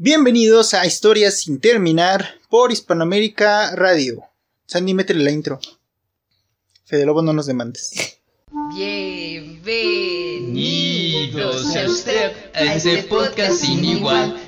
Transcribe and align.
Bienvenidos 0.00 0.74
a 0.74 0.86
Historias 0.86 1.40
sin 1.40 1.58
terminar 1.58 2.36
por 2.48 2.70
Hispanoamérica 2.70 3.74
Radio. 3.74 4.22
Sandy, 4.64 4.94
métele 4.94 5.24
la 5.24 5.32
intro. 5.32 5.58
Fede 6.84 7.04
Lobo, 7.04 7.20
no 7.20 7.32
nos 7.32 7.46
demandes. 7.46 8.20
Bienvenidos 8.76 9.64
a 11.74 11.84
usted 11.88 12.30
a 12.54 12.76
este 12.76 13.02
podcast 13.08 13.54
sin 13.54 13.84
igual. 13.84 14.47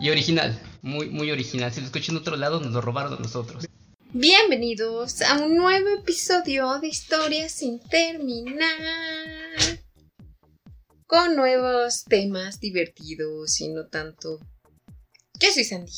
Y 0.00 0.10
original, 0.10 0.58
muy, 0.82 1.08
muy 1.10 1.30
original. 1.30 1.72
Si 1.72 1.80
lo 1.80 1.86
escuchan 1.86 2.16
en 2.16 2.22
otro 2.22 2.36
lado, 2.36 2.58
nos 2.58 2.72
lo 2.72 2.80
robaron 2.80 3.14
a 3.14 3.18
nosotros. 3.18 3.64
Bienvenidos 4.12 5.22
a 5.22 5.44
un 5.44 5.56
nuevo 5.56 5.88
episodio 6.00 6.80
de 6.80 6.88
Historias 6.88 7.52
sin 7.52 7.78
terminar. 7.78 8.66
Con 11.06 11.36
nuevos 11.36 12.02
temas 12.02 12.58
divertidos 12.58 13.60
y 13.60 13.68
no 13.68 13.86
tanto. 13.86 14.40
Yo 15.38 15.52
soy 15.52 15.62
Sandy. 15.62 15.92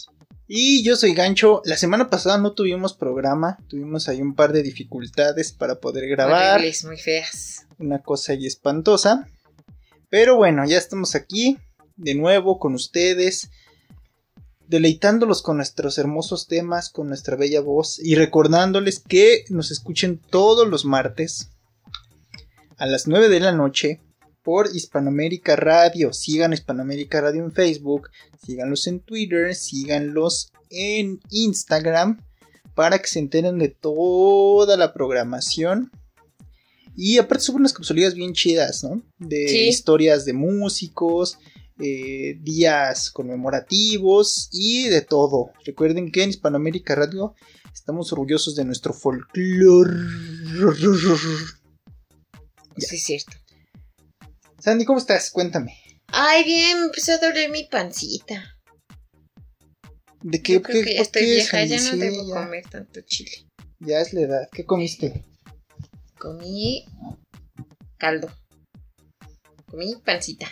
Y 0.47 0.83
yo 0.83 0.95
soy 0.95 1.14
Gancho. 1.14 1.62
La 1.64 1.79
semana 1.79 2.11
pasada 2.11 2.36
no 2.36 2.53
tuvimos 2.53 2.92
programa. 2.92 3.56
Tuvimos 3.69 4.11
ahí 4.11 4.20
un 4.20 4.34
par 4.34 4.53
de 4.53 4.62
dificultades 4.62 5.53
para 5.53 5.81
poder 5.81 6.09
grabar. 6.09 6.56
Horribles, 6.59 6.84
muy 6.84 6.98
feas. 6.98 7.67
Una 7.79 8.03
cosa 8.03 8.33
ahí 8.33 8.47
espantosa. 8.47 9.27
Pero 10.11 10.36
bueno, 10.36 10.67
ya 10.67 10.77
estamos 10.77 11.14
aquí. 11.14 11.56
De 11.99 12.15
nuevo 12.15 12.59
con 12.59 12.75
ustedes. 12.75 13.51
Deleitándolos 14.67 15.43
con 15.43 15.57
nuestros 15.57 15.97
hermosos 15.99 16.47
temas, 16.47 16.91
con 16.91 17.09
nuestra 17.09 17.37
bella 17.37 17.61
voz. 17.61 17.99
Y 17.99 18.15
recordándoles 18.15 18.99
que 19.01 19.45
nos 19.49 19.71
escuchen 19.71 20.19
todos 20.19 20.69
los 20.69 20.85
martes. 20.85 21.51
A 22.77 22.87
las 22.87 23.07
9 23.07 23.29
de 23.29 23.41
la 23.41 23.53
noche. 23.53 24.01
Por 24.43 24.75
Hispanoamérica 24.75 25.57
Radio. 25.57 26.13
Sigan 26.13 26.53
Hispanoamérica 26.53 27.21
Radio 27.21 27.45
en 27.45 27.53
Facebook. 27.53 28.09
Síganlos 28.47 28.87
en 28.87 29.01
Twitter. 29.01 29.55
Síganlos 29.55 30.53
en 30.71 31.21
Instagram. 31.31 32.23
Para 32.75 32.99
que 33.01 33.09
se 33.09 33.19
enteren 33.19 33.59
de 33.59 33.69
toda 33.69 34.77
la 34.77 34.93
programación. 34.95 35.91
Y 36.95 37.19
aparte 37.19 37.45
suben 37.45 37.61
unas 37.61 37.73
capsulillas 37.73 38.15
bien 38.15 38.33
chidas, 38.33 38.85
¿no? 38.85 39.03
De 39.19 39.49
Sí. 39.49 39.69
historias 39.69 40.25
de 40.25 40.33
músicos. 40.35 41.39
Eh, 41.81 42.37
días 42.41 43.11
conmemorativos 43.11 44.48
y 44.53 44.89
de 44.89 45.03
todo. 45.03 45.53
Recuerden 45.65 46.11
que 46.11 46.23
en 46.23 46.31
Hispanoamérica 46.31 46.95
Radio 46.95 47.35
estamos 47.73 48.12
orgullosos 48.12 48.55
de 48.57 48.65
nuestro 48.65 48.93
folclore. 48.93 49.93
Sí, 52.77 52.97
es 52.97 53.05
cierto. 53.05 53.33
Sandy, 54.59 54.85
¿cómo 54.85 54.98
estás? 54.98 55.31
Cuéntame. 55.31 55.77
Ay, 56.09 56.45
bien, 56.45 56.79
me 56.81 56.87
empezó 56.87 57.12
a 57.12 57.19
doler 57.19 57.51
mi 57.51 57.65
pancita. 57.65 58.57
¿De 60.23 60.42
qué? 60.42 60.55
Yo 60.55 60.63
creo 60.63 60.83
qué- 60.83 60.85
que 60.85 60.95
ya 60.95 60.98
por 60.98 61.07
estoy 61.07 61.25
vieja, 61.27 61.59
Sandy? 61.59 61.69
ya 61.70 61.77
no 61.83 61.91
Sí, 61.92 61.98
debo 61.98 62.29
ya. 62.29 62.35
comer 62.35 62.65
tanto 62.69 63.01
chile. 63.03 63.31
Ya 63.81 64.01
es 64.01 64.13
la 64.13 64.20
edad. 64.23 64.48
¿Qué 64.52 64.64
comiste? 64.64 65.25
Comí 66.19 66.85
caldo. 67.98 68.29
Comí 69.70 69.95
pancita. 70.05 70.47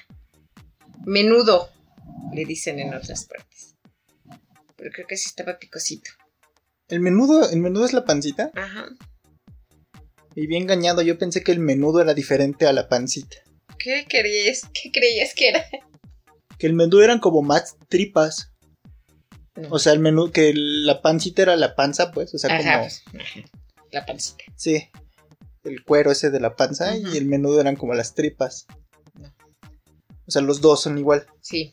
Menudo, 1.07 1.71
le 2.35 2.45
dicen 2.45 2.81
en 2.81 2.93
otras 2.93 3.27
partes. 3.27 3.77
Pero 4.77 4.91
creo 4.93 5.07
que 5.07 5.17
sí 5.17 5.29
estaba 5.29 5.57
picosito. 5.57 6.11
¿El 6.89 6.99
menudo, 6.99 7.49
el 7.49 7.61
menudo 7.61 7.85
es 7.85 7.93
la 7.93 8.05
pancita? 8.05 8.51
Ajá. 8.57 8.89
Y 10.35 10.49
bien 10.49 10.65
engañado, 10.65 11.03
yo 11.03 11.17
pensé 11.17 11.45
que 11.45 11.53
el 11.53 11.61
menudo 11.61 12.01
era 12.01 12.13
diferente 12.13 12.67
a 12.67 12.73
la 12.73 12.89
pancita. 12.89 13.37
¿Qué 13.79 14.05
creías, 14.09 14.63
qué 14.75 14.91
creías 14.91 15.33
que 15.35 15.49
era? 15.51 15.65
Que 16.59 16.67
el 16.67 16.73
menudo 16.73 17.03
eran 17.05 17.21
como 17.21 17.41
más 17.43 17.77
tripas. 17.89 18.53
No. 19.55 19.69
O 19.71 19.79
sea, 19.79 19.93
el 19.93 20.01
menú, 20.01 20.33
que 20.33 20.53
la 20.55 21.03
pancita 21.03 21.43
era 21.43 21.55
la 21.55 21.77
panza, 21.77 22.11
pues. 22.11 22.35
O 22.35 22.39
sea, 22.39 22.53
Ajá, 22.53 22.79
como. 22.81 22.83
pues, 22.85 23.05
La 23.93 24.05
pancita. 24.05 24.43
Sí. 24.57 24.89
El 25.63 25.85
cuero 25.85 26.11
ese 26.11 26.31
de 26.31 26.41
la 26.41 26.57
panza 26.57 26.97
y 26.97 27.17
el 27.17 27.27
menudo 27.27 27.61
eran 27.61 27.77
como 27.77 27.95
las 27.95 28.15
tripas. 28.15 28.67
O 30.27 30.31
sea, 30.31 30.43
los 30.43 30.61
dos 30.61 30.83
son 30.83 30.99
igual. 30.99 31.27
Sí. 31.41 31.73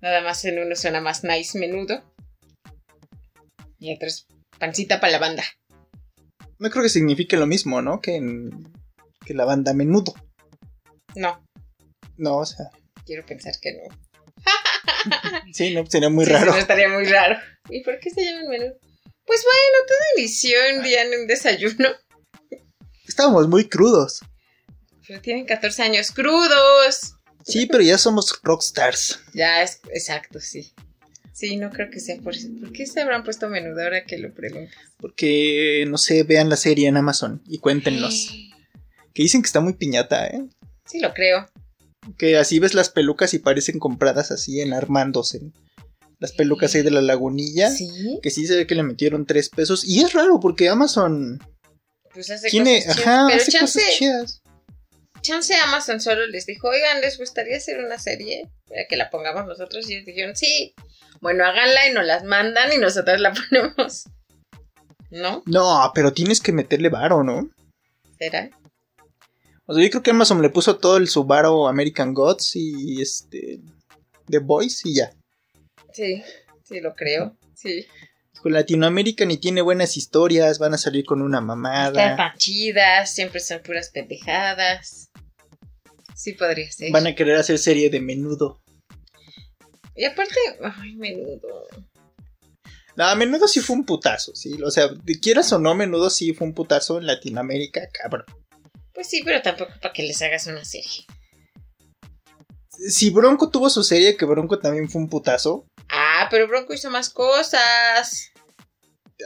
Nada 0.00 0.20
más 0.22 0.44
en 0.44 0.58
uno 0.58 0.74
suena 0.74 1.00
más 1.00 1.22
nice 1.24 1.58
menudo. 1.58 2.02
Y 3.78 3.94
otro 3.94 4.08
es 4.08 4.26
pancita 4.58 5.00
para 5.00 5.12
la 5.12 5.18
banda. 5.18 5.44
No 6.58 6.70
creo 6.70 6.82
que 6.82 6.88
signifique 6.88 7.36
lo 7.36 7.46
mismo, 7.46 7.82
¿no? 7.82 8.00
Que 8.00 8.16
en. 8.16 8.72
Que 9.24 9.34
la 9.34 9.44
banda 9.44 9.72
menudo. 9.74 10.14
No, 11.14 11.44
No, 12.16 12.38
o 12.38 12.46
sea. 12.46 12.70
quiero 13.04 13.24
pensar 13.26 13.54
que 13.60 13.72
no. 13.72 13.96
Sí, 15.52 15.74
no, 15.74 15.84
sería 15.86 16.08
muy 16.08 16.24
Sí, 16.24 16.32
raro. 16.32 16.52
no 16.52 16.58
estaría 16.58 16.88
muy 16.88 17.04
raro. 17.04 17.36
¿Y 17.68 17.82
por 17.82 17.98
qué 18.00 18.10
se 18.10 18.24
llaman 18.24 18.48
menudo? 18.48 18.72
Pues 19.24 19.44
bueno, 19.44 19.86
todo 19.86 19.98
inició 20.16 20.56
un 20.76 20.82
día 20.82 21.02
en 21.02 21.20
un 21.20 21.26
desayuno. 21.26 21.88
Estábamos 23.06 23.48
muy 23.48 23.68
crudos. 23.68 24.20
Pero 25.12 25.20
tienen 25.20 25.44
14 25.44 25.82
años 25.82 26.10
crudos. 26.10 27.16
Sí, 27.44 27.66
pero 27.66 27.82
ya 27.82 27.98
somos 27.98 28.40
rockstars. 28.42 29.20
Ya 29.34 29.62
es 29.62 29.80
exacto, 29.92 30.40
sí. 30.40 30.72
Sí, 31.34 31.56
no 31.58 31.68
creo 31.68 31.90
que 31.90 32.00
sea 32.00 32.16
por 32.22 32.34
eso. 32.34 32.48
¿Por 32.58 32.72
qué 32.72 32.86
se 32.86 33.02
habrán 33.02 33.22
puesto 33.22 33.50
menudo 33.50 33.82
ahora 33.82 34.06
que 34.06 34.16
lo 34.16 34.32
pregunto? 34.32 34.72
Porque, 34.96 35.84
no 35.86 35.98
sé, 35.98 36.22
vean 36.22 36.48
la 36.48 36.56
serie 36.56 36.88
en 36.88 36.96
Amazon 36.96 37.42
y 37.46 37.58
cuéntenos. 37.58 38.30
Que 39.12 39.22
dicen 39.24 39.42
que 39.42 39.48
está 39.48 39.60
muy 39.60 39.74
piñata, 39.74 40.28
¿eh? 40.28 40.46
Sí, 40.86 40.98
lo 41.00 41.12
creo. 41.12 41.46
Que 42.16 42.38
así 42.38 42.58
ves 42.58 42.72
las 42.72 42.88
pelucas 42.88 43.34
y 43.34 43.38
parecen 43.38 43.78
compradas 43.78 44.30
así 44.30 44.62
en 44.62 44.72
Armandos. 44.72 45.34
En 45.34 45.52
las 46.20 46.32
pelucas 46.32 46.74
ahí 46.74 46.80
de 46.80 46.90
la 46.90 47.02
lagunilla. 47.02 47.70
Sí. 47.70 48.18
Que 48.22 48.30
sí 48.30 48.46
se 48.46 48.56
ve 48.56 48.66
que 48.66 48.74
le 48.76 48.82
metieron 48.82 49.26
tres 49.26 49.50
pesos. 49.50 49.84
Y 49.84 50.00
es 50.00 50.14
raro 50.14 50.40
porque 50.40 50.70
Amazon 50.70 51.38
Pues 52.14 52.30
hace 52.30 52.48
tiene, 52.48 52.78
cosas 52.80 52.96
chidas. 52.96 53.06
ajá, 53.06 53.24
Pero 53.28 53.42
hace 53.42 53.52
chance, 53.52 53.78
cosas 53.80 53.94
chidas. 53.98 54.41
Chance 55.22 55.54
Amazon 55.54 56.00
solo 56.00 56.26
les 56.26 56.44
dijo, 56.46 56.68
oigan, 56.68 57.00
¿les 57.00 57.18
gustaría 57.18 57.56
hacer 57.56 57.82
una 57.82 57.98
serie? 57.98 58.48
Para 58.68 58.82
que 58.88 58.96
la 58.96 59.10
pongamos 59.10 59.46
nosotros. 59.46 59.88
Y 59.88 59.94
ellos 59.94 60.06
dijeron, 60.06 60.36
sí. 60.36 60.74
Bueno, 61.20 61.44
háganla 61.46 61.88
y 61.88 61.92
nos 61.92 62.04
las 62.04 62.24
mandan 62.24 62.72
y 62.72 62.78
nosotros 62.78 63.20
la 63.20 63.32
ponemos. 63.50 64.04
¿No? 65.10 65.42
No, 65.46 65.90
pero 65.94 66.12
tienes 66.12 66.40
que 66.40 66.52
meterle 66.52 66.88
varo, 66.88 67.22
¿no? 67.22 67.50
¿Será? 68.18 68.50
O 69.66 69.74
sea, 69.74 69.82
yo 69.84 69.90
creo 69.90 70.02
que 70.02 70.10
Amazon 70.10 70.42
le 70.42 70.50
puso 70.50 70.78
todo 70.78 70.96
el 70.96 71.08
Subaru 71.08 71.66
American 71.68 72.14
Gods 72.14 72.56
y 72.56 73.00
este. 73.00 73.60
The 74.28 74.38
Boys 74.38 74.84
y 74.84 74.96
ya. 74.96 75.12
Sí, 75.92 76.22
sí, 76.64 76.80
lo 76.80 76.94
creo. 76.94 77.36
Sí. 77.54 77.86
Con 78.40 78.52
Latinoamérica 78.54 79.24
ni 79.24 79.36
tiene 79.36 79.60
buenas 79.60 79.96
historias, 79.96 80.58
van 80.58 80.74
a 80.74 80.78
salir 80.78 81.04
con 81.04 81.22
una 81.22 81.38
Están 81.38 81.46
mamada. 81.46 82.16
tan 82.16 82.36
chidas, 82.38 83.14
siempre 83.14 83.38
son 83.40 83.62
puras 83.62 83.90
pendejadas. 83.90 85.10
Sí 86.22 86.34
podría 86.34 86.70
ser. 86.70 86.92
Van 86.92 87.08
a 87.08 87.16
querer 87.16 87.34
hacer 87.34 87.58
serie 87.58 87.90
de 87.90 88.00
menudo. 88.00 88.62
Y 89.96 90.04
aparte, 90.04 90.36
ay, 90.62 90.94
menudo. 90.94 91.66
No, 92.94 93.06
a 93.06 93.16
menudo 93.16 93.48
sí 93.48 93.58
fue 93.58 93.74
un 93.74 93.84
putazo, 93.84 94.32
sí. 94.36 94.56
O 94.62 94.70
sea, 94.70 94.88
quieras 95.20 95.52
o 95.52 95.58
no, 95.58 95.74
menudo 95.74 96.10
sí 96.10 96.32
fue 96.32 96.46
un 96.46 96.54
putazo 96.54 96.98
en 96.98 97.06
Latinoamérica, 97.06 97.88
cabrón. 97.92 98.24
Pues 98.94 99.08
sí, 99.08 99.22
pero 99.24 99.42
tampoco 99.42 99.72
para 99.80 99.92
que 99.92 100.04
les 100.04 100.22
hagas 100.22 100.46
una 100.46 100.64
serie. 100.64 101.06
Si 102.70 103.10
Bronco 103.10 103.50
tuvo 103.50 103.68
su 103.68 103.82
serie, 103.82 104.16
que 104.16 104.24
Bronco 104.24 104.60
también 104.60 104.88
fue 104.88 105.00
un 105.00 105.08
putazo. 105.08 105.66
Ah, 105.88 106.28
pero 106.30 106.46
Bronco 106.46 106.72
hizo 106.72 106.88
más 106.88 107.10
cosas. 107.10 108.30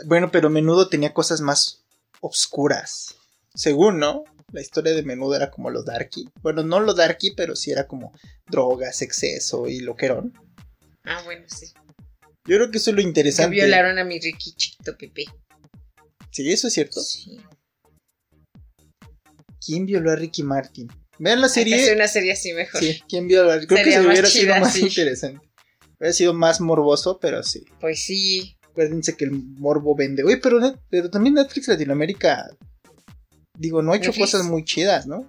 Bueno, 0.07 0.31
pero 0.31 0.49
menudo 0.49 0.89
tenía 0.89 1.13
cosas 1.13 1.43
más 1.43 1.85
obscuras. 2.23 3.17
Según, 3.55 3.99
¿no? 3.99 4.25
La 4.53 4.61
historia 4.61 4.95
de 4.95 5.03
menudo 5.03 5.35
era 5.35 5.51
como 5.51 5.71
lo 5.71 5.83
darky. 5.83 6.29
Bueno, 6.43 6.63
no 6.63 6.81
lo 6.81 6.95
darky, 6.95 7.33
pero 7.37 7.57
sí 7.57 7.71
era 7.73 7.87
como 7.87 8.13
drogas, 8.49 9.03
exceso 9.03 9.67
y 9.69 9.81
loquerón. 9.81 10.33
Ah, 11.05 11.23
bueno, 11.25 11.45
sí. 11.49 11.67
Yo 12.49 12.57
creo 12.57 12.71
que 12.71 12.79
eso 12.79 12.91
es 12.91 12.97
lo 12.97 13.03
interesante. 13.03 13.55
violaron 13.55 13.99
a 13.99 14.05
mi 14.05 14.21
Ricky 14.21 14.53
chiquito 14.53 14.97
Pepe. 14.97 15.25
Sí, 16.31 16.51
eso 16.53 16.69
es 16.69 16.75
cierto. 16.75 17.01
Sí. 17.01 17.39
¿Quién 19.65 19.87
violó 19.87 20.13
a 20.13 20.17
Ricky 20.17 20.43
Martin? 20.43 20.89
Vean 21.19 21.41
la 21.41 21.49
serie. 21.49 21.93
una 21.95 22.07
serie 22.09 22.33
así 22.33 22.53
mejor. 22.53 22.81
Sí, 22.81 23.01
¿quién 23.09 23.27
vio? 23.27 23.43
la- 23.45 23.59
Creo 23.67 23.85
que 23.85 23.93
se 23.93 24.07
hubiera 24.07 24.29
sido 24.29 24.57
más 24.61 24.75
sí. 24.75 24.83
interesante. 24.83 25.41
Hubiera 25.99 26.13
sido 26.13 26.35
más 26.35 26.61
morboso, 26.61 27.19
pero 27.19 27.43
sí. 27.43 27.65
Pues 27.81 28.05
sí. 28.05 28.57
Acuérdense 28.71 29.17
que 29.17 29.25
el 29.25 29.33
morbo 29.33 29.97
vende. 29.97 30.23
Oye, 30.23 30.37
pero, 30.37 30.61
pero 30.91 31.11
también 31.11 31.35
Netflix 31.35 31.69
Latinoamérica. 31.69 32.51
Digo, 33.59 33.83
no 33.83 33.93
ha 33.93 33.97
hecho 33.97 34.13
cosas 34.13 34.45
muy 34.45 34.65
chidas, 34.65 35.07
¿no? 35.07 35.29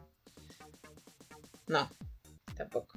No, 1.68 1.89
tampoco. 2.56 2.88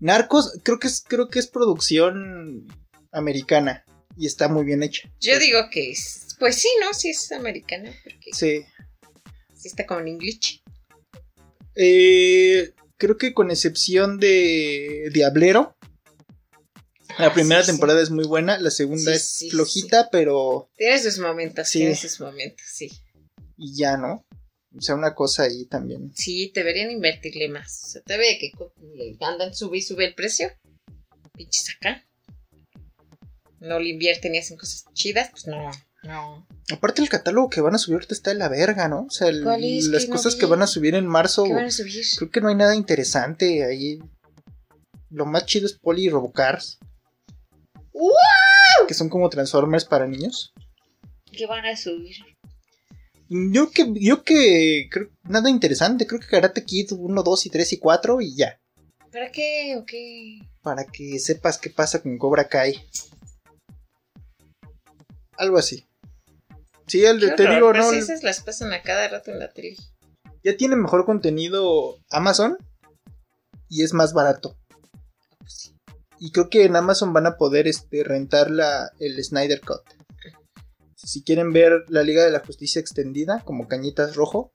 Narcos, 0.00 0.60
creo 0.62 0.78
que 0.78 0.88
es, 0.88 1.02
creo 1.06 1.28
que 1.28 1.38
es 1.38 1.46
producción 1.46 2.66
americana. 3.12 3.84
Y 4.16 4.26
está 4.26 4.48
muy 4.48 4.64
bien 4.64 4.82
hecha. 4.82 5.08
Yo 5.20 5.38
digo 5.40 5.58
que 5.72 5.90
es. 5.90 6.36
Pues 6.38 6.56
sí, 6.56 6.68
¿no? 6.80 6.92
Sí 6.94 7.10
es 7.10 7.32
americana. 7.32 7.92
Porque 8.04 8.30
sí, 8.32 8.64
Sí. 9.56 9.68
está 9.68 9.86
como 9.86 10.00
en 10.00 10.08
English. 10.08 10.62
Eh, 11.74 12.72
creo 12.96 13.16
que 13.16 13.34
con 13.34 13.50
excepción 13.50 14.18
de 14.20 15.10
Diablero. 15.12 15.76
La 17.18 17.26
Ah, 17.26 17.32
primera 17.34 17.62
sí, 17.62 17.66
sí. 17.66 17.72
temporada 17.72 18.02
es 18.02 18.10
muy 18.10 18.24
buena, 18.26 18.58
la 18.58 18.70
segunda 18.70 19.16
Sí, 19.16 19.46
es 19.46 19.52
flojita, 19.52 20.08
pero 20.10 20.68
Tiene 20.76 20.98
sus 21.00 21.18
momentos, 21.18 21.68
Sí. 21.68 21.78
tiene 21.80 21.94
sus 21.94 22.20
momentos, 22.20 22.66
sí. 22.72 22.90
y 23.56 23.76
ya, 23.76 23.96
¿no? 23.96 24.24
O 24.76 24.80
sea, 24.80 24.94
una 24.94 25.14
cosa 25.14 25.44
ahí 25.44 25.66
también. 25.66 26.12
Sí, 26.14 26.50
deberían 26.54 26.90
invertirle 26.90 27.48
más. 27.48 27.82
O 27.84 27.88
sea, 27.90 28.02
te 28.02 28.16
ve 28.16 28.38
que 28.40 28.52
andan 29.20 29.54
sube 29.54 29.78
y 29.78 29.82
sube 29.82 30.06
el 30.06 30.14
precio. 30.14 30.50
Pinches 31.36 31.76
acá. 31.76 32.04
No 33.60 33.78
le 33.78 33.90
invierten 33.90 34.34
y 34.34 34.38
hacen 34.38 34.56
cosas 34.58 34.84
chidas, 34.92 35.30
pues 35.30 35.46
no, 35.46 35.70
no. 36.02 36.46
Aparte 36.70 37.02
el 37.02 37.08
catálogo 37.08 37.48
que 37.48 37.60
van 37.60 37.74
a 37.74 37.78
subir 37.78 37.94
ahorita 37.94 38.14
está 38.14 38.30
de 38.30 38.36
la 38.36 38.48
verga, 38.48 38.88
¿no? 38.88 39.06
O 39.06 39.10
sea, 39.10 39.30
las 39.32 40.04
Que 40.04 40.10
cosas 40.10 40.34
que 40.34 40.46
van 40.46 40.62
a 40.62 40.66
subir 40.66 40.94
en 40.94 41.06
marzo, 41.06 41.44
¿Qué 41.44 41.54
van 41.54 41.66
a 41.66 41.70
subir? 41.70 42.04
creo 42.18 42.30
que 42.30 42.40
no 42.40 42.48
hay 42.48 42.56
nada 42.56 42.74
interesante 42.74 43.64
ahí. 43.64 44.00
Lo 45.10 45.24
más 45.24 45.46
chido 45.46 45.66
es 45.66 45.74
Poli 45.74 46.04
y 46.06 46.10
Robocars. 46.10 46.78
Que 48.86 48.94
son 48.94 49.08
como 49.08 49.30
Transformers 49.30 49.84
para 49.84 50.06
niños. 50.06 50.52
¿Qué 51.32 51.46
van 51.46 51.64
a 51.64 51.76
subir? 51.76 52.16
Yo 53.50 53.70
que, 53.72 53.92
yo 53.94 54.22
que 54.22 54.88
creo 54.90 55.08
nada 55.24 55.50
interesante, 55.50 56.06
creo 56.06 56.20
que 56.20 56.28
Karate 56.28 56.64
Kid 56.64 56.92
1, 56.92 57.22
2 57.22 57.46
y 57.46 57.50
3 57.50 57.72
y 57.72 57.78
4 57.78 58.20
y 58.20 58.36
ya. 58.36 58.60
¿Para 59.10 59.32
qué 59.32 59.76
o 59.76 59.84
qué? 59.84 60.38
Para 60.62 60.84
que 60.84 61.18
sepas 61.18 61.58
qué 61.58 61.68
pasa 61.70 62.00
con 62.00 62.16
Cobra 62.16 62.46
Kai. 62.46 62.80
Algo 65.36 65.58
así. 65.58 65.84
Sí, 66.86 67.04
el, 67.04 67.18
Qué 67.18 67.30
te 67.32 67.42
horror, 67.42 67.54
digo, 67.54 67.72
pero 67.72 67.84
no. 67.84 67.90
si 67.90 67.98
esas 67.98 68.22
las 68.22 68.40
pasan 68.40 68.72
a 68.72 68.82
cada 68.82 69.08
rato 69.08 69.32
en 69.32 69.40
la 69.40 69.52
tele. 69.52 69.76
Ya 70.44 70.56
tiene 70.56 70.76
mejor 70.76 71.04
contenido 71.04 71.96
Amazon 72.10 72.56
y 73.68 73.82
es 73.82 73.94
más 73.94 74.12
barato. 74.12 74.56
Pues 75.38 75.54
sí. 75.54 75.74
Y 76.20 76.30
creo 76.30 76.50
que 76.50 76.66
en 76.66 76.76
Amazon 76.76 77.12
van 77.12 77.26
a 77.26 77.36
poder 77.36 77.66
este, 77.66 78.04
rentar 78.04 78.50
la, 78.50 78.92
el 79.00 79.22
Snyder 79.24 79.60
Cut. 79.60 79.82
Si 81.04 81.22
quieren 81.22 81.52
ver 81.52 81.84
la 81.88 82.02
Liga 82.02 82.24
de 82.24 82.30
la 82.30 82.40
Justicia 82.40 82.80
extendida, 82.80 83.42
como 83.44 83.68
Cañitas 83.68 84.16
Rojo. 84.16 84.50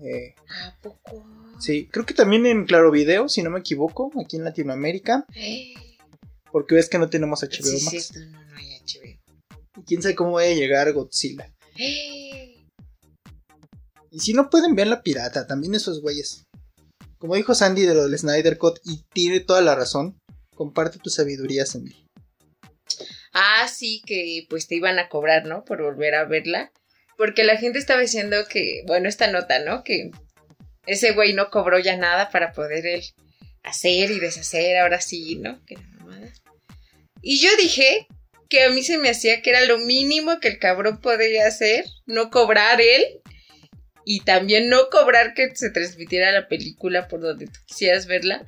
eh, 0.00 0.34
¿A 0.64 0.76
poco? 0.82 1.24
sí, 1.60 1.86
creo 1.92 2.04
que 2.06 2.14
también 2.14 2.46
en 2.46 2.64
Claro 2.64 2.90
Video, 2.90 3.28
si 3.28 3.42
no 3.42 3.50
me 3.50 3.60
equivoco, 3.60 4.10
aquí 4.20 4.36
en 4.36 4.44
Latinoamérica. 4.44 5.24
Eh, 5.34 5.74
Porque 6.50 6.74
ves 6.74 6.88
que 6.88 6.98
no 6.98 7.08
tenemos 7.08 7.42
HBO 7.42 7.50
sí, 7.64 7.78
sí, 7.78 7.84
Max. 7.84 7.94
esto 7.96 8.20
no, 8.20 8.42
no 8.44 8.56
hay 8.56 8.66
HBO. 8.80 9.20
Y 9.78 9.82
quién 9.86 10.02
sabe 10.02 10.14
cómo 10.14 10.32
vaya 10.32 10.50
a 10.50 10.54
llegar 10.58 10.92
Godzilla. 10.92 11.52
Eh, 11.78 12.56
Y 14.10 14.18
si 14.20 14.32
no 14.34 14.50
pueden 14.50 14.74
ver 14.74 14.86
la 14.88 15.02
pirata, 15.02 15.46
también 15.46 15.74
esos 15.74 16.00
güeyes. 16.02 16.44
Como 17.18 17.36
dijo 17.36 17.54
Sandy 17.54 17.82
de 17.82 17.94
lo 17.94 18.02
del 18.08 18.18
Snyder 18.18 18.58
Cut, 18.58 18.78
y 18.84 19.04
tiene 19.12 19.40
toda 19.40 19.60
la 19.62 19.74
razón. 19.74 20.18
Comparte 20.56 20.98
tu 20.98 21.08
sabiduría, 21.10 21.64
Sandy. 21.64 21.94
Ah, 23.32 23.66
sí, 23.68 24.02
que 24.06 24.46
pues 24.48 24.68
te 24.68 24.74
iban 24.74 24.98
a 24.98 25.08
cobrar, 25.08 25.46
¿no? 25.46 25.64
Por 25.64 25.82
volver 25.82 26.14
a 26.14 26.24
verla. 26.24 26.72
Porque 27.16 27.44
la 27.44 27.56
gente 27.56 27.78
estaba 27.78 28.00
diciendo 28.00 28.36
que, 28.48 28.82
bueno, 28.86 29.08
esta 29.08 29.30
nota, 29.30 29.58
¿no? 29.60 29.84
Que 29.84 30.10
ese 30.86 31.12
güey 31.12 31.32
no 31.32 31.50
cobró 31.50 31.78
ya 31.78 31.96
nada 31.96 32.30
para 32.30 32.52
poder 32.52 32.86
él 32.86 33.02
hacer 33.62 34.10
y 34.10 34.18
deshacer, 34.18 34.78
ahora 34.78 35.00
sí, 35.00 35.36
¿no? 35.36 35.64
Que. 35.64 35.76
Y 37.22 37.38
yo 37.38 37.50
dije 37.56 38.08
que 38.50 38.64
a 38.64 38.70
mí 38.70 38.82
se 38.82 38.98
me 38.98 39.08
hacía 39.08 39.40
que 39.40 39.50
era 39.50 39.64
lo 39.64 39.78
mínimo 39.78 40.40
que 40.40 40.48
el 40.48 40.58
cabrón 40.58 41.00
podía 41.00 41.46
hacer, 41.46 41.86
no 42.04 42.30
cobrar 42.30 42.80
él 42.80 43.22
y 44.04 44.20
también 44.20 44.68
no 44.68 44.90
cobrar 44.90 45.32
que 45.34 45.54
se 45.54 45.70
transmitiera 45.70 46.32
la 46.32 46.48
película 46.48 47.06
por 47.08 47.20
donde 47.20 47.46
tú 47.46 47.60
quisieras 47.66 48.06
verla, 48.06 48.44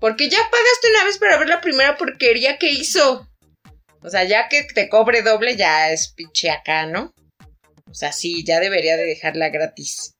porque 0.00 0.28
ya 0.28 0.38
pagaste 0.38 0.88
una 0.90 1.04
vez 1.04 1.18
para 1.18 1.36
ver 1.36 1.48
la 1.48 1.60
primera 1.60 1.96
porquería 1.96 2.58
que 2.58 2.70
hizo. 2.70 3.28
O 4.04 4.10
sea, 4.10 4.24
ya 4.24 4.48
que 4.50 4.64
te 4.64 4.90
cobre 4.90 5.22
doble 5.22 5.56
ya 5.56 5.90
es 5.90 6.08
pinche 6.08 6.50
acá, 6.50 6.84
¿no? 6.84 7.14
O 7.90 7.94
sea, 7.94 8.12
sí, 8.12 8.44
ya 8.44 8.60
debería 8.60 8.98
de 8.98 9.04
dejarla 9.04 9.48
gratis. 9.48 10.14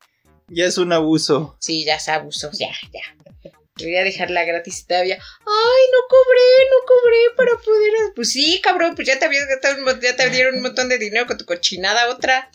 Ya 0.48 0.64
es 0.64 0.78
un 0.78 0.92
abuso. 0.94 1.58
Sí, 1.60 1.84
ya 1.84 1.98
se 1.98 2.10
abusó, 2.10 2.50
ya, 2.52 2.70
ya. 2.92 3.02
Debería 3.76 4.02
dejarla 4.02 4.44
gratis 4.44 4.86
todavía. 4.86 5.16
Ay, 5.16 5.82
no 5.92 5.98
cobré, 6.08 6.40
no 6.70 6.86
cobré 6.86 7.36
para 7.36 7.62
poder. 7.62 7.92
Pues 8.14 8.32
sí, 8.32 8.58
cabrón, 8.62 8.94
pues 8.94 9.06
ya 9.06 9.18
te 9.18 9.26
habías 9.26 9.46
gastado, 9.46 10.00
ya 10.00 10.16
te 10.16 10.30
dieron 10.30 10.56
un 10.56 10.62
montón 10.62 10.88
de 10.88 10.96
dinero 10.96 11.26
con 11.26 11.36
tu 11.36 11.44
cochinada 11.44 12.08
otra. 12.08 12.50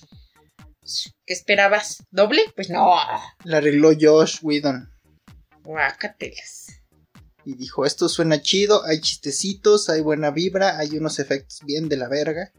¿Qué 1.27 1.33
esperabas? 1.33 2.03
¿Doble? 2.09 2.41
Pues 2.55 2.71
no. 2.71 2.95
La 3.43 3.57
arregló 3.57 3.91
Josh 3.99 4.39
Whedon. 4.41 4.89
Guácatelas. 5.61 6.78
Y 7.49 7.55
dijo, 7.55 7.83
esto 7.83 8.07
suena 8.09 8.43
chido, 8.43 8.85
hay 8.85 9.01
chistecitos, 9.01 9.89
hay 9.89 10.01
buena 10.01 10.29
vibra, 10.29 10.77
hay 10.77 10.95
unos 10.95 11.17
efectos 11.17 11.61
bien 11.65 11.89
de 11.89 11.97
la 11.97 12.07
verga. 12.07 12.51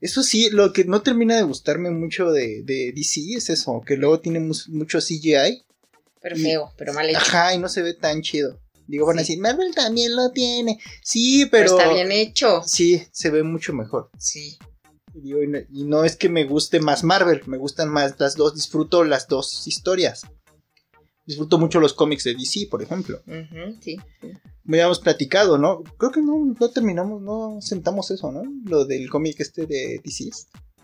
Eso 0.00 0.22
sí, 0.22 0.48
lo 0.48 0.72
que 0.72 0.84
no 0.84 1.02
termina 1.02 1.36
de 1.36 1.42
gustarme 1.42 1.90
mucho 1.90 2.32
de, 2.32 2.62
de 2.64 2.92
DC 2.96 3.20
es 3.36 3.50
eso, 3.50 3.82
que 3.86 3.96
luego 3.96 4.20
tiene 4.20 4.40
mucho 4.40 5.00
CGI. 5.00 5.64
Pero 6.22 6.38
Y- 6.38 6.42
feo, 6.42 6.72
pero 6.78 6.94
mal 6.94 7.10
hecho. 7.10 7.18
Ajá, 7.18 7.54
y 7.54 7.58
no 7.58 7.68
se 7.68 7.82
ve 7.82 7.92
tan 7.92 8.22
chido. 8.22 8.58
Digo, 8.86 9.04
van 9.06 9.18
a 9.18 9.20
decir, 9.20 9.38
Marvel 9.38 9.74
también 9.74 10.16
lo 10.16 10.30
tiene. 10.32 10.78
Sí, 11.02 11.46
Pero 11.50 11.66
pero... 11.76 11.78
está 11.78 11.92
bien 11.92 12.10
hecho. 12.10 12.62
Sí, 12.64 13.02
se 13.12 13.28
ve 13.28 13.42
mucho 13.42 13.74
mejor. 13.74 14.08
Sí. 14.18 14.56
Y, 15.14 15.20
digo, 15.20 15.42
y 15.42 15.46
no- 15.46 15.58
y 15.70 15.84
no 15.84 16.04
es 16.04 16.16
que 16.16 16.30
me 16.30 16.44
guste 16.44 16.80
más 16.80 17.04
Marvel, 17.04 17.42
me 17.46 17.58
gustan 17.58 17.90
más 17.90 18.14
las 18.18 18.34
dos, 18.34 18.54
disfruto 18.54 19.04
las 19.04 19.28
dos 19.28 19.66
historias. 19.66 20.22
Disfruto 21.24 21.58
mucho 21.58 21.78
los 21.78 21.94
cómics 21.94 22.24
de 22.24 22.34
DC, 22.34 22.66
por 22.70 22.82
ejemplo. 22.82 23.22
Ujú, 23.26 23.78
sí. 23.80 23.96
Me 24.64 24.78
habíamos 24.78 25.00
platicado, 25.00 25.56
¿no? 25.56 25.82
Creo 25.98 26.10
que 26.10 26.20
no, 26.20 26.54
no 26.58 26.70
terminamos, 26.70 27.22
no 27.22 27.60
sentamos 27.60 28.10
eso, 28.10 28.32
¿no? 28.32 28.42
Lo 28.64 28.84
del 28.84 29.08
cómic 29.08 29.38
este 29.38 29.66
de 29.66 30.00
DC. 30.02 30.30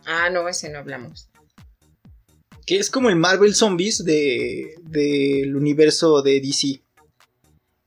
Ah, 0.07 0.31
no, 0.31 0.49
ese 0.49 0.69
no 0.69 0.79
hablamos. 0.79 1.29
Que 2.65 2.79
es 2.79 2.91
como 2.91 3.09
el 3.09 3.17
Marvel 3.17 3.55
Zombies 3.55 4.05
de, 4.05 4.75
del 4.83 5.57
universo 5.57 6.23
de 6.23 6.41
DC. 6.41 6.81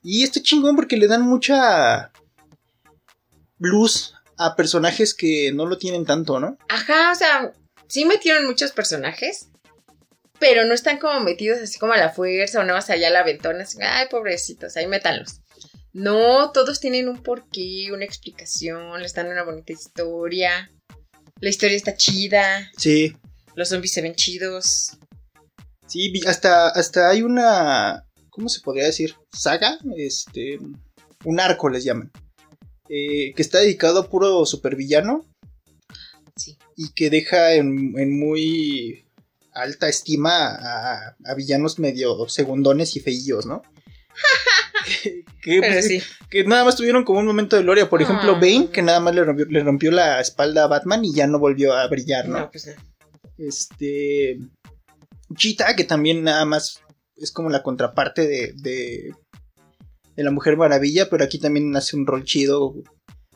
Y 0.04 0.24
está 0.24 0.42
chingón 0.42 0.76
porque 0.76 0.98
le 0.98 1.08
dan 1.08 1.22
mucha 1.22 2.12
luz 3.60 4.16
a 4.38 4.56
personajes 4.56 5.14
que 5.14 5.52
no 5.54 5.68
lo 5.68 5.78
tienen 5.78 6.06
tanto, 6.06 6.40
¿no? 6.40 6.58
Ajá, 6.68 7.12
o 7.12 7.16
sea, 7.16 7.54
sí 7.88 8.06
metieron 8.06 8.48
muchos 8.48 8.72
personajes, 8.72 9.51
pero 10.42 10.66
no 10.66 10.74
están 10.74 10.98
como 10.98 11.22
metidos 11.22 11.62
así 11.62 11.80
como 11.80 11.94
a 11.94 11.98
la 11.98 12.10
fuerza 12.10 12.60
o 12.60 12.64
no 12.66 12.74
más 12.74 12.90
allá 12.90 13.10
la 13.12 13.22
aventona. 13.22 13.64
Así, 13.64 13.78
Ay, 13.82 14.08
pobrecitos, 14.10 14.76
ahí 14.76 14.88
métanlos. 14.88 15.40
No, 15.94 16.52
todos 16.52 16.80
tienen 16.82 17.08
un 17.08 17.22
porqué, 17.22 17.90
una 17.94 18.04
explicación, 18.06 19.02
les 19.02 19.14
dan 19.14 19.28
una 19.28 19.44
bonita 19.44 19.72
historia. 19.72 20.70
La 21.40 21.50
historia 21.50 21.78
está 21.78 21.96
chida, 21.96 22.70
Sí, 22.78 23.16
los 23.56 23.70
zombies 23.70 23.94
se 23.94 24.02
ven 24.02 24.16
chidos. 24.16 24.98
sí, 25.88 26.12
hasta, 26.28 26.70
hasta 26.70 27.10
hay 27.10 27.22
una, 27.24 28.06
¿cómo 28.30 28.50
se 28.50 28.62
podría 28.62 28.86
decir? 28.86 29.16
Saga, 29.34 29.78
este, 29.98 30.58
un 31.26 31.40
arco 31.40 31.70
les 31.70 31.84
llaman. 31.84 32.12
eh, 32.90 33.34
que 33.36 33.42
está 33.42 33.60
dedicado 33.60 34.00
a 34.02 34.10
puro 34.10 34.46
supervillano 34.46 35.26
Sí. 36.36 36.58
y 36.76 36.92
que 36.94 37.10
deja 37.10 37.54
en, 37.54 37.94
en 37.98 38.20
muy 38.20 39.06
alta 39.54 39.88
estima 39.90 40.48
a, 40.56 41.16
a 41.26 41.34
villanos 41.36 41.80
medio 41.80 42.28
segundones 42.30 42.96
y 42.96 43.00
feillos, 43.00 43.46
¿no? 43.46 43.62
que, 45.04 45.24
que- 45.42 45.62
Pero 45.62 45.82
sí. 45.82 46.02
que 46.30 46.44
nada 46.44 46.64
más 46.66 46.76
tuvieron 46.76 47.04
como 47.04 47.20
un 47.20 47.26
momento 47.28 47.56
de 47.56 47.64
gloria. 47.64 47.90
Por 47.90 48.02
ejemplo, 48.02 48.34
Ah. 48.36 48.40
Bane, 48.40 48.70
que 48.72 48.82
nada 48.82 49.00
más 49.00 49.14
le 49.16 49.24
rompió, 49.24 49.46
le 49.46 49.64
rompió 49.64 49.92
la 49.92 50.20
espalda 50.22 50.64
a 50.64 50.68
Batman 50.68 51.04
y 51.06 51.14
ya 51.14 51.28
no 51.28 51.40
volvió 51.40 51.74
a 51.74 51.88
brillar, 51.88 52.28
¿no? 52.28 52.40
No, 52.40 52.52
pues 52.52 52.68
no. 52.68 52.74
Este. 53.38 54.40
Cheetah, 55.36 55.76
que 55.76 55.84
también 55.86 56.24
nada 56.24 56.44
más 56.46 56.82
es 57.16 57.32
como 57.32 57.50
la 57.50 57.64
contraparte 57.64 58.28
de, 58.28 58.54
de, 58.58 59.14
de 60.16 60.24
la 60.24 60.32
Mujer 60.32 60.58
Maravilla, 60.58 61.10
pero 61.10 61.24
aquí 61.24 61.40
también 61.40 61.74
hace 61.76 61.96
un 61.96 62.06
rol 62.06 62.24
chido 62.26 62.74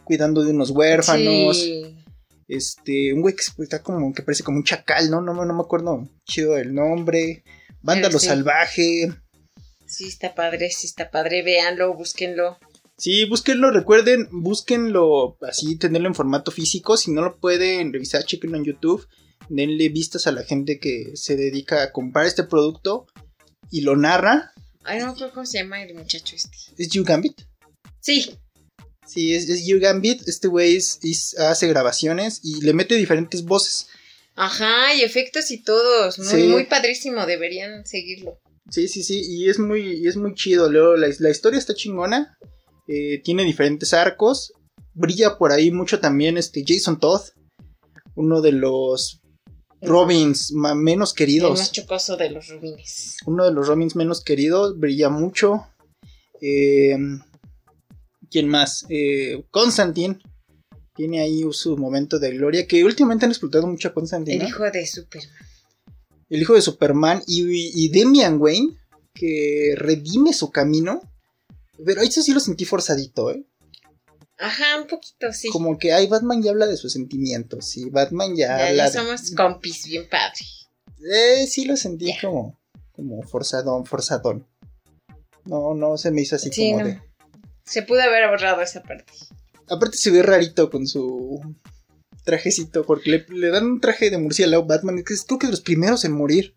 cuidando 0.03 0.43
de 0.43 0.51
unos 0.51 0.71
huérfanos. 0.71 1.57
Sí. 1.57 1.95
Este, 2.47 3.11
un 3.13 3.21
güey 3.21 3.35
que 3.35 3.41
está 3.63 3.81
como 3.81 4.13
que 4.13 4.21
parece 4.21 4.43
como 4.43 4.57
un 4.57 4.63
chacal, 4.63 5.09
¿no? 5.09 5.21
No, 5.21 5.33
me- 5.33 5.45
no 5.45 5.53
me 5.53 5.61
acuerdo 5.61 6.07
chido 6.25 6.53
del 6.53 6.73
nombre. 6.73 7.43
Vándalo 7.81 8.19
sí. 8.19 8.27
salvaje. 8.27 9.11
Sí, 9.87 10.05
está 10.07 10.33
padre, 10.35 10.69
sí 10.71 10.87
está 10.87 11.09
padre. 11.11 11.43
Véanlo, 11.43 11.93
búsquenlo. 11.95 12.57
Sí, 12.97 13.25
búsquenlo, 13.25 13.71
recuerden, 13.71 14.27
búsquenlo 14.31 15.37
así, 15.41 15.75
tenerlo 15.77 16.07
en 16.07 16.15
formato 16.15 16.49
físico. 16.51 16.97
Si 16.97 17.11
no 17.11 17.21
lo 17.21 17.39
pueden 17.39 17.91
revisar, 17.91 18.23
chequenlo 18.23 18.57
en 18.57 18.63
YouTube. 18.63 19.05
Denle 19.49 19.89
vistas 19.89 20.25
a 20.27 20.31
la 20.31 20.43
gente 20.43 20.79
que 20.79 21.11
se 21.15 21.35
dedica 21.35 21.83
a 21.83 21.91
comprar 21.91 22.25
este 22.25 22.43
producto 22.43 23.05
y 23.69 23.81
lo 23.81 23.95
narra. 23.95 24.53
Ay, 24.83 24.99
no 24.99 25.05
me 25.07 25.11
acuerdo 25.11 25.33
cómo 25.33 25.45
se 25.45 25.57
llama 25.59 25.83
el 25.83 25.93
muchacho 25.93 26.35
este. 26.35 26.57
¿Es 26.77 26.89
You 26.89 27.03
Gambit? 27.03 27.41
Sí, 27.99 28.37
Sí, 29.07 29.33
es, 29.35 29.47
es 29.49 29.65
Gambit. 29.79 30.27
Este 30.27 30.47
güey 30.47 30.75
es- 30.75 30.99
es- 31.03 31.37
hace 31.39 31.67
grabaciones 31.67 32.39
y 32.43 32.61
le 32.61 32.73
mete 32.73 32.95
diferentes 32.95 33.43
voces. 33.43 33.87
ajá, 34.37 34.93
y 34.95 35.01
efectos 35.01 35.49
y 35.51 35.63
todos. 35.63 36.19
Muy, 36.19 36.27
Sí. 36.27 36.47
muy 36.47 36.65
padrísimo, 36.65 37.25
deberían 37.25 37.85
seguirlo. 37.85 38.37
Sí, 38.69 38.87
sí, 38.89 39.01
sí, 39.03 39.21
y 39.25 39.47
es 39.49 39.59
muy, 39.59 39.81
y 39.99 40.07
es 40.07 40.17
muy 40.17 40.33
chido. 40.33 40.69
La, 40.71 41.07
la 41.19 41.29
historia 41.29 41.57
está 41.59 41.73
chingona. 41.73 42.37
eh, 42.87 43.19
tiene 43.23 43.43
diferentes 43.45 43.93
arcos. 43.95 44.53
Brilla 44.93 45.37
por 45.39 45.51
ahí 45.51 45.71
mucho 45.71 45.99
también 45.99 46.37
este 46.37 46.63
Jason 46.67 46.99
Todd. 46.99 47.21
Uno 48.15 48.41
de 48.41 48.51
los 48.51 49.21
Robins 49.81 50.51
menos 50.51 51.11
El 51.11 51.15
queridos. 51.17 51.57
más 51.59 51.71
chocoso 51.71 52.15
de 52.17 52.29
los 52.29 52.47
rubines. 52.49 53.17
Uno 53.25 53.45
de 53.45 53.51
los 53.53 53.67
Robins 53.67 53.95
menos 53.95 54.23
queridos. 54.23 54.77
Brilla 54.79 55.09
mucho. 55.09 55.65
Eh, 56.41 56.95
¿Quién 58.29 58.47
más? 58.47 58.85
Eh, 58.89 59.43
Constantine. 59.51 60.19
Tiene 60.95 61.19
ahí 61.19 61.43
su 61.51 61.75
momento 61.77 62.19
de 62.19 62.31
gloria. 62.31 62.67
Que 62.67 62.83
últimamente 62.85 63.25
han 63.25 63.31
explotado 63.31 63.67
mucho 63.67 63.89
a 63.89 63.93
Constantine. 63.93 64.37
El 64.37 64.43
¿no? 64.43 64.47
hijo 64.49 64.63
de 64.63 64.85
Superman. 64.85 65.35
el 66.29 66.41
hijo 66.41 66.53
de 66.53 66.61
Superman 66.61 67.21
y, 67.27 67.43
y 67.85 67.89
Damian 67.89 68.39
Wayne, 68.41 68.77
que 69.13 69.73
redime 69.77 70.31
su 70.33 70.51
camino. 70.51 71.01
Pero 71.85 72.01
eso 72.01 72.21
sí 72.21 72.33
lo 72.33 72.39
sentí 72.39 72.63
forzadito, 72.65 73.31
¿eh? 73.31 73.43
Ajá, 74.37 74.79
un 74.81 74.87
poquito, 74.87 75.31
sí. 75.33 75.49
Como 75.49 75.77
que, 75.77 75.91
ay, 75.93 76.07
Batman 76.07 76.41
ya 76.41 76.51
habla 76.51 76.67
de 76.67 76.75
sus 76.77 76.91
sentimientos, 76.93 77.75
y 77.77 77.89
Batman 77.89 78.35
ya, 78.35 78.47
ya, 78.57 78.67
habla 78.67 78.83
ya 78.83 78.89
de- 78.89 78.97
somos 78.97 79.31
compis, 79.31 79.85
bien 79.87 80.07
padre. 80.09 80.45
Eh, 81.09 81.47
sí 81.47 81.63
lo 81.65 81.77
sentí 81.77 82.13
como, 82.21 82.57
como 82.93 83.21
forzadón, 83.23 83.85
forzadón. 83.85 84.45
No, 85.45 85.73
no 85.73 85.97
se 85.97 86.11
me 86.11 86.21
hizo 86.21 86.35
así 86.37 86.49
Sí, 86.51 86.71
como 86.71 86.83
no. 86.83 86.87
de... 86.87 87.01
Se 87.65 87.81
pudo 87.83 88.01
haber 88.01 88.23
ahorrado 88.25 88.61
esa 88.61 88.81
parte. 88.83 89.11
Aparte 89.69 89.97
se 89.97 90.11
ve 90.11 90.21
rarito 90.21 90.69
con 90.69 90.85
su 90.87 91.39
trajecito, 92.23 92.85
porque 92.85 93.09
le, 93.09 93.25
le 93.29 93.49
dan 93.49 93.65
un 93.65 93.81
traje 93.81 94.09
de 94.09 94.17
murciélago 94.17 94.63
a 94.63 94.67
Batman, 94.67 95.03
que 95.03 95.13
es 95.13 95.23
creo 95.25 95.39
que 95.39 95.47
de 95.47 95.51
los 95.51 95.61
primeros 95.61 96.05
en 96.05 96.11
morir. 96.13 96.53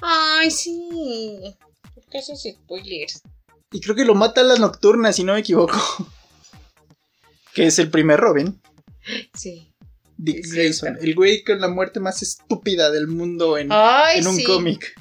Ay, 0.00 0.50
sí. 0.50 1.56
¿Por 1.94 2.04
qué 2.06 2.18
haces 2.18 2.42
spoilers? 2.52 3.22
Y 3.72 3.80
creo 3.80 3.94
que 3.96 4.04
lo 4.04 4.14
mata 4.14 4.40
a 4.40 4.44
la 4.44 4.56
nocturna, 4.56 5.12
si 5.12 5.24
no 5.24 5.34
me 5.34 5.40
equivoco. 5.40 5.76
que 7.54 7.66
es 7.66 7.78
el 7.78 7.90
primer 7.90 8.18
Robin. 8.20 8.60
Sí. 9.34 9.70
Dick 10.16 10.44
Es 10.44 10.52
Grayson, 10.52 10.98
el 11.00 11.14
güey 11.14 11.42
con 11.42 11.60
la 11.60 11.68
muerte 11.68 11.98
más 11.98 12.22
estúpida 12.22 12.90
del 12.90 13.08
mundo 13.08 13.58
en, 13.58 13.68
Ay, 13.70 14.20
en 14.20 14.26
un 14.28 14.36
sí. 14.36 14.44
cómic, 14.44 14.94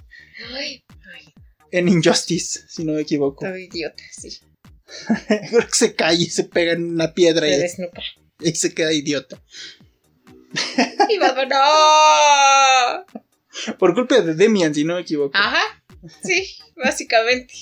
Ay, 0.56 0.84
en 1.72 1.88
Injustice, 1.88 2.66
si 2.68 2.84
no 2.84 2.94
me 2.94 3.02
equivoco. 3.02 3.46
todo 3.46 3.56
idiota, 3.56 4.04
sí. 4.12 4.40
Creo 5.28 5.62
que 5.68 5.74
se 5.76 5.96
cae 5.96 6.16
y 6.16 6.26
se 6.26 6.44
pega 6.46 6.74
en 6.74 6.84
una 6.86 7.14
piedra 7.14 7.48
Se 7.48 7.56
y, 7.56 7.58
desnuca. 7.60 8.02
y 8.40 8.52
se 8.56 8.74
queda 8.74 8.94
idiota. 8.94 9.42
Y 11.10 11.18
Batman, 11.18 11.50
¡no! 11.50 13.06
Por 13.78 13.94
culpa 13.94 14.22
de 14.22 14.34
Demian, 14.36 14.74
si 14.74 14.84
no 14.84 14.96
me 14.96 15.02
equivoco. 15.02 15.36
Ajá, 15.38 15.62
sí, 16.24 16.58
básicamente. 16.76 17.54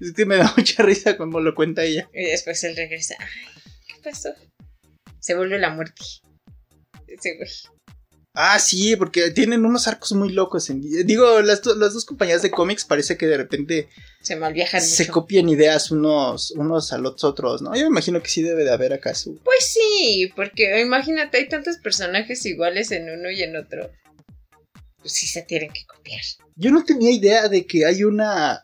Es 0.00 0.12
que 0.14 0.26
me 0.26 0.36
da 0.36 0.52
mucha 0.56 0.82
risa 0.82 1.16
cuando 1.16 1.40
lo 1.40 1.54
cuenta 1.54 1.84
ella. 1.84 2.08
Y 2.12 2.24
después 2.24 2.62
él 2.64 2.76
regresa. 2.76 3.14
Ay, 3.18 3.62
¿qué 3.86 3.94
pasó? 4.02 4.34
Se 5.18 5.34
vuelve 5.34 5.58
la 5.58 5.70
muerte. 5.70 6.02
Ese 7.06 7.36
güey. 7.36 7.48
Ah, 8.32 8.58
sí, 8.60 8.94
porque 8.94 9.32
tienen 9.32 9.64
unos 9.64 9.88
arcos 9.88 10.12
muy 10.12 10.30
locos. 10.32 10.70
en- 10.70 10.80
digo, 11.06 11.40
las, 11.42 11.62
do- 11.62 11.74
las 11.74 11.94
dos 11.94 12.04
compañías 12.04 12.42
de 12.42 12.50
cómics 12.50 12.84
parece 12.84 13.16
que 13.16 13.26
de 13.26 13.36
repente 13.36 13.88
Se 14.22 14.36
malviajan 14.36 14.80
se 14.80 15.02
mucho. 15.02 15.12
copian 15.12 15.48
ideas 15.48 15.90
unos, 15.90 16.52
unos 16.52 16.92
a 16.92 16.98
los 16.98 17.24
otros, 17.24 17.60
¿no? 17.60 17.74
Yo 17.74 17.82
me 17.82 17.88
imagino 17.88 18.22
que 18.22 18.30
sí 18.30 18.42
debe 18.42 18.62
de 18.64 18.70
haber 18.70 18.92
acá 18.92 19.14
su... 19.14 19.36
Pues 19.42 19.72
sí, 19.72 20.30
porque 20.36 20.80
imagínate, 20.80 21.38
hay 21.38 21.48
tantos 21.48 21.78
personajes 21.78 22.46
iguales 22.46 22.92
en 22.92 23.10
uno 23.10 23.30
y 23.32 23.42
en 23.42 23.56
otro. 23.56 23.90
Pues 25.00 25.12
sí 25.12 25.26
se 25.26 25.42
tienen 25.42 25.72
que 25.72 25.84
copiar. 25.86 26.20
Yo 26.54 26.70
no 26.70 26.84
tenía 26.84 27.10
idea 27.10 27.48
de 27.48 27.66
que 27.66 27.84
hay 27.86 28.04
una. 28.04 28.62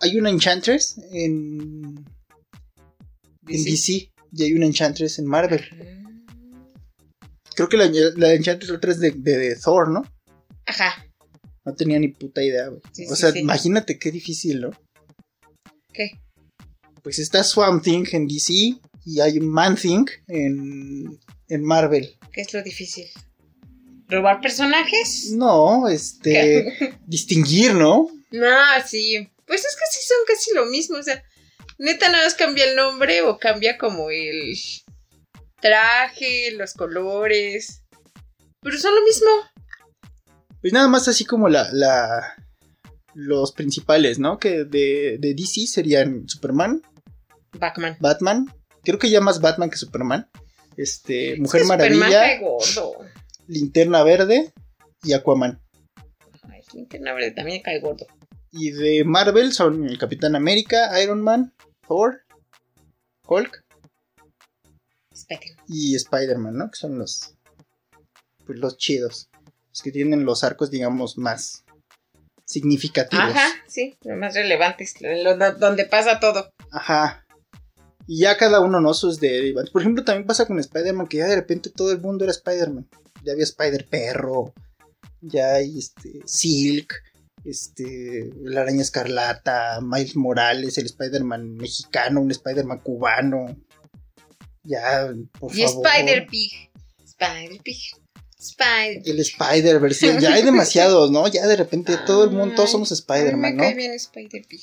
Hay 0.00 0.16
una 0.18 0.30
Enchantress 0.30 0.96
en. 1.12 2.04
En 3.46 3.64
DC. 3.64 3.70
DC. 3.70 4.12
Y 4.32 4.42
hay 4.42 4.52
una 4.54 4.66
Enchantress 4.66 5.18
en 5.18 5.26
Marvel. 5.26 5.60
Creo 7.58 7.68
que 7.68 7.76
la, 7.76 7.90
la 8.16 8.32
Enchantress 8.34 8.70
otra 8.70 8.92
es 8.92 9.00
de, 9.00 9.10
de- 9.10 9.36
de 9.36 9.56
Thor, 9.56 9.90
¿no? 9.90 10.02
Ajá, 10.64 11.04
No 11.64 11.74
tenía 11.74 11.98
ni 11.98 12.08
puta 12.08 12.42
idea, 12.42 12.68
güey. 12.68 12.80
Sí, 12.92 13.04
o 13.06 13.14
sí, 13.14 13.20
sea, 13.20 13.32
sí. 13.32 13.40
imagínate 13.40 13.98
qué 13.98 14.10
difícil, 14.12 14.60
¿no? 14.60 14.70
¿qué? 15.92 16.12
Pues 17.02 17.18
está 17.18 17.42
Swamp 17.42 17.82
Thing 17.82 18.04
en 18.12 18.26
DC 18.28 18.52
y 19.04 19.20
hay 19.20 19.40
Man 19.40 19.76
Thing 19.76 20.04
en, 20.28 21.18
en 21.48 21.64
Marvel. 21.64 22.16
¿Qué 22.32 22.42
es 22.42 22.52
lo 22.54 22.62
difícil? 22.62 23.06
¿Robar 24.08 24.40
personajes? 24.40 25.32
No, 25.32 25.88
este. 25.88 26.96
distinguir, 27.06 27.74
¿no? 27.74 28.08
No, 28.30 28.46
sí. 28.86 29.28
Pues 29.46 29.60
es 29.64 29.74
que 29.74 29.84
sí 29.98 30.06
son 30.06 30.18
casi 30.26 30.54
lo 30.54 30.66
mismo. 30.66 30.98
O 30.98 31.02
sea, 31.02 31.22
neta 31.78 32.10
nada 32.10 32.24
más 32.24 32.34
cambia 32.34 32.64
el 32.66 32.76
nombre 32.76 33.22
o 33.22 33.38
cambia 33.38 33.76
como 33.78 34.10
el 34.10 34.54
traje, 35.60 36.52
los 36.52 36.74
colores. 36.74 37.84
Pero 38.60 38.78
son 38.78 38.94
lo 38.94 39.02
mismo. 39.02 39.28
Pues 40.60 40.72
nada 40.72 40.88
más 40.88 41.08
así 41.08 41.24
como 41.24 41.48
la. 41.48 41.68
la 41.72 42.34
los 43.14 43.52
principales, 43.52 44.18
¿no? 44.18 44.38
Que 44.38 44.64
de, 44.64 45.18
de 45.18 45.34
DC 45.34 45.66
serían 45.66 46.28
Superman, 46.28 46.82
Batman. 47.58 47.96
Batman. 47.98 48.54
Creo 48.84 48.98
que 48.98 49.10
ya 49.10 49.20
más 49.20 49.40
Batman 49.40 49.70
que 49.70 49.76
Superman. 49.76 50.28
Este, 50.76 51.36
Mujer 51.38 51.62
Es 51.62 51.66
Superman 51.66 51.98
Maravilla, 51.98 52.20
cae 52.20 52.40
gordo. 52.40 52.92
Linterna 53.48 54.04
Verde 54.04 54.52
y 55.02 55.14
Aquaman. 55.14 55.60
Ay, 56.48 56.60
Linterna 56.72 57.12
Verde 57.12 57.32
también 57.32 57.62
cae 57.62 57.80
gordo. 57.80 58.06
Y 58.52 58.70
de 58.70 59.04
Marvel 59.04 59.52
son 59.52 59.88
el 59.88 59.98
Capitán 59.98 60.36
América, 60.36 61.00
Iron 61.02 61.20
Man, 61.20 61.52
Thor, 61.86 62.22
Hulk 63.26 63.64
Y 65.68 65.94
Spider-Man, 65.96 66.56
¿no? 66.56 66.70
Que 66.70 66.76
son 66.78 66.98
los. 66.98 67.34
Pues 68.46 68.58
los 68.58 68.76
chidos. 68.78 69.28
Los 69.70 69.82
que 69.82 69.92
tienen 69.92 70.24
los 70.24 70.44
arcos, 70.44 70.70
digamos, 70.70 71.18
más 71.18 71.64
significativos. 72.44 73.24
Ajá, 73.26 73.48
sí, 73.66 73.96
los 74.02 74.16
más 74.18 74.34
relevantes, 74.34 74.94
lo- 75.00 75.36
lo- 75.36 75.52
donde 75.54 75.84
pasa 75.84 76.18
todo. 76.20 76.50
Ajá. 76.72 77.26
Y 78.06 78.20
ya 78.20 78.38
cada 78.38 78.60
uno, 78.60 78.80
¿no? 78.80 78.94
Sus 78.94 79.20
derivados. 79.20 79.70
Por 79.70 79.82
ejemplo, 79.82 80.02
también 80.02 80.26
pasa 80.26 80.46
con 80.46 80.58
Spider-Man, 80.58 81.08
que 81.08 81.18
ya 81.18 81.26
de 81.26 81.36
repente 81.36 81.68
todo 81.70 81.92
el 81.92 82.00
mundo 82.00 82.24
era 82.24 82.32
Spider-Man. 82.32 82.88
Ya 83.22 83.32
había 83.32 83.44
Spider-Perro, 83.44 84.54
ya 85.20 85.54
hay 85.56 85.78
este, 85.78 86.20
Silk, 86.24 86.94
este, 87.44 88.30
la 88.42 88.62
araña 88.62 88.80
escarlata, 88.80 89.80
Miles 89.82 90.16
Morales, 90.16 90.78
el 90.78 90.86
Spider-Man 90.86 91.56
mexicano, 91.56 92.22
un 92.22 92.30
Spider-Man 92.30 92.78
cubano. 92.80 93.54
Ya, 94.64 95.10
por 95.38 95.54
y 95.56 95.62
favor. 95.62 95.86
Spider-Pig. 95.86 96.70
Spider-Pig. 97.04 97.78
Spider. 98.38 99.02
El 99.04 99.18
Spider-Verse, 99.18 100.20
ya 100.20 100.34
hay 100.34 100.42
demasiados, 100.42 101.10
¿no? 101.10 101.26
Ya 101.26 101.46
de 101.46 101.56
repente 101.56 101.96
todo 102.06 102.24
el 102.24 102.30
mundo, 102.30 102.54
todos 102.54 102.70
somos 102.70 102.92
Spider-Man, 102.92 103.40
me 103.40 103.52
¿no? 103.52 103.62
cae 103.62 103.74
bien 103.74 103.92
Spider-Pig. 103.92 104.62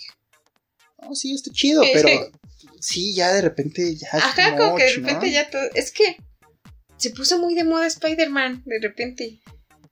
No, 1.02 1.14
sí, 1.14 1.34
está 1.34 1.52
chido, 1.52 1.84
pero 1.94 2.32
sí. 2.80 3.14
ya 3.14 3.34
de 3.34 3.42
repente 3.42 3.96
ya 3.96 4.08
es 4.08 4.24
Ajá, 4.24 4.56
como 4.56 4.75
que 4.78 4.86
de 4.86 4.94
repente 4.94 5.32
ya 5.32 5.50
todo. 5.50 5.62
Es 5.74 5.92
que 5.92 6.18
se 6.98 7.10
puso 7.10 7.38
muy 7.38 7.54
de 7.54 7.66
moda 7.66 7.86
Spider-Man, 7.88 8.64
de 8.66 8.80
repente. 8.80 9.40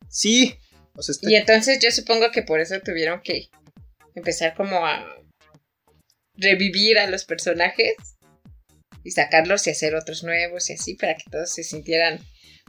Sí, 0.08 0.56
o 0.96 1.02
sea, 1.02 1.14
está 1.14 1.30
Y 1.30 1.36
entonces 1.36 1.80
yo 1.82 1.92
supongo 1.92 2.32
que 2.32 2.42
por 2.42 2.62
eso 2.62 2.80
tuvieron 2.80 3.22
que 3.22 3.50
empezar 4.16 4.56
como 4.56 4.86
a 4.86 5.06
revivir 6.36 7.00
a 7.00 7.08
los 7.08 7.26
personajes 7.26 7.96
y 9.04 9.12
sacarlos 9.12 9.68
y 9.68 9.72
hacer 9.72 9.96
otros 9.96 10.24
nuevos 10.24 10.70
y 10.70 10.74
así 10.74 10.96
para 10.96 11.16
que 11.16 11.24
todos 11.30 11.52
se 11.52 11.64
sintieran 11.64 12.20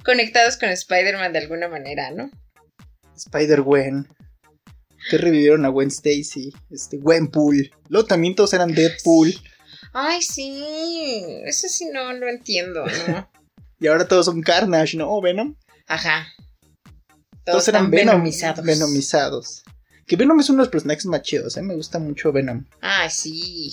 conectados 0.05 0.57
con 0.57 0.69
Spider-Man 0.71 1.33
de 1.33 1.39
alguna 1.41 1.69
manera, 1.69 2.11
¿no? 2.11 2.31
Spider-Gwen. 3.17 4.09
Que 5.11 5.19
revivieron 5.19 5.65
a 5.67 5.69
Gwen 5.69 5.89
Stacy. 5.89 6.53
Este, 6.71 6.97
Gwenpool. 6.97 7.71
Luego 7.89 8.07
también 8.07 8.35
todos 8.35 8.53
eran 8.55 8.75
Deadpool. 8.75 9.35
Ay, 9.93 10.23
sí, 10.23 10.65
eso 11.45 11.69
sí 11.69 11.87
no 11.93 12.13
lo 12.15 12.29
entiendo, 12.29 12.85
¿no? 13.09 13.31
Y 13.81 13.87
ahora 13.89 14.09
todos 14.09 14.27
son 14.27 14.41
Carnage, 14.41 14.97
¿no? 14.97 15.21
Venom. 15.21 15.57
Ajá. 15.87 16.27
Todos, 17.45 17.65
Todos 17.65 17.69
eran 17.69 17.91
Venom- 17.91 18.13
venomizados. 18.13 18.65
Venomizados. 18.65 19.63
Que 20.07 20.17
Venom 20.17 20.41
es 20.41 20.49
uno 20.49 20.59
de 20.59 20.67
los 20.67 20.73
personajes 20.73 21.05
más 21.07 21.21
chidos, 21.23 21.57
¿eh? 21.59 21.63
Me 21.63 21.75
gusta 21.75 21.99
mucho 21.99 22.33
Venom. 22.33 22.65
Ah, 22.81 23.11
sí. 23.11 23.73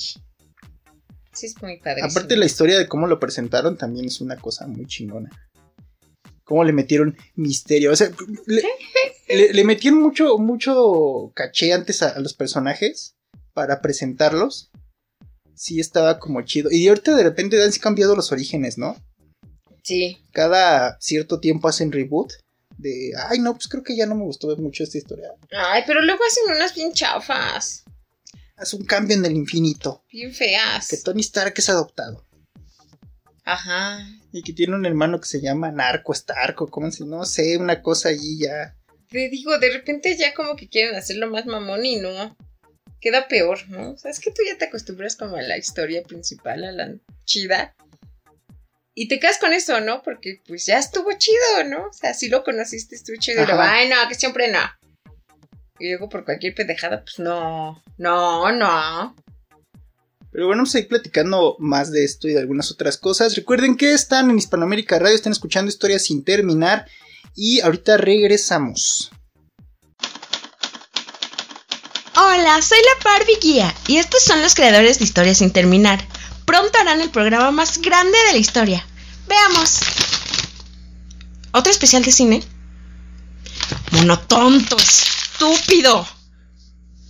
Sí, 1.33 1.45
es 1.47 1.61
muy 1.61 1.77
padre. 1.79 2.01
Aparte 2.03 2.35
la 2.38 2.45
historia 2.45 2.77
de 2.77 2.88
cómo 2.88 3.07
lo 3.07 3.19
presentaron 3.19 3.77
también 3.77 4.05
es 4.05 4.19
una 4.21 4.35
cosa 4.38 4.67
muy 4.67 4.85
chingona. 4.85 5.29
Cómo 6.43 6.63
le 6.63 6.73
metieron 6.73 7.15
misterio. 7.35 7.91
O 7.91 7.95
sea, 7.95 8.11
le, 8.45 8.63
le- 9.29 9.53
le 9.53 9.63
metieron 9.63 10.01
mucho, 10.01 10.38
mucho 10.38 11.31
caché 11.33 11.71
antes 11.73 12.01
a, 12.01 12.09
a 12.09 12.19
los 12.19 12.33
personajes 12.33 13.15
para 13.53 13.81
presentarlos. 13.81 14.69
Sí 15.55 15.79
estaba 15.79 16.19
como 16.19 16.41
chido. 16.41 16.69
Y 16.71 16.88
ahorita 16.88 17.15
de 17.15 17.23
repente 17.23 17.61
han 17.63 17.71
cambiado 17.73 18.15
los 18.15 18.31
orígenes, 18.31 18.77
¿no? 18.77 18.95
Sí. 19.83 20.17
Cada 20.33 20.97
cierto 21.00 21.39
tiempo 21.39 21.67
hacen 21.67 21.91
reboot. 21.91 22.33
De, 22.77 23.11
ay 23.29 23.38
no, 23.39 23.53
pues 23.53 23.67
creo 23.67 23.83
que 23.83 23.95
ya 23.95 24.07
no 24.07 24.15
me 24.15 24.23
gustó 24.23 24.55
mucho 24.57 24.83
esta 24.83 24.97
historia. 24.97 25.29
Ay, 25.51 25.83
pero 25.85 26.01
luego 26.01 26.19
hacen 26.27 26.55
unas 26.55 26.73
bien 26.73 26.91
chafas. 26.93 27.83
Haz 28.62 28.75
un 28.75 28.86
cambio 28.86 29.18
en 29.18 29.25
el 29.25 29.32
infinito. 29.32 30.03
Bien 30.12 30.32
feas. 30.32 30.88
Que 30.88 30.98
Tony 30.98 31.22
Stark 31.22 31.56
es 31.58 31.68
adoptado. 31.68 32.24
Ajá. 33.44 34.08
Y 34.32 34.44
que 34.44 34.53
tiene 34.53 34.75
un 34.75 34.86
hermano 34.86 35.20
que 35.20 35.27
se 35.27 35.41
llama 35.41 35.72
Narco 35.72 36.13
Stark 36.13 36.62
o 36.62 36.68
como 36.68 36.91
si 36.91 37.03
no 37.03 37.25
sé, 37.25 37.58
una 37.58 37.82
cosa 37.82 38.10
allí 38.10 38.38
ya. 38.38 38.77
Te 39.10 39.30
digo, 39.30 39.58
de 39.58 39.72
repente 39.72 40.15
ya 40.15 40.36
como 40.36 40.56
que 40.56 40.70
quieren 40.70 40.94
hacerlo 40.94 41.27
más 41.27 41.48
mamón 41.48 41.84
y 41.84 41.96
no. 41.96 42.38
Queda 43.00 43.27
peor, 43.27 43.68
¿no? 43.70 43.94
O 43.94 43.98
sea, 43.98 44.12
es 44.12 44.20
que 44.20 44.30
tú 44.30 44.44
ya 44.48 44.56
te 44.60 44.65
acostumbras 44.65 45.15
como 45.15 45.38
a 45.38 45.41
la 45.41 45.58
historia 45.58 46.03
principal, 46.03 46.63
a 46.63 46.72
la 46.72 46.94
chida. 47.25 47.75
Y 48.94 49.08
te 49.08 49.20
quedas 49.20 49.39
con 49.39 49.53
eso, 49.53 49.82
¿no? 49.82 50.03
Porque 50.03 50.39
pues 50.48 50.68
ya 50.68 50.77
estuvo 50.77 51.12
chido, 51.18 51.63
¿no? 51.65 51.88
O 51.88 51.94
sea, 51.94 52.13
si 52.13 52.30
lo 52.30 52.44
conociste, 52.44 52.96
estuvo 52.96 53.18
chido. 53.18 53.41
Y 53.41 53.46
Ajá. 53.46 53.74
ay, 53.74 53.89
no, 53.89 53.96
que 54.08 54.13
siempre 54.13 54.51
no. 54.51 54.60
Y 55.81 55.89
luego 55.89 56.09
por 56.09 56.23
cualquier 56.25 56.53
pendejada, 56.53 57.03
pues 57.03 57.17
no. 57.17 57.81
No, 57.97 58.51
no. 58.51 59.15
Pero 60.31 60.45
bueno, 60.45 60.59
vamos 60.59 60.75
a 60.75 60.79
ir 60.79 60.88
platicando 60.88 61.55
más 61.57 61.91
de 61.91 62.03
esto 62.03 62.27
y 62.27 62.33
de 62.33 62.39
algunas 62.39 62.71
otras 62.71 62.97
cosas. 62.97 63.35
Recuerden 63.35 63.75
que 63.75 63.91
están 63.91 64.29
en 64.29 64.38
Hispanoamérica 64.38 65.00
Radio, 65.00 65.15
están 65.15 65.33
escuchando 65.33 65.69
historias 65.69 66.03
sin 66.03 66.23
terminar. 66.23 66.85
Y 67.35 67.61
ahorita 67.61 67.97
regresamos. 67.97 69.09
Hola, 72.15 72.61
soy 72.61 72.77
la 72.77 73.03
Barbie 73.03 73.39
Guía 73.41 73.73
y 73.88 73.97
estos 73.97 74.21
son 74.23 74.41
los 74.43 74.53
creadores 74.53 75.00
de 75.00 75.05
Historias 75.05 75.39
sin 75.39 75.50
terminar. 75.50 76.00
Pronto 76.45 76.77
harán 76.77 77.01
el 77.01 77.09
programa 77.09 77.50
más 77.50 77.81
grande 77.81 78.17
de 78.27 78.33
la 78.33 78.38
historia. 78.38 78.85
Veamos. 79.27 79.79
¿Otro 81.53 81.71
especial 81.71 82.03
de 82.03 82.11
cine? 82.11 82.43
Monotonto, 83.91 84.77
estúpido. 85.41 86.05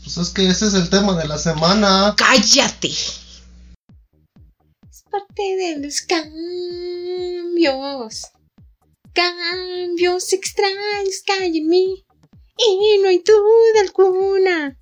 Pues 0.03 0.17
es 0.17 0.29
que 0.29 0.47
ese 0.47 0.67
es 0.67 0.73
el 0.73 0.89
tema 0.89 1.17
de 1.17 1.27
la 1.27 1.37
semana. 1.37 2.15
Cállate. 2.17 2.87
Es 2.87 3.27
parte 5.09 5.55
de 5.57 5.79
los 5.79 6.01
cambios. 6.01 6.31
Cambios 9.13 10.31
extraños 10.33 11.21
que 11.25 11.33
hay 11.33 11.57
en 11.57 11.67
mí. 11.67 12.05
Y 12.57 12.99
no 13.01 13.09
hay 13.09 13.19
duda 13.19 13.81
alguna. 13.81 14.77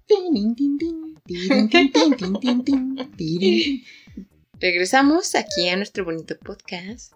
Regresamos 4.59 5.35
aquí 5.35 5.69
a 5.69 5.77
nuestro 5.77 6.03
bonito 6.03 6.37
podcast, 6.37 7.13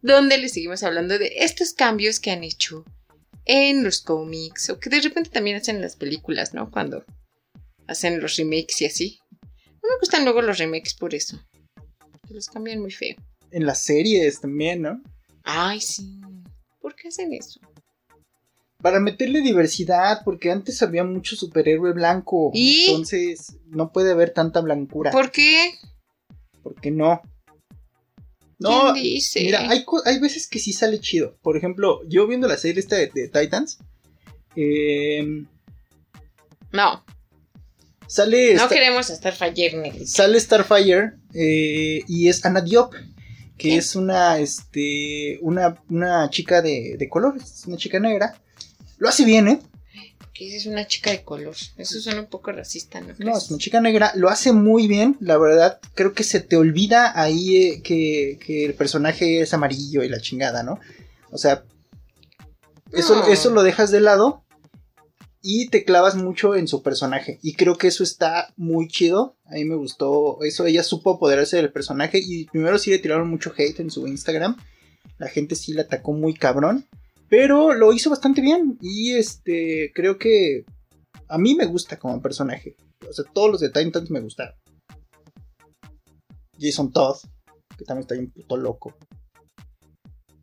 donde 0.00 0.38
les 0.38 0.52
seguimos 0.52 0.82
hablando 0.82 1.18
de 1.18 1.32
estos 1.36 1.72
cambios 1.72 2.18
que 2.18 2.32
han 2.32 2.42
hecho 2.42 2.84
en 3.44 3.84
los 3.84 4.00
cómics, 4.00 4.70
o 4.70 4.78
que 4.78 4.90
de 4.90 5.00
repente 5.00 5.30
también 5.30 5.56
hacen 5.56 5.76
en 5.76 5.82
las 5.82 5.96
películas, 5.96 6.54
¿no? 6.54 6.70
Cuando 6.70 7.04
hacen 7.86 8.20
los 8.20 8.36
remakes 8.36 8.80
y 8.82 8.86
así. 8.86 9.18
No 9.82 9.88
me 9.88 9.98
gustan 10.00 10.24
luego 10.24 10.42
los 10.42 10.58
remakes 10.58 10.94
por 10.94 11.14
eso. 11.14 11.40
Que 12.26 12.34
los 12.34 12.46
cambian 12.48 12.80
muy 12.80 12.92
feo. 12.92 13.16
En 13.50 13.66
las 13.66 13.82
series 13.82 14.40
también, 14.40 14.82
¿no? 14.82 15.02
Ay, 15.42 15.80
sí. 15.80 16.20
¿Por 16.80 16.94
qué 16.94 17.08
hacen 17.08 17.32
eso? 17.32 17.60
Para 18.80 18.98
meterle 18.98 19.42
diversidad, 19.42 20.22
porque 20.24 20.50
antes 20.50 20.82
había 20.82 21.04
mucho 21.04 21.36
superhéroe 21.36 21.92
blanco. 21.92 22.50
¿Y? 22.54 22.86
Entonces 22.88 23.56
no 23.66 23.92
puede 23.92 24.12
haber 24.12 24.30
tanta 24.30 24.60
blancura. 24.60 25.10
¿Por 25.10 25.30
qué? 25.30 25.74
¿Por 26.62 26.80
qué 26.80 26.90
no? 26.90 27.22
No, 28.62 28.92
¿Quién 28.92 29.04
dice? 29.04 29.40
mira, 29.42 29.68
hay, 29.68 29.84
hay 30.04 30.18
veces 30.18 30.46
que 30.48 30.58
sí 30.58 30.72
sale 30.72 31.00
chido. 31.00 31.36
Por 31.42 31.56
ejemplo, 31.56 32.00
yo 32.08 32.26
viendo 32.26 32.48
la 32.48 32.56
serie 32.56 32.80
esta 32.80 32.96
de, 32.96 33.10
de 33.14 33.28
Titans, 33.28 33.78
eh, 34.56 35.44
No, 36.72 37.04
sale, 38.06 38.54
no 38.54 38.68
queremos 38.68 39.10
estar 39.10 39.34
Starfire 39.34 40.06
sale 40.06 40.40
Starfire 40.40 41.12
eh, 41.34 42.02
y 42.06 42.28
es 42.28 42.44
Anna 42.44 42.60
Diop, 42.60 42.94
que 43.58 43.76
es 43.76 43.94
una, 43.96 44.38
este, 44.38 45.38
una, 45.42 45.82
una 45.88 46.28
chica 46.30 46.62
de, 46.62 46.96
de 46.98 47.08
colores, 47.08 47.64
una 47.66 47.76
chica 47.76 47.98
negra. 48.00 48.40
Lo 48.98 49.08
hace 49.08 49.24
bien, 49.24 49.48
¿eh? 49.48 49.60
Que 50.42 50.48
esa 50.48 50.56
es 50.56 50.66
una 50.66 50.86
chica 50.88 51.10
de 51.10 51.22
color. 51.22 51.54
Eso 51.76 52.00
suena 52.00 52.20
un 52.20 52.26
poco 52.26 52.50
racista, 52.50 53.00
¿no 53.00 53.14
No, 53.18 53.36
es 53.36 53.48
una 53.50 53.58
chica 53.58 53.80
negra, 53.80 54.12
lo 54.16 54.28
hace 54.28 54.52
muy 54.52 54.88
bien, 54.88 55.16
la 55.20 55.38
verdad. 55.38 55.78
Creo 55.94 56.14
que 56.14 56.24
se 56.24 56.40
te 56.40 56.56
olvida 56.56 57.12
ahí 57.20 57.56
eh, 57.56 57.82
que, 57.82 58.38
que 58.44 58.64
el 58.64 58.74
personaje 58.74 59.40
es 59.40 59.54
amarillo 59.54 60.02
y 60.02 60.08
la 60.08 60.20
chingada, 60.20 60.62
¿no? 60.64 60.80
O 61.30 61.38
sea, 61.38 61.64
eso, 62.92 63.16
No. 63.16 63.26
eso 63.28 63.50
lo 63.50 63.62
dejas 63.62 63.90
de 63.92 64.00
lado 64.00 64.44
y 65.42 65.68
te 65.68 65.84
clavas 65.84 66.16
mucho 66.16 66.56
en 66.56 66.66
su 66.66 66.82
personaje. 66.82 67.38
Y 67.42 67.54
creo 67.54 67.76
que 67.78 67.88
eso 67.88 68.02
está 68.02 68.52
muy 68.56 68.88
chido. 68.88 69.36
A 69.44 69.52
mí 69.54 69.64
me 69.64 69.76
gustó 69.76 70.42
eso. 70.42 70.66
Ella 70.66 70.82
supo 70.82 71.10
apoderarse 71.12 71.56
del 71.56 71.72
personaje 71.72 72.20
y 72.20 72.46
primero 72.46 72.78
sí 72.78 72.90
le 72.90 72.98
tiraron 72.98 73.28
mucho 73.30 73.52
hate 73.56 73.78
en 73.80 73.90
su 73.90 74.08
Instagram. 74.08 74.56
La 75.18 75.28
gente 75.28 75.54
sí 75.54 75.72
la 75.72 75.82
atacó 75.82 76.12
muy 76.12 76.34
cabrón. 76.34 76.86
Pero 77.32 77.72
lo 77.72 77.94
hizo 77.94 78.10
bastante 78.10 78.42
bien. 78.42 78.76
Y 78.82 79.14
este, 79.14 79.90
creo 79.94 80.18
que 80.18 80.66
a 81.28 81.38
mí 81.38 81.54
me 81.54 81.64
gusta 81.64 81.98
como 81.98 82.20
personaje. 82.20 82.76
O 83.08 83.12
sea, 83.14 83.24
todos 83.32 83.50
los 83.52 83.60
de 83.62 83.70
Titans 83.70 84.10
me 84.10 84.20
gustaron. 84.20 84.54
Jason 86.60 86.92
Todd, 86.92 87.16
que 87.78 87.86
también 87.86 88.02
está 88.02 88.16
bien 88.16 88.30
puto 88.30 88.58
loco. 88.58 88.94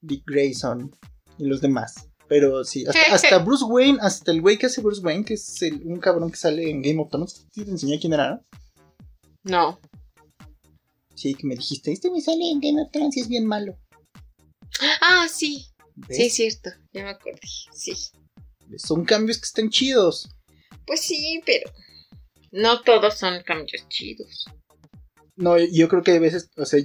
Dick 0.02 0.24
Grayson 0.26 0.90
y 1.38 1.46
los 1.46 1.62
demás. 1.62 2.10
Pero 2.28 2.64
sí, 2.64 2.88
hasta, 2.88 3.00
hasta 3.14 3.38
Bruce 3.38 3.66
Wayne, 3.66 4.00
hasta 4.02 4.32
el 4.32 4.42
güey 4.42 4.58
que 4.58 4.66
hace 4.66 4.82
Bruce 4.82 5.02
Wayne, 5.02 5.24
que 5.26 5.36
es 5.36 5.62
el- 5.62 5.84
un 5.86 6.00
cabrón 6.00 6.32
que 6.32 6.38
sale 6.38 6.72
en 6.72 6.82
Game 6.82 7.00
of 7.00 7.12
Thrones. 7.12 7.46
¿Sí 7.54 7.66
te 7.66 7.70
enseñé 7.70 8.00
quién 8.00 8.14
era? 8.14 8.32
no? 8.32 8.42
No. 9.44 9.80
Sí, 11.14 11.36
que 11.36 11.46
me 11.46 11.56
dijiste, 11.56 11.92
este 11.92 12.10
me 12.10 12.20
sale 12.20 12.50
en 12.50 12.60
Game 12.60 12.82
of 12.82 12.90
Thrones 12.92 13.16
y 13.16 13.20
es 13.20 13.28
bien 13.28 13.46
malo. 13.46 13.78
Ah, 15.02 15.28
sí. 15.32 15.68
¿Ves? 16.08 16.18
Sí, 16.18 16.26
es 16.26 16.34
cierto. 16.34 16.70
Ya 16.94 17.04
me 17.04 17.10
acordé. 17.10 17.40
Sí. 17.74 17.94
Son 18.78 19.06
cambios 19.06 19.38
que 19.38 19.46
están 19.46 19.70
chidos. 19.70 20.30
Pues 20.86 21.02
sí, 21.02 21.42
pero 21.46 21.72
no 22.52 22.82
todos 22.82 23.18
son 23.18 23.42
cambios 23.44 23.88
chidos. 23.90 24.46
No, 25.36 25.58
yo 25.58 25.88
creo 25.88 26.04
que 26.04 26.12
a 26.12 26.20
veces, 26.20 26.50
o 26.58 26.66
sea, 26.66 26.84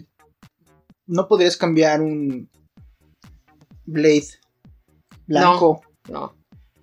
no 1.06 1.28
podrías 1.28 1.56
cambiar 1.56 2.00
un 2.00 2.50
Blade 3.86 4.28
blanco. 5.26 5.82
No. 6.08 6.36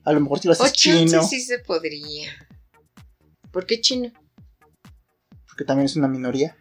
A 0.03 0.11
lo 0.13 0.19
mejor 0.19 0.39
si 0.39 0.47
lo 0.47 0.53
O 0.53 0.63
haces 0.63 0.73
chino, 0.73 1.11
chance 1.11 1.29
sí 1.29 1.41
se 1.41 1.59
podría. 1.59 2.31
¿Por 3.51 3.65
qué 3.65 3.81
chino? 3.81 4.11
porque 5.51 5.65
también 5.65 5.85
es 5.85 5.97
una 5.97 6.07
minoría. 6.07 6.55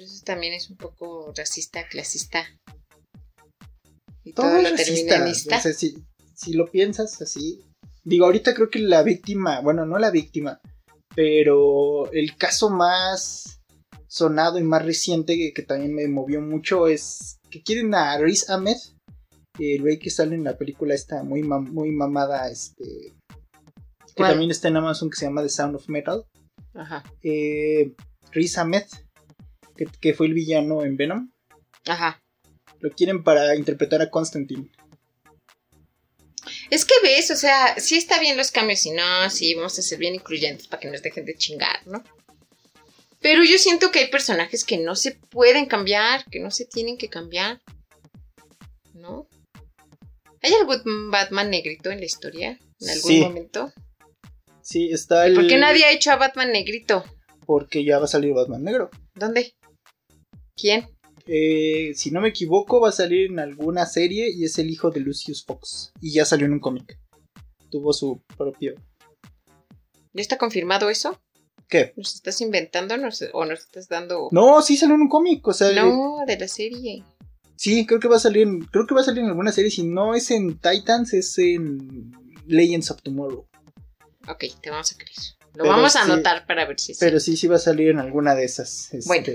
Pero 0.00 0.10
eso 0.10 0.24
también 0.24 0.54
es 0.54 0.70
un 0.70 0.78
poco 0.78 1.30
racista, 1.36 1.86
clasista. 1.86 2.42
Y 4.24 4.32
Todo 4.32 4.46
todo, 4.46 4.56
es 4.56 4.62
lo 4.70 4.70
racista. 4.70 5.28
ista. 5.28 5.58
O 5.58 5.60
sea, 5.60 5.72
si, 5.74 6.02
si 6.34 6.54
lo 6.54 6.64
piensas 6.70 7.20
así. 7.20 7.60
Digo, 8.02 8.24
ahorita 8.24 8.54
creo 8.54 8.70
que 8.70 8.78
la 8.78 9.02
víctima, 9.02 9.60
bueno, 9.60 9.84
no 9.84 9.98
la 9.98 10.10
víctima, 10.10 10.58
pero 11.14 12.10
el 12.12 12.34
caso 12.38 12.70
más 12.70 13.60
sonado 14.08 14.58
y 14.58 14.62
más 14.62 14.86
reciente 14.86 15.36
que, 15.36 15.52
que 15.52 15.60
también 15.64 15.94
me 15.94 16.08
movió 16.08 16.40
mucho 16.40 16.86
es 16.86 17.36
que 17.50 17.62
quieren 17.62 17.94
a 17.94 18.16
Riz 18.16 18.48
Ahmed, 18.48 18.78
el 19.58 19.82
güey 19.82 19.98
que 19.98 20.08
sale 20.08 20.34
en 20.34 20.44
la 20.44 20.56
película 20.56 20.94
esta 20.94 21.22
muy, 21.24 21.42
mam- 21.42 21.68
muy 21.72 21.90
mamada, 21.90 22.50
este, 22.50 22.84
que 23.36 24.14
¿Cuál? 24.16 24.30
también 24.30 24.50
está 24.50 24.68
en 24.68 24.78
Amazon 24.78 25.10
que 25.10 25.18
se 25.18 25.26
llama 25.26 25.42
The 25.42 25.50
Sound 25.50 25.76
of 25.76 25.88
Metal. 25.90 26.24
Ajá. 26.72 27.04
Eh, 27.22 27.92
Riz 28.32 28.56
Ahmed, 28.56 28.86
que, 29.80 29.86
que 30.00 30.14
fue 30.14 30.26
el 30.26 30.34
villano 30.34 30.84
en 30.84 30.96
Venom, 30.98 31.30
Ajá. 31.86 32.22
lo 32.80 32.90
quieren 32.90 33.24
para 33.24 33.54
interpretar 33.56 34.02
a 34.02 34.10
Constantine. 34.10 34.70
Es 36.70 36.84
que 36.84 36.94
ves, 37.02 37.30
o 37.30 37.36
sea, 37.36 37.78
sí 37.78 37.96
está 37.96 38.18
bien 38.20 38.36
los 38.36 38.50
cambios 38.50 38.84
y 38.86 38.90
no, 38.92 39.28
sí, 39.30 39.54
vamos 39.54 39.78
a 39.78 39.82
ser 39.82 39.98
bien 39.98 40.14
incluyentes 40.14 40.66
para 40.68 40.80
que 40.80 40.90
nos 40.90 41.02
dejen 41.02 41.24
de 41.24 41.34
chingar, 41.36 41.86
¿no? 41.86 42.02
Pero 43.20 43.42
yo 43.44 43.58
siento 43.58 43.90
que 43.90 44.00
hay 44.00 44.10
personajes 44.10 44.64
que 44.64 44.78
no 44.78 44.96
se 44.96 45.12
pueden 45.12 45.66
cambiar, 45.66 46.24
que 46.30 46.40
no 46.40 46.50
se 46.50 46.64
tienen 46.66 46.96
que 46.98 47.08
cambiar, 47.08 47.60
¿no? 48.94 49.26
¿Hay 50.42 50.52
algún 50.54 51.10
Batman 51.10 51.50
negrito 51.50 51.90
en 51.90 52.00
la 52.00 52.06
historia? 52.06 52.58
¿En 52.80 52.88
algún 52.90 53.10
Sí. 53.10 53.20
momento? 53.20 53.72
Sí, 54.62 54.90
está 54.92 55.26
el. 55.26 55.34
¿Por 55.34 55.46
qué 55.48 55.58
nadie 55.58 55.84
ha 55.84 55.92
hecho 55.92 56.12
a 56.12 56.16
Batman 56.16 56.52
negrito? 56.52 57.04
Porque 57.44 57.84
ya 57.84 57.98
va 57.98 58.04
a 58.04 58.08
salir 58.08 58.32
Batman 58.32 58.62
negro. 58.62 58.90
¿Dónde? 59.14 59.52
¿Quién? 60.60 60.88
Eh, 61.26 61.92
si 61.94 62.10
no 62.10 62.20
me 62.20 62.28
equivoco, 62.28 62.80
va 62.80 62.88
a 62.88 62.92
salir 62.92 63.30
en 63.30 63.38
alguna 63.38 63.86
serie 63.86 64.30
y 64.30 64.44
es 64.44 64.58
el 64.58 64.70
hijo 64.70 64.90
de 64.90 65.00
Lucius 65.00 65.44
Fox. 65.44 65.92
Y 66.00 66.12
ya 66.12 66.24
salió 66.24 66.46
en 66.46 66.52
un 66.54 66.60
cómic. 66.60 66.98
Tuvo 67.70 67.92
su 67.92 68.20
propio. 68.36 68.74
¿Ya 70.12 70.22
está 70.22 70.38
confirmado 70.38 70.90
eso? 70.90 71.20
¿Qué? 71.68 71.92
¿Nos 71.96 72.14
estás 72.16 72.40
inventando 72.40 72.96
nos- 72.96 73.24
o 73.32 73.44
nos 73.44 73.60
estás 73.60 73.88
dando.? 73.88 74.28
No, 74.32 74.60
sí 74.60 74.76
salió 74.76 74.96
en 74.96 75.02
un 75.02 75.08
cómic. 75.08 75.46
O 75.46 75.52
sea, 75.52 75.70
eh, 75.70 75.74
No, 75.76 76.16
de 76.26 76.36
la 76.36 76.48
serie. 76.48 77.04
sí, 77.54 77.86
creo 77.86 78.00
que 78.00 78.08
va 78.08 78.16
a 78.16 78.20
salir. 78.20 78.42
en- 78.42 78.60
Creo 78.64 78.86
que 78.88 78.94
va 78.94 79.02
a 79.02 79.04
salir 79.04 79.22
en 79.22 79.28
alguna 79.30 79.52
serie. 79.52 79.70
Si 79.70 79.84
no 79.84 80.14
es 80.16 80.30
en 80.32 80.58
Titans, 80.58 81.12
es 81.14 81.38
en 81.38 82.10
Legends 82.46 82.90
of 82.90 83.02
Tomorrow. 83.02 83.46
Ok, 84.28 84.44
te 84.60 84.70
vamos 84.70 84.90
a 84.92 84.96
creer. 84.96 85.16
Lo 85.54 85.62
Pero 85.64 85.68
vamos 85.76 85.94
a 85.96 86.04
sí- 86.04 86.10
anotar 86.10 86.44
para 86.46 86.64
ver 86.66 86.78
si 86.80 86.92
es 86.92 86.98
Pero 86.98 87.20
sí, 87.20 87.36
sí 87.36 87.46
va 87.46 87.56
a 87.56 87.60
salir 87.60 87.88
en 87.90 87.98
alguna 88.00 88.34
de 88.34 88.44
esas. 88.44 88.92
este, 88.94 89.06
Bueno. 89.06 89.26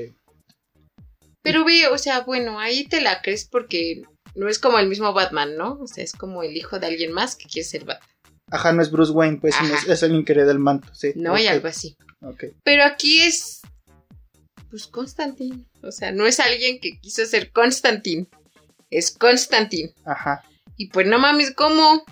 Pero 1.46 1.64
ve, 1.64 1.88
o 1.88 1.98
sea, 1.98 2.20
bueno, 2.22 2.60
ahí 2.60 2.86
te 2.86 3.00
la 3.00 3.22
crees 3.22 3.46
porque 3.48 4.02
no 4.36 4.50
es 4.50 4.60
como 4.60 4.80
el 4.80 4.88
mismo 4.90 5.14
Batman, 5.14 5.56
¿no? 5.56 5.80
O 5.80 5.88
sea, 5.88 6.04
es 6.04 6.12
como 6.12 6.44
el 6.44 6.58
hijo 6.58 6.78
de 6.80 6.88
alguien 6.88 7.14
más 7.14 7.38
que 7.38 7.46
quiere 7.48 7.66
ser 7.68 7.86
Batman. 7.86 8.10
Ajá, 8.52 8.74
no 8.74 8.82
es 8.82 8.92
Bruce 8.92 9.12
Wayne, 9.14 9.38
pues 9.40 9.56
es, 9.62 9.88
es 9.88 10.04
alguien 10.04 10.26
que 10.26 10.34
hereda 10.34 10.52
el 10.52 10.60
manto. 10.60 10.94
Sí. 10.94 11.14
No 11.16 11.34
hay 11.36 11.46
Ok, 11.48 11.52
algo 11.54 11.68
así. 11.70 11.96
ok. 12.22 12.44
Pero 12.64 12.84
aquí 12.84 13.22
es. 13.22 13.62
Pues 14.70 14.88
Constantine. 14.88 15.66
O 15.82 15.92
sea, 15.92 16.12
no 16.12 16.26
es 16.28 16.40
alguien 16.40 16.80
que 16.82 17.00
quiso 17.00 17.26
ser 17.26 17.52
Constantine. 17.52 18.28
Es 18.92 19.12
Constantine. 19.12 19.94
Ajá. 20.06 20.44
Y 20.78 20.90
pues 20.90 21.08
no 21.08 21.18
mames, 21.18 21.52
¿cómo? 21.56 22.04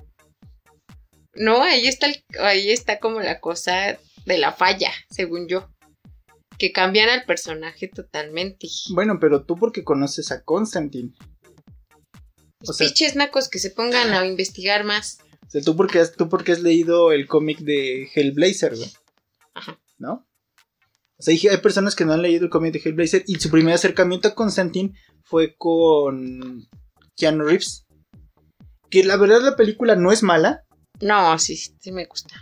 No, 1.36 1.64
ahí 1.64 1.88
está, 1.88 2.08
el- 2.08 2.24
ahí 2.40 2.72
está 2.72 3.00
como 3.00 3.20
la 3.20 3.40
cosa 3.40 3.98
de 4.26 4.38
la 4.38 4.54
falla, 4.54 4.92
según 5.10 5.48
yo. 5.48 5.70
Que 6.58 6.72
cambian 6.72 7.10
al 7.10 7.26
personaje 7.26 7.88
totalmente. 7.88 8.68
Bueno, 8.94 9.18
pero 9.20 9.46
tú 9.46 9.56
porque 9.56 9.84
conoces 9.84 10.32
a 10.32 10.44
Constantine. 10.44 11.14
O 12.66 12.74
sea, 12.74 12.88
Piches 12.88 13.16
nacos 13.16 13.50
que 13.50 13.60
se 13.60 13.72
pongan 13.72 14.14
a 14.14 14.26
investigar 14.26 14.84
más. 14.86 15.18
o 15.46 15.50
sea, 15.50 15.62
tú 15.62 15.76
porque 15.76 16.00
has, 16.00 16.14
tú 16.16 16.30
porque 16.30 16.54
has 16.54 16.62
leído 16.62 17.12
el 17.12 17.28
cómic 17.28 17.60
de 17.60 18.10
Hellblazer, 18.14 18.76
güey. 18.76 18.90
Ajá. 19.54 19.80
¿No? 19.98 20.26
O 21.18 21.24
sea, 21.24 21.34
hay 21.52 21.58
personas 21.58 21.96
que 21.96 22.06
no 22.06 22.14
han 22.14 22.22
leído 22.22 22.46
el 22.46 22.50
cómic 22.50 22.74
de 22.74 22.80
Hellblazer 22.84 23.24
y 23.28 23.36
su 23.36 23.50
primer 23.50 23.74
acercamiento 23.74 24.28
a 24.28 24.36
Constantine 24.36 24.94
fue 25.24 25.56
con 25.58 26.68
Keanu 27.16 27.46
Reeves. 27.46 27.86
Que 28.90 29.04
la 29.04 29.18
verdad 29.18 29.42
la 29.42 29.56
película 29.56 29.96
no 29.96 30.12
es 30.12 30.22
mala, 30.24 30.64
No, 31.02 31.38
sí, 31.40 31.56
sí 31.58 31.92
me 31.92 32.06
gusta. 32.06 32.36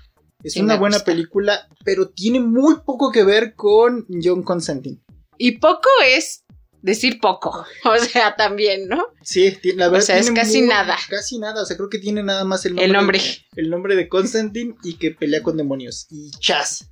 Es 0.43 0.53
Sí, 0.53 0.61
una 0.61 0.75
buena 0.77 0.97
gusta. 0.97 1.11
película, 1.11 1.67
pero 1.85 2.09
tiene 2.09 2.39
muy 2.39 2.75
poco 2.85 3.11
que 3.11 3.23
ver 3.23 3.55
con 3.55 4.05
John 4.23 4.43
Constantine. 4.43 4.99
Y 5.37 5.57
poco 5.59 5.89
es 6.07 6.43
decir 6.81 7.19
poco. 7.19 7.65
O 7.85 7.97
sea, 7.97 8.35
también, 8.35 8.87
¿no? 8.87 9.03
Sí, 9.23 9.57
la 9.75 9.87
O 9.87 9.91
verdad 9.91 10.05
sea, 10.05 10.17
es 10.17 10.31
casi 10.31 10.61
nada. 10.61 10.97
Casi 11.09 11.37
nada, 11.39 11.61
o 11.63 11.65
sea, 11.65 11.77
creo 11.77 11.89
que 11.89 11.99
tiene 11.99 12.23
nada 12.23 12.43
más 12.45 12.65
el 12.65 12.73
nombre. 12.75 12.85
El 12.85 12.93
nombre. 12.93 13.21
El 13.55 13.69
nombre 13.69 13.95
de 13.95 14.09
Constantine 14.09 14.75
y 14.83 14.95
que 14.97 15.11
pelea 15.11 15.41
con 15.43 15.57
demonios. 15.57 16.07
Y 16.09 16.31
Chaz. 16.39 16.87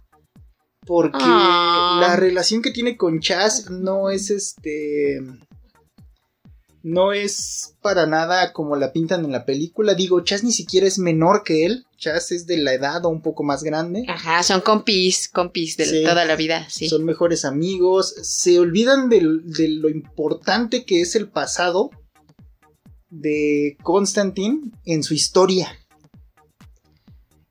Porque 0.86 1.18
Ah. 1.22 1.98
la 2.02 2.16
relación 2.16 2.62
que 2.62 2.72
tiene 2.72 2.98
con 2.98 3.20
Chaz 3.20 3.70
no 3.70 4.10
es 4.10 4.30
este. 4.32 5.20
No 6.82 7.12
es 7.12 7.76
para 7.82 8.06
nada 8.06 8.54
como 8.54 8.78
la 8.78 8.94
pintan 8.94 9.26
en 9.26 9.34
la 9.34 9.46
película. 9.46 9.96
Digo, 9.96 10.22
Chaz 10.24 10.44
ni 10.44 10.54
siquiera 10.54 10.88
es 10.88 10.98
menor 10.98 11.44
que 11.44 11.65
él. 11.65 11.86
Chaz 11.98 12.32
es 12.32 12.48
de 12.48 12.58
la 12.58 12.74
edad 12.74 13.04
o 13.06 13.10
un 13.10 13.22
poco 13.22 13.44
más 13.44 13.63
grande. 13.63 14.06
Ajá, 14.08 14.44
son 14.44 14.62
compis, 14.62 15.28
compis 15.28 15.76
de 15.76 15.86
Sí. 15.86 16.04
toda 16.06 16.24
la 16.24 16.38
vida, 16.38 16.68
sí. 16.70 16.88
Son 16.88 17.04
mejores 17.04 17.44
amigos. 17.44 18.15
Se 18.24 18.60
olvidan 18.60 19.10
del- 19.10 19.42
de 19.52 19.68
lo 19.68 19.89
importante 19.89 20.86
que 20.86 21.02
es 21.02 21.15
el 21.15 21.28
pasado 21.28 21.89
de 23.10 23.76
Constantine 23.84 24.72
en 24.86 25.04
su 25.04 25.13
historia. 25.13 25.78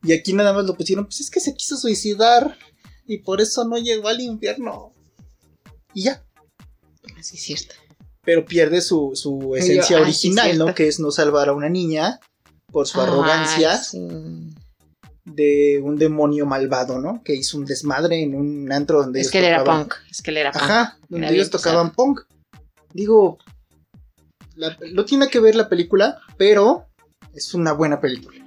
Y 0.03 0.12
aquí 0.12 0.33
nada 0.33 0.55
más 0.55 0.64
lo 0.64 0.75
pusieron, 0.75 1.05
pues 1.05 1.21
es 1.21 1.31
que 1.31 1.41
se 1.41 1.55
quiso 1.55 1.77
suicidar 1.77 2.57
y 3.07 3.19
por 3.19 3.41
eso 3.43 3.64
no 3.67 3.77
llegó 3.77 4.09
al 4.09 4.21
infierno. 4.21 4.93
Y 5.93 6.05
ya. 6.05 6.25
Así 7.19 7.37
es 7.37 7.43
cierto. 7.43 7.75
Pero 8.29 8.45
pierde 8.45 8.83
su, 8.83 9.12
su 9.14 9.57
esencia 9.57 9.83
sí, 9.83 9.95
original, 9.95 10.59
¿no? 10.59 10.75
Que 10.75 10.87
es 10.87 11.01
no 11.01 11.11
salvar 11.11 11.49
a 11.49 11.55
una 11.55 11.71
niña 11.71 12.21
por 12.71 12.87
su 12.87 13.01
arrogancia 13.01 13.75
sí. 13.79 14.07
de 15.25 15.81
un 15.83 15.97
demonio 15.97 16.45
malvado, 16.45 17.01
¿no? 17.01 17.23
Que 17.25 17.35
hizo 17.35 17.57
un 17.57 17.64
desmadre 17.64 18.23
en 18.23 18.35
un 18.35 18.71
antro 18.71 19.01
donde 19.01 19.21
Es 19.21 19.29
ellos 19.29 19.33
que 19.33 19.38
él 19.38 19.45
era 19.47 19.64
punk. 19.64 19.95
Es 20.11 20.21
que 20.21 20.31
él 20.31 20.37
era 20.37 20.53
punk. 20.53 20.62
Ajá, 20.62 20.99
donde 21.09 21.27
Era 21.27 21.35
ellos 21.37 21.49
tocaban 21.49 21.95
punk. 21.95 22.21
Digo, 22.93 23.38
la- 24.57 24.77
no 24.93 25.07
tiene 25.07 25.29
que 25.29 25.41
ver 25.41 25.55
la 25.55 25.71
película, 25.71 26.19
pero 26.37 26.85
es 27.33 27.55
una 27.55 27.73
buena 27.73 27.99
película. 27.99 28.47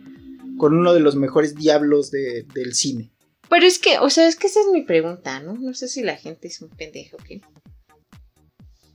Con 0.59 0.75
uno 0.77 0.93
de 0.93 0.99
los 0.99 1.15
mejores 1.15 1.55
diablos 1.55 2.11
de- 2.11 2.45
del 2.53 2.75
cine. 2.75 3.09
Pero 3.49 3.65
es 3.65 3.79
que, 3.79 3.97
o 3.97 4.11
sea, 4.11 4.27
es 4.27 4.35
que 4.35 4.45
esa 4.45 4.59
es 4.59 4.67
mi 4.71 4.83
pregunta, 4.83 5.39
¿no? 5.39 5.55
No 5.55 5.73
sé 5.73 5.87
si 5.87 6.03
la 6.03 6.17
gente 6.17 6.49
es 6.49 6.61
un 6.61 6.69
pendejo, 6.69 7.17
¿ok? 7.17 7.41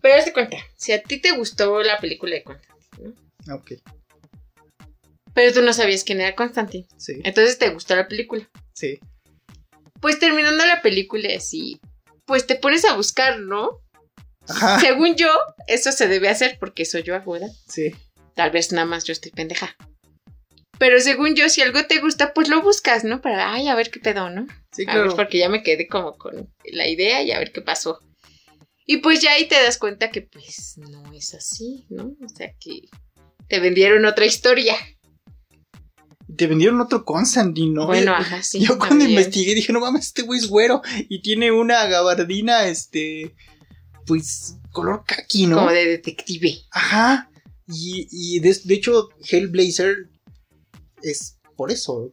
Pero 0.00 0.14
hazte 0.18 0.32
cuenta, 0.32 0.56
si 0.76 0.92
a 0.92 1.02
ti 1.02 1.20
te 1.20 1.32
gustó 1.32 1.82
la 1.82 1.98
película 1.98 2.34
de 2.34 2.42
Constantine, 2.44 3.14
¿no? 3.46 3.54
Ok, 3.56 3.72
Pero 5.34 5.52
tú 5.52 5.62
no 5.62 5.72
sabías 5.72 6.04
quién 6.04 6.20
era 6.20 6.34
Constantine. 6.34 6.86
sí, 6.96 7.14
Entonces 7.24 7.58
te 7.58 7.70
gustó 7.70 7.94
la 7.96 8.08
película. 8.08 8.48
sí. 8.72 8.98
Pues 10.00 10.18
terminando 10.18 10.64
la 10.66 10.82
película 10.82 11.28
así, 11.34 11.80
pues 12.26 12.46
te 12.46 12.54
pones 12.56 12.84
a 12.84 12.94
buscar, 12.94 13.40
¿no? 13.40 13.80
Ajá, 14.46 14.78
Según 14.78 15.16
yo, 15.16 15.28
eso 15.66 15.90
se 15.90 16.06
debe 16.06 16.28
hacer 16.28 16.58
porque 16.60 16.84
soy 16.84 17.02
yo 17.02 17.14
aguda. 17.16 17.48
sí. 17.66 17.94
Tal 18.34 18.50
vez 18.50 18.70
nada 18.72 18.84
más 18.84 19.04
yo 19.04 19.12
estoy 19.12 19.32
pendeja. 19.32 19.74
Pero 20.78 21.00
según 21.00 21.34
yo, 21.34 21.48
si 21.48 21.62
algo 21.62 21.86
te 21.86 22.00
gusta, 22.00 22.34
pues 22.34 22.48
lo 22.50 22.60
buscas, 22.60 23.02
¿no? 23.04 23.22
Para, 23.22 23.50
ay, 23.54 23.68
a 23.68 23.74
ver 23.74 23.90
qué 23.90 23.98
pedo, 23.98 24.28
¿no? 24.28 24.46
Sí, 24.72 24.82
A 24.86 24.92
ver, 24.92 25.02
claro. 25.04 25.16
porque 25.16 25.38
ya 25.38 25.48
me 25.48 25.62
quedé 25.62 25.88
como 25.88 26.18
con 26.18 26.52
la 26.70 26.86
idea 26.86 27.22
y 27.22 27.32
a 27.32 27.38
ver 27.38 27.50
qué 27.52 27.62
pasó. 27.62 27.98
Y 28.86 28.98
pues 28.98 29.20
ya 29.20 29.32
ahí 29.32 29.48
te 29.48 29.56
das 29.56 29.78
cuenta 29.78 30.10
que 30.10 30.22
pues 30.22 30.74
no 30.78 31.12
es 31.12 31.34
así, 31.34 31.86
¿no? 31.90 32.14
O 32.24 32.28
sea 32.28 32.54
que 32.60 32.82
te 33.48 33.58
vendieron 33.60 34.04
otra 34.04 34.26
historia. 34.26 34.74
Te 36.36 36.46
vendieron 36.46 36.80
otro 36.80 37.04
Constantine, 37.04 37.72
¿no? 37.72 37.86
Bueno, 37.86 38.12
ajá, 38.14 38.42
sí. 38.42 38.60
Yo 38.60 38.78
cuando 38.78 38.88
también. 38.98 39.10
investigué 39.10 39.54
dije, 39.54 39.72
no 39.72 39.80
mames, 39.80 40.06
este 40.06 40.22
güey 40.22 40.38
es 40.40 40.48
güero. 40.48 40.82
Y 41.08 41.22
tiene 41.22 41.50
una 41.52 41.86
gabardina, 41.86 42.66
este. 42.66 43.34
Pues. 44.06 44.56
color 44.72 45.04
kaki, 45.06 45.46
¿no? 45.46 45.56
Como 45.56 45.70
de 45.72 45.86
detective. 45.86 46.58
Ajá. 46.70 47.30
Y, 47.68 48.06
y 48.10 48.40
de, 48.40 48.56
de 48.64 48.74
hecho, 48.74 49.08
Hellblazer 49.28 50.08
es 51.02 51.38
por 51.56 51.70
eso. 51.72 52.10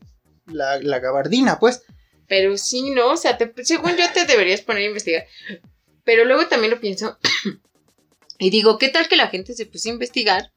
La, 0.48 0.80
la 0.80 1.00
gabardina, 1.00 1.60
pues. 1.60 1.82
Pero 2.28 2.58
sí, 2.58 2.92
¿no? 2.92 3.12
O 3.12 3.18
sea, 3.18 3.38
te- 3.38 3.54
según 3.64 3.92
yo 3.98 4.06
te 4.14 4.26
deberías 4.26 4.62
poner 4.62 4.84
a 4.84 4.88
investigar. 4.88 5.26
Pero 6.04 6.26
luego 6.26 6.48
también 6.48 6.72
lo 6.72 6.80
pienso. 6.80 7.18
y 8.40 8.50
digo, 8.50 8.78
¿qué 8.78 8.90
tal 8.90 9.08
que 9.08 9.16
la 9.16 9.28
gente 9.28 9.54
se 9.54 9.66
puso 9.66 9.90
a 9.90 9.94
investigar? 9.94 10.52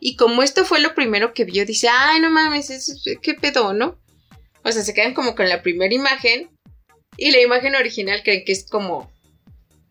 Y 0.00 0.16
como 0.16 0.42
esto 0.42 0.64
fue 0.64 0.80
lo 0.80 0.94
primero 0.94 1.32
que 1.32 1.44
vio, 1.44 1.64
dice, 1.64 1.88
ay, 1.90 2.20
no 2.20 2.30
mames, 2.30 2.70
es- 2.70 3.02
¿qué 3.22 3.34
pedo, 3.34 3.72
no? 3.72 3.98
O 4.62 4.70
sea, 4.72 4.82
se 4.82 4.94
quedan 4.94 5.14
como 5.14 5.34
con 5.34 5.48
la 5.48 5.62
primera 5.62 5.94
imagen. 5.94 6.50
Y 7.16 7.30
la 7.30 7.40
imagen 7.40 7.74
original 7.74 8.20
creen 8.22 8.44
que 8.44 8.52
es 8.52 8.66
como 8.68 9.10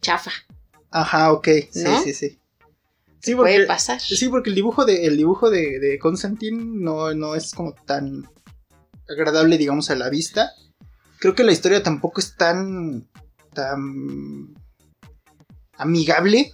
chafa. 0.02 0.32
Ajá, 0.92 1.32
ok. 1.34 1.48
Sí, 1.72 1.84
¿No? 1.84 2.02
sí, 2.04 2.14
sí. 2.14 2.40
Sí, 3.22 3.34
porque, 3.34 3.54
Puede 3.56 3.66
pasar. 3.66 4.00
sí, 4.00 4.30
porque 4.30 4.50
el 4.52 4.56
dibujo 4.56 4.86
de, 4.86 5.06
el 5.08 5.18
dibujo 5.18 5.50
de, 5.50 5.80
de 5.80 5.98
Constantine 5.98 6.64
no, 6.64 7.12
no 7.16 7.34
es 7.34 7.54
como 7.56 7.74
tan 7.74 8.30
agradable, 9.10 9.58
digamos, 9.58 9.90
a 9.90 9.96
la 9.96 10.10
vista. 10.10 10.52
Creo 11.18 11.34
que 11.34 11.44
la 11.44 11.52
historia 11.52 11.82
tampoco 11.82 12.22
es 12.22 12.36
tan. 12.36 13.10
tan. 13.56 14.54
Amigable. 15.78 16.54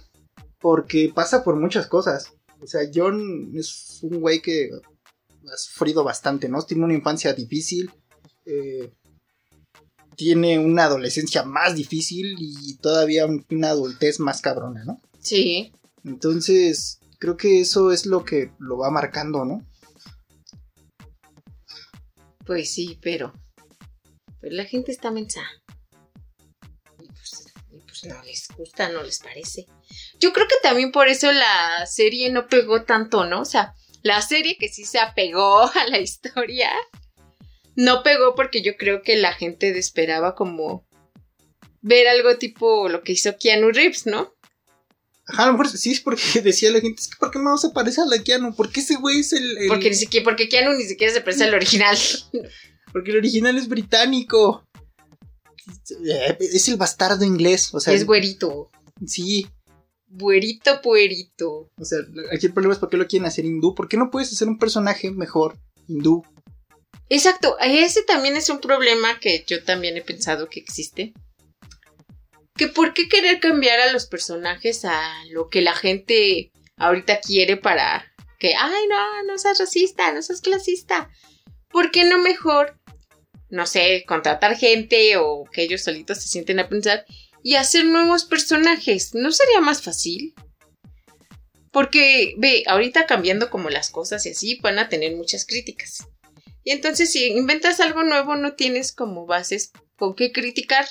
Porque 0.58 1.10
pasa 1.14 1.42
por 1.42 1.56
muchas 1.56 1.86
cosas. 1.86 2.32
O 2.60 2.66
sea, 2.66 2.82
John 2.94 3.50
es 3.56 3.98
un 4.02 4.20
güey 4.20 4.40
que 4.40 4.70
ha 5.52 5.56
sufrido 5.56 6.04
bastante, 6.04 6.48
¿no? 6.48 6.62
Tiene 6.62 6.84
una 6.84 6.94
infancia 6.94 7.32
difícil. 7.32 7.90
eh, 8.46 8.92
tiene 10.16 10.58
una 10.58 10.84
adolescencia 10.84 11.42
más 11.42 11.74
difícil 11.74 12.36
y 12.38 12.76
todavía 12.76 13.26
una 13.50 13.70
adultez 13.70 14.20
más 14.20 14.40
cabrona, 14.40 14.84
¿no? 14.84 15.00
Sí. 15.18 15.72
Entonces, 16.04 17.00
creo 17.18 17.36
que 17.36 17.60
eso 17.60 17.92
es 17.92 18.06
lo 18.06 18.24
que 18.24 18.52
lo 18.58 18.78
va 18.78 18.90
marcando, 18.90 19.44
¿no? 19.44 19.66
Pues 22.44 22.72
sí, 22.72 22.98
pero. 23.00 23.32
Pues 24.40 24.52
la 24.52 24.64
gente 24.64 24.92
está 24.92 25.10
mensa. 25.10 25.42
Pues, 28.02 28.14
no 28.14 28.22
les 28.24 28.48
gusta, 28.56 28.88
no 28.88 29.02
les 29.02 29.18
parece. 29.20 29.66
Yo 30.20 30.32
creo 30.32 30.46
que 30.48 30.56
también 30.62 30.90
por 30.92 31.08
eso 31.08 31.30
la 31.32 31.86
serie 31.86 32.30
no 32.30 32.46
pegó 32.48 32.82
tanto, 32.84 33.24
¿no? 33.24 33.40
O 33.42 33.44
sea, 33.44 33.74
La 34.02 34.20
serie 34.20 34.56
que 34.58 34.68
sí 34.68 34.84
se 34.84 34.98
apegó 34.98 35.62
a 35.74 35.86
la 35.88 35.98
historia, 36.00 36.70
no 37.76 38.02
pegó 38.02 38.34
porque 38.34 38.60
yo 38.62 38.76
creo 38.76 39.02
que 39.02 39.16
la 39.16 39.32
gente 39.32 39.76
esperaba 39.78 40.34
como 40.34 40.84
ver 41.80 42.06
algo 42.08 42.36
tipo 42.38 42.88
lo 42.88 43.02
que 43.02 43.12
hizo 43.12 43.36
Keanu 43.38 43.70
Reeves, 43.70 44.06
¿no? 44.06 44.34
Ajá, 45.26 45.44
a 45.44 45.46
lo 45.46 45.52
mejor 45.52 45.68
sí 45.68 45.92
es 45.92 46.00
porque 46.00 46.22
decía 46.42 46.70
la 46.72 46.80
gente, 46.80 47.00
es 47.00 47.08
que 47.08 47.16
¿por 47.18 47.30
qué 47.30 47.38
no 47.38 47.56
se 47.58 47.70
parece 47.70 48.00
a 48.00 48.06
la 48.06 48.22
Keanu? 48.22 48.54
¿Por 48.54 48.70
qué 48.72 48.80
ese 48.80 48.96
güey 48.96 49.20
es 49.20 49.32
el, 49.32 49.56
el- 49.56 49.68
Porque 49.68 49.88
ni 49.90 49.94
siquiera, 49.94 50.24
porque 50.24 50.48
Keanu 50.48 50.72
ni 50.72 50.84
siquiera 50.84 51.12
se 51.12 51.20
parece 51.20 51.44
al 51.44 51.54
original. 51.54 51.96
Porque 52.92 53.10
el 53.12 53.16
original 53.18 53.56
es 53.56 53.68
británico. 53.68 54.68
Es 56.38 56.68
el 56.68 56.76
bastardo 56.76 57.24
inglés, 57.24 57.72
o 57.72 57.80
sea, 57.80 57.94
es 57.94 58.06
güerito. 58.06 58.70
sí, 59.06 59.46
Güerito, 60.14 60.82
puerito. 60.82 61.70
o 61.74 61.84
sea, 61.84 62.00
aquí 62.34 62.46
el 62.46 62.52
problema 62.52 62.74
es 62.74 62.80
por 62.80 62.90
qué 62.90 62.98
lo 62.98 63.06
quieren 63.06 63.26
hacer 63.26 63.46
hindú, 63.46 63.74
¿por 63.74 63.88
qué 63.88 63.96
no 63.96 64.10
puedes 64.10 64.30
hacer 64.30 64.46
un 64.46 64.58
personaje 64.58 65.10
mejor 65.10 65.56
hindú? 65.88 66.22
Exacto, 67.08 67.56
ese 67.60 68.02
también 68.02 68.36
es 68.36 68.48
un 68.50 68.60
problema 68.60 69.18
que 69.20 69.44
yo 69.46 69.64
también 69.64 69.96
he 69.96 70.02
pensado 70.02 70.48
que 70.48 70.60
existe. 70.60 71.14
Que 72.54 72.68
por 72.68 72.92
qué 72.92 73.08
querer 73.08 73.40
cambiar 73.40 73.80
a 73.80 73.92
los 73.92 74.06
personajes 74.06 74.84
a 74.84 75.12
lo 75.30 75.48
que 75.48 75.62
la 75.62 75.74
gente 75.74 76.52
ahorita 76.76 77.20
quiere 77.20 77.56
para 77.56 78.04
que, 78.38 78.54
ay, 78.54 78.86
no, 78.88 79.24
no 79.24 79.38
seas 79.38 79.58
racista, 79.58 80.12
no 80.12 80.20
seas 80.20 80.40
clasista. 80.40 81.10
¿Por 81.68 81.90
qué 81.90 82.04
no 82.04 82.18
mejor, 82.18 82.78
no 83.52 83.66
sé, 83.66 84.04
contratar 84.08 84.56
gente 84.56 85.18
o 85.18 85.44
que 85.44 85.62
ellos 85.62 85.82
solitos 85.82 86.22
se 86.22 86.28
sienten 86.28 86.58
a 86.58 86.70
pensar 86.70 87.04
y 87.42 87.56
hacer 87.56 87.84
nuevos 87.84 88.24
personajes? 88.24 89.14
¿No 89.14 89.30
sería 89.30 89.60
más 89.60 89.82
fácil? 89.82 90.34
Porque, 91.70 92.34
ve, 92.38 92.64
ahorita 92.66 93.04
cambiando 93.04 93.50
como 93.50 93.68
las 93.68 93.90
cosas 93.90 94.24
y 94.24 94.30
así, 94.30 94.58
van 94.62 94.78
a 94.78 94.88
tener 94.88 95.14
muchas 95.16 95.44
críticas. 95.44 96.08
Y 96.64 96.70
entonces 96.70 97.12
si 97.12 97.26
inventas 97.26 97.80
algo 97.80 98.04
nuevo 98.04 98.36
no 98.36 98.54
tienes 98.54 98.92
como 98.92 99.26
bases 99.26 99.72
con 99.96 100.14
qué 100.14 100.32
criticar. 100.32 100.86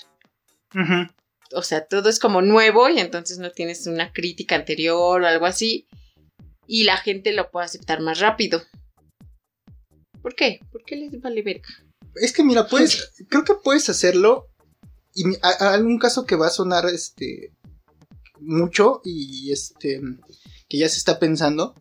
O 1.54 1.64
sea, 1.64 1.86
todo 1.86 2.10
es 2.10 2.20
como 2.20 2.44
nuevo 2.44 2.90
y 2.90 3.00
entonces 3.00 3.40
no 3.40 3.50
tienes 3.50 3.88
una 3.88 4.14
crítica 4.14 4.56
anterior 4.56 5.20
o 5.20 5.26
algo 5.26 5.48
así. 5.48 5.88
Y 6.68 6.84
la 6.84 6.98
gente 6.98 7.34
lo 7.34 7.50
puede 7.50 7.66
aceptar 7.66 8.02
más 8.02 8.20
rápido. 8.20 8.62
¿Por 10.22 10.36
qué? 10.36 10.60
¿Por 10.72 10.84
qué 10.84 10.96
les 10.96 11.20
vale 11.20 11.42
verga? 11.42 11.70
Es 12.16 12.34
que 12.34 12.44
mira, 12.44 12.68
puedes, 12.68 13.12
creo 13.30 13.44
que 13.44 13.54
puedes 13.56 13.90
hacerlo. 13.90 14.48
Y 15.14 15.24
a- 15.42 15.66
a 15.70 15.74
algún 15.74 16.00
caso 16.00 16.26
que 16.26 16.36
va 16.36 16.48
a 16.48 16.52
sonar 16.52 16.86
este 16.88 17.54
mucho 18.40 19.02
y 19.04 19.52
este 19.52 20.02
que 20.70 20.78
ya 20.78 20.88
se 20.90 20.98
está 20.98 21.20
pensando 21.20 21.76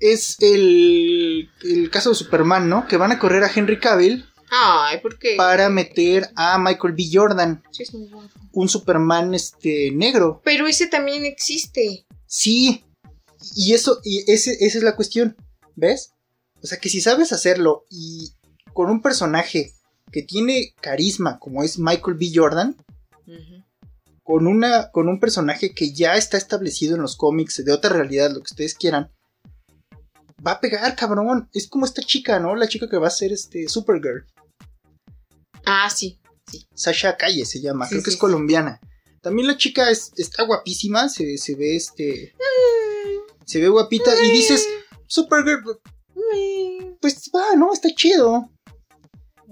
es 0.00 0.36
el, 0.40 1.48
el 1.62 1.90
caso 1.90 2.10
de 2.10 2.16
Superman, 2.16 2.68
¿no? 2.68 2.86
Que 2.86 2.96
van 2.96 3.12
a 3.12 3.18
correr 3.18 3.44
a 3.44 3.50
Henry 3.54 3.78
Cavill 3.80 4.26
Ay, 4.50 5.00
¿por 5.00 5.18
qué? 5.18 5.34
para 5.36 5.68
meter 5.68 6.30
a 6.36 6.58
Michael 6.58 6.94
B. 6.94 7.04
Jordan, 7.12 7.62
Sí, 7.72 7.82
es 7.84 7.94
muy 7.94 8.08
guapo. 8.08 8.28
un 8.52 8.68
Superman 8.68 9.34
este 9.34 9.90
negro. 9.92 10.40
Pero 10.44 10.66
ese 10.66 10.86
también 10.86 11.24
existe. 11.24 12.06
Sí. 12.26 12.84
Y 13.54 13.72
eso, 13.74 14.00
y 14.04 14.30
ese, 14.30 14.56
esa 14.60 14.78
es 14.78 14.84
la 14.84 14.96
cuestión. 14.96 15.36
¿Ves? 15.74 16.12
O 16.62 16.66
sea 16.66 16.78
que 16.78 16.88
si 16.88 17.00
sabes 17.00 17.32
hacerlo 17.32 17.86
y 17.90 18.32
con 18.76 18.90
un 18.90 19.00
personaje 19.00 19.72
que 20.12 20.22
tiene 20.22 20.74
carisma 20.82 21.38
como 21.38 21.62
es 21.64 21.78
Michael 21.78 22.18
B. 22.18 22.30
Jordan, 22.34 22.76
con 24.22 24.46
una. 24.46 24.90
con 24.92 25.08
un 25.08 25.18
personaje 25.18 25.72
que 25.74 25.92
ya 25.94 26.16
está 26.16 26.36
establecido 26.36 26.94
en 26.94 27.00
los 27.00 27.16
cómics 27.16 27.64
de 27.64 27.72
otra 27.72 27.90
realidad, 27.90 28.28
lo 28.30 28.36
que 28.42 28.50
ustedes 28.52 28.74
quieran. 28.74 29.10
Va 30.46 30.52
a 30.52 30.60
pegar, 30.60 30.94
cabrón. 30.94 31.48
Es 31.54 31.68
como 31.68 31.86
esta 31.86 32.02
chica, 32.02 32.38
¿no? 32.38 32.54
La 32.54 32.68
chica 32.68 32.86
que 32.88 32.98
va 32.98 33.06
a 33.06 33.10
ser 33.10 33.32
este 33.32 33.66
Supergirl. 33.68 34.26
Ah, 35.64 35.88
sí. 35.88 36.20
Sasha 36.74 37.16
Calle 37.16 37.46
se 37.46 37.60
llama, 37.62 37.86
Sí, 37.86 37.90
creo 37.94 38.02
que 38.02 38.10
sí, 38.10 38.14
es 38.14 38.14
sí. 38.16 38.20
colombiana. 38.20 38.78
También 39.22 39.48
la 39.48 39.56
chica 39.56 39.90
es- 39.90 40.12
está 40.16 40.44
guapísima, 40.44 41.08
se, 41.08 41.38
se 41.38 41.54
ve 41.56 41.74
este. 41.76 42.34
Se 43.46 43.58
ve 43.60 43.68
guapita 43.68 44.12
y 44.22 44.30
dices, 44.30 44.68
Supergirl, 45.06 45.62
pues 47.00 47.30
va, 47.34 47.56
¿no? 47.56 47.72
Está 47.72 47.88
chido. 47.94 48.50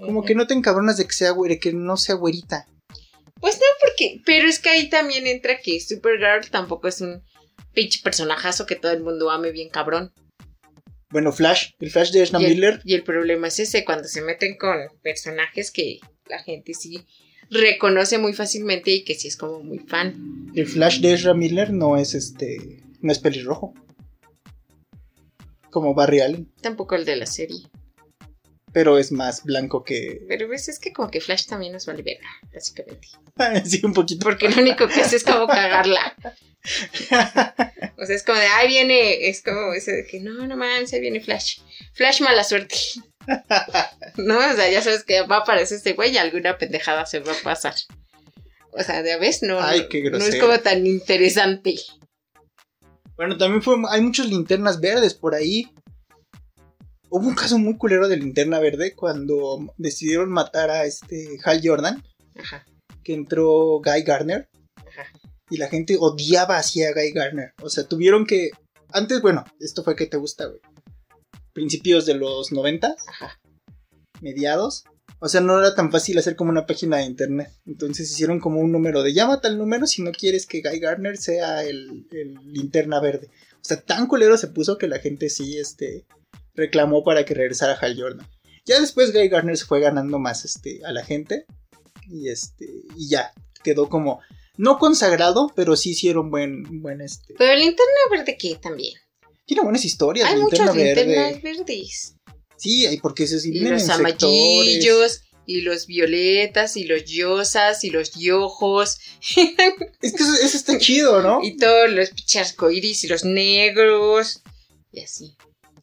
Como 0.00 0.24
que 0.24 0.34
no 0.34 0.46
te 0.46 0.54
encabronas 0.54 0.96
de 0.96 1.06
que 1.06 1.12
sea 1.12 1.30
güere, 1.30 1.58
que 1.58 1.72
no 1.72 1.96
sea 1.96 2.14
güerita. 2.14 2.66
Pues 3.40 3.56
no, 3.56 3.66
porque. 3.80 4.20
Pero 4.24 4.48
es 4.48 4.58
que 4.58 4.70
ahí 4.70 4.88
también 4.88 5.26
entra 5.26 5.60
que 5.60 5.80
Supergirl 5.80 6.50
tampoco 6.50 6.88
es 6.88 7.00
un 7.00 7.22
pinche 7.72 8.00
personajazo 8.02 8.66
que 8.66 8.76
todo 8.76 8.92
el 8.92 9.02
mundo 9.02 9.30
ame 9.30 9.50
bien 9.50 9.68
cabrón. 9.68 10.12
Bueno, 11.10 11.32
Flash, 11.32 11.72
el 11.78 11.90
Flash 11.90 12.10
de 12.10 12.22
Ezra 12.22 12.38
Miller, 12.40 12.80
y 12.84 12.94
el 12.94 13.04
problema 13.04 13.46
es 13.48 13.60
ese, 13.60 13.84
cuando 13.84 14.08
se 14.08 14.20
meten 14.20 14.56
con 14.56 14.76
personajes 15.02 15.70
que 15.70 16.00
la 16.28 16.42
gente 16.42 16.74
sí 16.74 17.06
reconoce 17.50 18.18
muy 18.18 18.32
fácilmente 18.32 18.90
y 18.90 19.04
que 19.04 19.14
sí 19.14 19.28
es 19.28 19.36
como 19.36 19.60
muy 19.60 19.78
fan. 19.78 20.50
el 20.56 20.66
Flash 20.66 21.00
de 21.00 21.12
Ezra 21.12 21.34
Miller 21.34 21.72
no 21.72 21.96
es 21.96 22.14
este. 22.14 22.82
no 23.00 23.12
es 23.12 23.18
pelirrojo. 23.18 23.74
Como 25.70 25.94
Barry 25.94 26.20
Allen. 26.20 26.52
Tampoco 26.60 26.94
el 26.94 27.04
de 27.04 27.16
la 27.16 27.26
serie. 27.26 27.58
Pero 28.74 28.98
es 28.98 29.12
más 29.12 29.44
blanco 29.44 29.84
que. 29.84 30.20
Pero 30.28 30.48
ves, 30.48 30.68
es 30.68 30.78
que 30.80 30.92
como 30.92 31.08
que 31.10 31.20
Flash 31.20 31.46
también 31.46 31.72
nos 31.72 31.86
vale 31.86 32.02
verga, 32.02 32.28
básicamente. 32.52 33.08
sí, 33.64 33.80
un 33.84 33.94
poquito. 33.94 34.24
Porque 34.24 34.48
lo 34.50 34.60
único 34.60 34.88
que 34.88 35.00
hace 35.00 35.16
es 35.16 35.24
como 35.24 35.46
cagarla. 35.46 36.14
O 37.96 38.06
sea, 38.06 38.16
es 38.16 38.22
como 38.22 38.38
de, 38.38 38.46
ahí 38.46 38.68
viene, 38.68 39.28
es 39.28 39.42
como 39.42 39.72
ese 39.72 39.92
de 39.92 40.06
que 40.06 40.18
no, 40.20 40.46
no 40.46 40.56
manches, 40.56 40.94
ahí 40.94 41.00
viene 41.00 41.20
Flash. 41.20 41.58
Flash 41.92 42.20
mala 42.20 42.44
suerte. 42.44 42.76
No, 44.16 44.36
o 44.38 44.54
sea, 44.54 44.70
ya 44.70 44.82
sabes 44.82 45.04
que 45.04 45.22
va 45.22 45.36
a 45.36 45.40
aparecer 45.40 45.78
este 45.78 45.92
güey 45.94 46.12
y 46.12 46.18
alguna 46.18 46.58
pendejada 46.58 47.06
se 47.06 47.20
va 47.20 47.32
a 47.32 47.42
pasar. 47.42 47.74
O 48.72 48.82
sea, 48.82 49.02
de 49.02 49.12
a 49.12 49.18
vez 49.18 49.42
no, 49.42 49.60
Ay, 49.60 49.82
no- 49.82 49.88
qué 49.88 50.02
no 50.10 50.18
es 50.18 50.36
como 50.36 50.58
tan 50.58 50.86
interesante. 50.86 51.76
Bueno, 53.16 53.38
también 53.38 53.62
fue. 53.62 53.76
Hay 53.88 54.00
muchas 54.00 54.26
linternas 54.26 54.80
verdes 54.80 55.14
por 55.14 55.34
ahí. 55.34 55.70
Hubo 57.16 57.28
un 57.28 57.36
caso 57.36 57.58
muy 57.58 57.76
culero 57.76 58.08
de 58.08 58.16
linterna 58.16 58.58
verde 58.58 58.96
cuando 58.96 59.72
decidieron 59.78 60.30
matar 60.30 60.68
a 60.70 60.84
este 60.84 61.38
Hal 61.44 61.60
Jordan, 61.62 62.02
Ajá. 62.36 62.66
que 63.04 63.14
entró 63.14 63.80
Guy 63.80 64.02
Garner. 64.02 64.48
Ajá. 64.74 65.04
Y 65.48 65.58
la 65.58 65.68
gente 65.68 65.96
odiaba 65.96 66.58
así 66.58 66.82
a 66.82 66.92
Guy 66.92 67.12
Garner. 67.12 67.52
O 67.62 67.70
sea, 67.70 67.84
tuvieron 67.84 68.26
que. 68.26 68.50
Antes, 68.88 69.22
bueno, 69.22 69.44
esto 69.60 69.84
fue 69.84 69.94
que 69.94 70.06
te 70.06 70.16
gusta, 70.16 70.46
güey. 70.46 70.58
Principios 71.52 72.04
de 72.04 72.14
los 72.14 72.50
90, 72.50 72.96
Ajá. 73.06 73.40
mediados. 74.20 74.82
O 75.20 75.28
sea, 75.28 75.40
no 75.40 75.60
era 75.60 75.72
tan 75.76 75.92
fácil 75.92 76.18
hacer 76.18 76.34
como 76.34 76.50
una 76.50 76.66
página 76.66 76.96
de 76.96 77.04
internet. 77.04 77.52
Entonces 77.64 78.10
hicieron 78.10 78.40
como 78.40 78.58
un 78.58 78.72
número 78.72 79.04
de 79.04 79.14
llámate 79.14 79.46
al 79.46 79.56
número 79.56 79.86
si 79.86 80.02
no 80.02 80.10
quieres 80.10 80.46
que 80.46 80.62
Guy 80.62 80.80
Garner 80.80 81.16
sea 81.16 81.62
el, 81.62 82.08
el 82.10 82.34
linterna 82.52 82.98
verde. 82.98 83.28
O 83.52 83.64
sea, 83.64 83.80
tan 83.80 84.08
culero 84.08 84.36
se 84.36 84.48
puso 84.48 84.78
que 84.78 84.88
la 84.88 84.98
gente 84.98 85.30
sí, 85.30 85.58
este, 85.58 86.06
reclamó 86.54 87.04
para 87.04 87.24
que 87.24 87.34
regresara 87.34 87.78
Hal 87.80 87.96
Jordan. 87.98 88.26
Ya 88.66 88.80
después 88.80 89.12
Guy 89.12 89.28
Garner 89.28 89.56
se 89.56 89.66
fue 89.66 89.80
ganando 89.80 90.18
más, 90.18 90.44
este, 90.44 90.80
a 90.84 90.92
la 90.92 91.04
gente. 91.04 91.46
Y 92.08 92.28
este, 92.28 92.66
y 92.96 93.08
ya, 93.08 93.32
quedó 93.62 93.88
como, 93.88 94.20
no 94.56 94.78
consagrado, 94.78 95.52
pero 95.54 95.76
sí 95.76 95.90
hicieron 95.90 96.30
buen, 96.30 96.80
buen, 96.80 97.00
este. 97.00 97.34
Pero 97.36 97.54
linterna 97.54 97.92
verde, 98.10 98.36
¿qué 98.38 98.56
también? 98.56 98.94
Tiene 99.46 99.62
buenas 99.62 99.84
historias, 99.84 100.28
Hay 100.28 100.38
linterna 100.38 100.72
muchas 100.72 100.76
verde. 100.76 101.04
linternas 101.06 101.42
verdes. 101.42 102.14
Sí, 102.56 102.86
hay 102.86 102.98
porque 102.98 103.26
se 103.26 103.46
Y 103.46 103.60
los 103.60 103.88
amarillos, 103.88 105.22
y 105.46 105.60
los 105.62 105.86
violetas, 105.86 106.76
y 106.76 106.84
los 106.84 107.04
yosas, 107.04 107.84
y 107.84 107.90
los 107.90 108.12
yojos, 108.12 108.98
Es 110.00 110.12
que 110.12 110.22
eso, 110.22 110.34
eso 110.42 110.56
está 110.56 110.78
chido, 110.78 111.20
¿no? 111.20 111.40
y 111.42 111.56
todos 111.56 111.90
los 111.90 112.10
arcoíris, 112.36 113.04
y 113.04 113.08
los 113.08 113.24
negros, 113.24 114.42
y 114.92 115.00
así. 115.00 115.36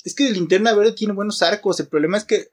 Es 0.04 0.16
que 0.16 0.28
el 0.28 0.34
linterna 0.34 0.74
verde 0.74 0.94
tiene 0.94 1.14
buenos 1.14 1.42
arcos. 1.42 1.80
El 1.80 1.88
problema 1.88 2.18
es 2.18 2.24
que 2.26 2.48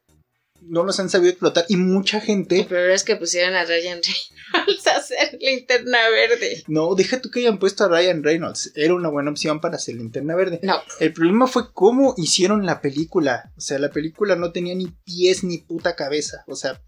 no 0.61 0.83
los 0.85 0.99
han 1.01 1.09
sabido 1.09 1.31
explotar. 1.31 1.65
Y 1.69 1.77
mucha 1.77 2.19
El 2.19 2.25
gente. 2.25 2.65
problema 2.65 2.95
es 2.95 3.05
que 3.05 3.17
pusieron 3.17 3.55
a 3.55 3.65
Ryan 3.65 4.01
Reynolds 4.03 4.87
a 4.87 4.97
hacer 4.97 5.39
linterna 5.41 5.99
verde. 6.11 6.65
No, 6.67 6.95
deja 6.95 7.21
tú 7.21 7.31
que 7.31 7.41
hayan 7.41 7.59
puesto 7.59 7.85
a 7.85 7.89
Ryan 7.89 8.23
Reynolds. 8.23 8.73
Era 8.75 8.95
una 8.95 9.09
buena 9.09 9.31
opción 9.31 9.61
para 9.61 9.77
hacer 9.77 9.95
linterna 9.95 10.35
verde. 10.35 10.61
No, 10.63 10.81
El 11.01 11.13
problema 11.13 11.47
fue 11.47 11.73
cómo 11.73 12.15
hicieron 12.17 12.67
la 12.67 12.81
película. 12.81 13.53
O 13.57 13.61
sea, 13.61 13.79
la 13.79 13.91
película 13.91 14.37
no 14.37 14.53
tenía 14.53 14.75
ni 14.75 14.89
pies 15.05 15.45
ni 15.45 15.59
puta 15.59 15.95
cabeza. 15.97 16.45
O 16.49 16.57
sea, 16.57 16.83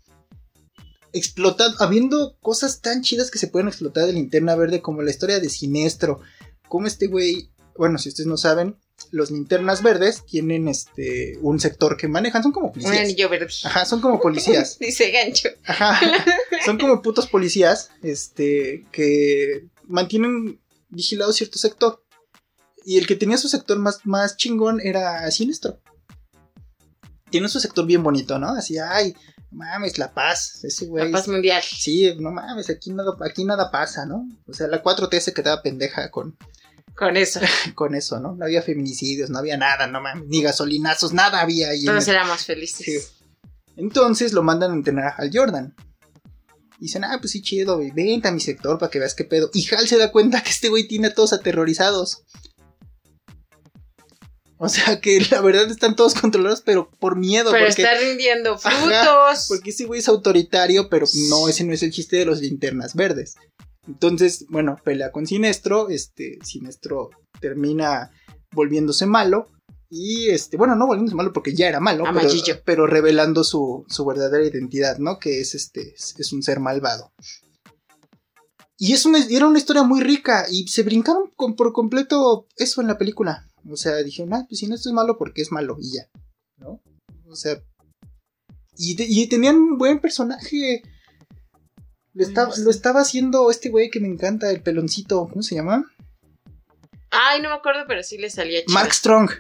explotando, 1.13 1.77
habiendo 1.81 2.37
cosas 2.41 2.81
tan 2.81 3.03
chidas 3.03 3.31
que 3.31 3.39
se 3.39 3.49
pueden 3.49 3.69
explotar 3.69 4.07
de 4.07 4.13
linterna 4.13 4.55
verde, 4.57 4.83
como 4.83 5.03
la 5.03 5.11
historia 5.11 5.41
de 5.41 5.49
Sinestro. 5.49 6.21
Como 6.69 6.87
este 6.87 7.07
güey, 7.07 7.51
bueno, 7.77 7.99
si 7.99 8.09
ustedes 8.11 8.27
no 8.29 8.37
saben, 8.37 8.77
los 9.11 9.31
linternas 9.31 9.83
verdes 9.83 10.25
tienen 10.25 10.69
este 10.69 11.39
un 11.43 11.59
sector 11.61 11.97
que 11.97 12.09
manejan, 12.09 12.43
son 12.43 12.53
como 12.53 12.67
un 12.67 12.73
policías. 12.73 12.99
anillo 12.99 13.29
verde. 13.29 13.49
Ajá, 13.65 13.85
son 13.85 14.01
como 14.01 14.21
policías. 14.21 14.79
Dice 14.81 15.11
gancho. 15.11 15.49
Ajá. 15.65 16.01
Son 16.65 16.79
como 16.79 17.03
putos 17.03 17.27
policías, 17.27 17.91
este, 18.03 18.87
que 18.93 19.67
mantienen 19.87 20.61
vigilado 20.89 21.33
cierto 21.33 21.59
sector. 21.59 22.03
Y 22.85 22.99
el 22.99 23.07
que 23.07 23.17
tenía 23.17 23.37
su 23.37 23.49
sector 23.49 23.79
más, 23.79 24.01
más 24.05 24.37
chingón 24.37 24.81
era 24.81 25.31
Sinestro. 25.31 25.81
Tiene 27.31 27.49
su 27.49 27.61
sector 27.61 27.87
bien 27.87 28.03
bonito, 28.03 28.39
¿no? 28.39 28.49
Así, 28.49 28.79
ay, 28.79 29.15
mames, 29.51 29.99
la 29.99 30.13
paz. 30.13 30.65
Ese 30.65 30.87
güey. 30.87 31.05
La 31.07 31.19
paz 31.19 31.29
mundial. 31.29 31.63
Sí, 31.63 32.15
no 32.19 32.31
mames, 32.31 32.71
aquí 32.71 32.91
nada, 32.91 33.13
aquí 33.21 33.45
nada 33.45 33.71
pasa, 33.71 34.07
¿no? 34.07 34.29
O 34.47 34.53
sea, 34.53 34.67
la 34.67 34.83
4T 34.83 35.21
se 35.21 35.33
quedaba 35.33 35.63
pendeja 35.63 36.11
con, 36.11 36.37
Con 37.01 37.17
eso. 37.17 37.41
con 37.75 37.95
eso, 37.95 38.21
¿no? 38.21 38.37
No 38.37 38.45
había 38.45 38.61
feminicidios, 38.61 39.31
no 39.31 39.39
había 39.39 39.57
nada, 39.57 39.87
no 39.87 40.03
mames, 40.03 40.29
ni 40.29 40.43
gasolinazos, 40.43 41.15
nada 41.15 41.41
había 41.41 41.71
ahí. 41.71 41.87
Todos 41.87 42.07
éramos 42.07 42.45
felices. 42.45 42.85
Sí. 42.85 42.99
Entonces 43.77 44.35
lo 44.35 44.43
mandan 44.43 44.73
a 44.73 44.75
entrenar 44.75 45.15
al 45.17 45.31
Jordan. 45.33 45.75
Y 46.79 46.85
dicen, 46.85 47.05
ah, 47.05 47.17
pues 47.19 47.33
sí, 47.33 47.41
chido, 47.41 47.77
güey, 47.77 47.91
vente 47.91 48.29
a 48.29 48.33
mi 48.33 48.41
sector 48.41 48.79
para 48.79 48.91
que 48.91 48.99
veas 48.99 49.15
qué 49.15 49.25
pedo. 49.25 49.51
Y 49.55 49.67
Hal 49.75 49.89
se 49.89 49.97
da 49.97 50.13
cuenta 50.13 50.43
que 50.43 50.51
este 50.51 50.69
güey 50.69 50.87
tiene 50.87 51.07
a 51.07 51.15
todos 51.15 51.33
aterrorizados. 51.33 52.23
O 54.59 54.69
sea 54.69 55.01
que 55.01 55.27
la 55.31 55.41
verdad 55.41 55.71
están 55.71 55.97
todos 55.97 56.13
controlados, 56.13 56.61
pero 56.61 56.91
por 56.91 57.17
miedo. 57.17 57.51
Pero 57.51 57.65
porque, 57.67 57.81
está 57.81 57.99
rindiendo 57.99 58.59
Ajá, 58.63 58.71
frutos. 58.71 59.47
porque 59.49 59.71
ese 59.71 59.87
güey 59.87 60.01
es 60.01 60.09
autoritario, 60.09 60.91
pero 60.91 61.07
no, 61.31 61.49
ese 61.49 61.65
no 61.65 61.73
es 61.73 61.83
el 61.83 61.93
chiste 61.93 62.17
de 62.17 62.27
los 62.27 62.43
linternas 62.43 62.95
verdes. 62.95 63.37
Entonces, 63.87 64.47
bueno, 64.49 64.77
pelea 64.85 65.11
con 65.13 65.27
Sinestro. 65.27 65.89
Este, 65.89 66.39
Sinestro 66.45 67.11
termina 67.41 68.11
volviéndose 68.53 69.07
malo. 69.07 69.47
Y 69.93 70.29
este, 70.29 70.57
bueno, 70.57 70.77
no 70.77 70.87
volviéndose 70.87 71.17
malo 71.17 71.33
porque 71.33 71.53
ya 71.55 71.69
era 71.69 71.81
malo, 71.81 72.05
pero, 72.05 72.11
Amarillo. 72.21 72.61
pero 72.65 72.87
revelando 72.87 73.43
su, 73.43 73.85
su 73.89 74.05
verdadera 74.05 74.45
identidad, 74.47 74.99
¿no? 74.99 75.19
Que 75.19 75.41
es 75.41 75.57
este, 75.57 75.95
es, 75.95 76.15
es 76.17 76.33
un 76.33 76.45
ser 76.45 76.61
malvado. 76.61 77.11
Y 78.79 78.93
es 78.93 79.05
una, 79.05 79.19
era 79.29 79.49
una 79.49 79.59
historia 79.59 79.83
muy 79.83 80.01
rica 80.01 80.47
y 80.49 80.67
se 80.69 80.85
brincaron 80.85 81.31
con- 81.37 81.57
por 81.57 81.73
completo 81.73 82.47
eso 82.57 82.81
en 82.81 82.87
la 82.87 82.99
película. 82.99 83.49
O 83.69 83.77
sea, 83.77 83.97
dijeron, 83.97 84.33
ah, 84.33 84.47
pues 84.49 84.61
si 84.61 84.69
no 84.69 84.77
esto 84.77 84.89
es 84.89 84.95
malo 84.95 85.19
porque 85.19 85.43
es 85.43 85.51
malo 85.53 85.77
y 85.81 85.97
ya, 85.97 86.09
¿no? 86.59 86.81
O 87.29 87.35
sea, 87.37 87.61
y, 88.79 88.95
te- 88.95 89.07
y 89.09 89.27
tenían 89.27 89.57
un 89.57 89.77
buen 89.77 90.01
personaje. 90.01 90.83
Lo 92.13 92.25
estaba, 92.25 92.53
lo 92.57 92.71
estaba 92.71 93.01
haciendo 93.01 93.51
este 93.51 93.69
güey 93.69 93.91
que 93.91 94.01
me 94.01 94.09
encanta, 94.09 94.51
el 94.51 94.63
peloncito, 94.63 95.29
¿cómo 95.29 95.43
se 95.43 95.55
llama? 95.55 95.85
Ay, 97.11 97.41
no 97.41 97.49
me 97.49 97.55
acuerdo, 97.55 97.85
pero 97.87 98.03
sí 98.03 98.19
le 98.19 98.31
salía 98.31 98.61
chido. 98.61 98.75
Mark 98.75 98.93
Strong. 98.93 99.31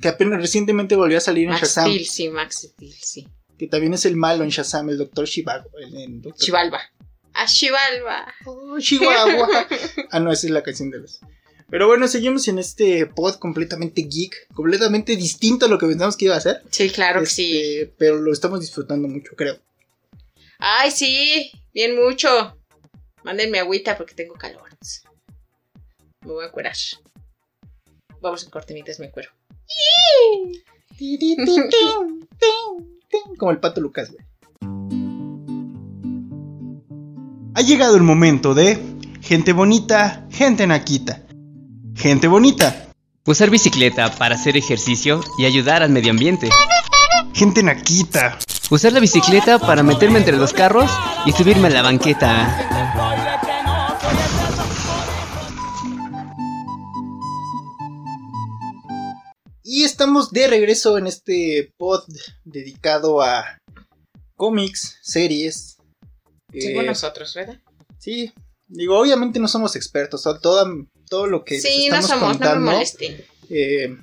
Que 0.00 0.08
apenas 0.08 0.40
recientemente 0.40 0.94
volvió 0.94 1.18
a 1.18 1.20
salir 1.20 1.48
en 1.48 1.54
Shazam. 1.54 1.86
Steel, 1.86 2.06
sí, 2.06 2.28
Max 2.28 2.68
Steel, 2.70 2.92
sí. 2.92 3.28
Que 3.58 3.66
también 3.66 3.94
es 3.94 4.04
el 4.04 4.16
malo 4.16 4.44
en 4.44 4.50
Shazam, 4.50 4.90
el 4.90 4.98
Doctor 4.98 5.26
Dr. 5.26 6.34
Chivalba. 6.34 6.80
A 7.32 7.46
Chivalba. 7.46 8.34
Oh, 8.44 8.78
Chihuahua. 8.78 9.66
ah, 10.10 10.20
no, 10.20 10.32
esa 10.32 10.46
es 10.46 10.52
la 10.52 10.62
canción 10.62 10.90
de 10.90 10.98
los. 10.98 11.20
Pero 11.68 11.88
bueno, 11.88 12.06
seguimos 12.06 12.46
en 12.48 12.58
este 12.58 13.06
pod 13.06 13.36
completamente 13.36 14.02
geek, 14.02 14.48
completamente 14.54 15.16
distinto 15.16 15.66
a 15.66 15.68
lo 15.68 15.78
que 15.78 15.86
pensamos 15.86 16.16
que 16.16 16.26
iba 16.26 16.36
a 16.36 16.40
ser. 16.40 16.62
Sí, 16.70 16.90
claro 16.90 17.20
que 17.20 17.26
sí. 17.26 17.58
Este, 17.58 17.94
Pero 17.98 18.20
lo 18.20 18.32
estamos 18.32 18.60
disfrutando 18.60 19.08
mucho, 19.08 19.32
creo. 19.34 19.58
Ay, 20.58 20.90
sí, 20.90 21.50
bien 21.72 21.96
mucho. 21.96 22.56
Mándenme 23.24 23.58
agüita 23.58 23.96
porque 23.96 24.14
tengo 24.14 24.34
calor. 24.34 24.62
Me 26.22 26.32
voy 26.32 26.44
a 26.44 26.50
curar. 26.50 26.74
Vamos 28.20 28.44
en 28.44 28.50
corte 28.50 28.74
mientras 28.74 28.98
me 28.98 29.10
cuero. 29.10 29.30
Como 33.38 33.50
el 33.50 33.58
pato 33.58 33.80
Lucas, 33.80 34.10
güey. 34.10 34.24
Ha 37.54 37.62
llegado 37.62 37.96
el 37.96 38.02
momento 38.02 38.54
de 38.54 38.78
gente 39.22 39.52
bonita, 39.52 40.26
gente 40.30 40.66
naquita. 40.66 41.22
Gente 41.94 42.28
bonita, 42.28 42.86
Usar 43.28 43.50
bicicleta 43.50 44.14
para 44.14 44.36
hacer 44.36 44.56
ejercicio 44.56 45.20
y 45.36 45.46
ayudar 45.46 45.82
al 45.82 45.90
medio 45.90 46.12
ambiente. 46.12 46.48
gente 47.34 47.60
naquita. 47.60 48.38
Usar 48.70 48.92
la 48.92 49.00
bicicleta 49.00 49.58
para 49.58 49.82
meterme 49.82 50.18
entre 50.18 50.36
los 50.36 50.52
carros 50.52 50.90
y 51.24 51.32
subirme 51.32 51.68
a 51.68 51.70
la 51.70 51.82
banqueta. 51.82 52.62
Y 59.62 59.82
estamos 59.84 60.30
de 60.30 60.46
regreso 60.46 60.96
en 60.96 61.06
este 61.06 61.72
pod 61.76 62.04
dedicado 62.44 63.20
a 63.20 63.58
cómics, 64.36 64.98
series. 65.02 65.76
Sigo 66.52 66.82
Eh, 66.82 66.86
nosotros, 66.86 67.34
¿verdad? 67.34 67.60
sí, 67.98 68.32
digo, 68.68 68.98
obviamente 68.98 69.40
no 69.40 69.48
somos 69.48 69.74
expertos, 69.74 70.22
todo, 70.22 70.64
todo 71.08 71.26
lo 71.26 71.44
que 71.44 71.60
Sí, 71.60 71.88
no 71.88 71.96
estamos 71.96 72.10
no 72.10 72.16
me 72.28 72.32
contando 72.32 72.70
molesten. 72.70 73.24
eh, 73.50 73.96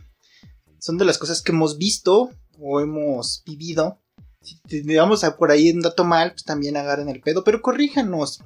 son 0.80 0.98
de 0.98 1.06
las 1.06 1.18
cosas 1.18 1.42
que 1.42 1.54
hemos 1.54 1.78
visto 1.78 2.30
o 2.60 2.82
hemos 2.82 3.42
vivido. 3.46 4.02
Si 4.44 4.60
tenemos 4.62 5.24
por 5.38 5.52
ahí 5.52 5.72
un 5.72 5.82
dato 5.82 6.04
mal, 6.04 6.32
pues 6.32 6.44
también 6.44 6.78
agarren 6.78 7.10
el 7.10 7.22
pedo, 7.22 7.44
pero 7.44 7.62
corríjanos. 7.62 8.44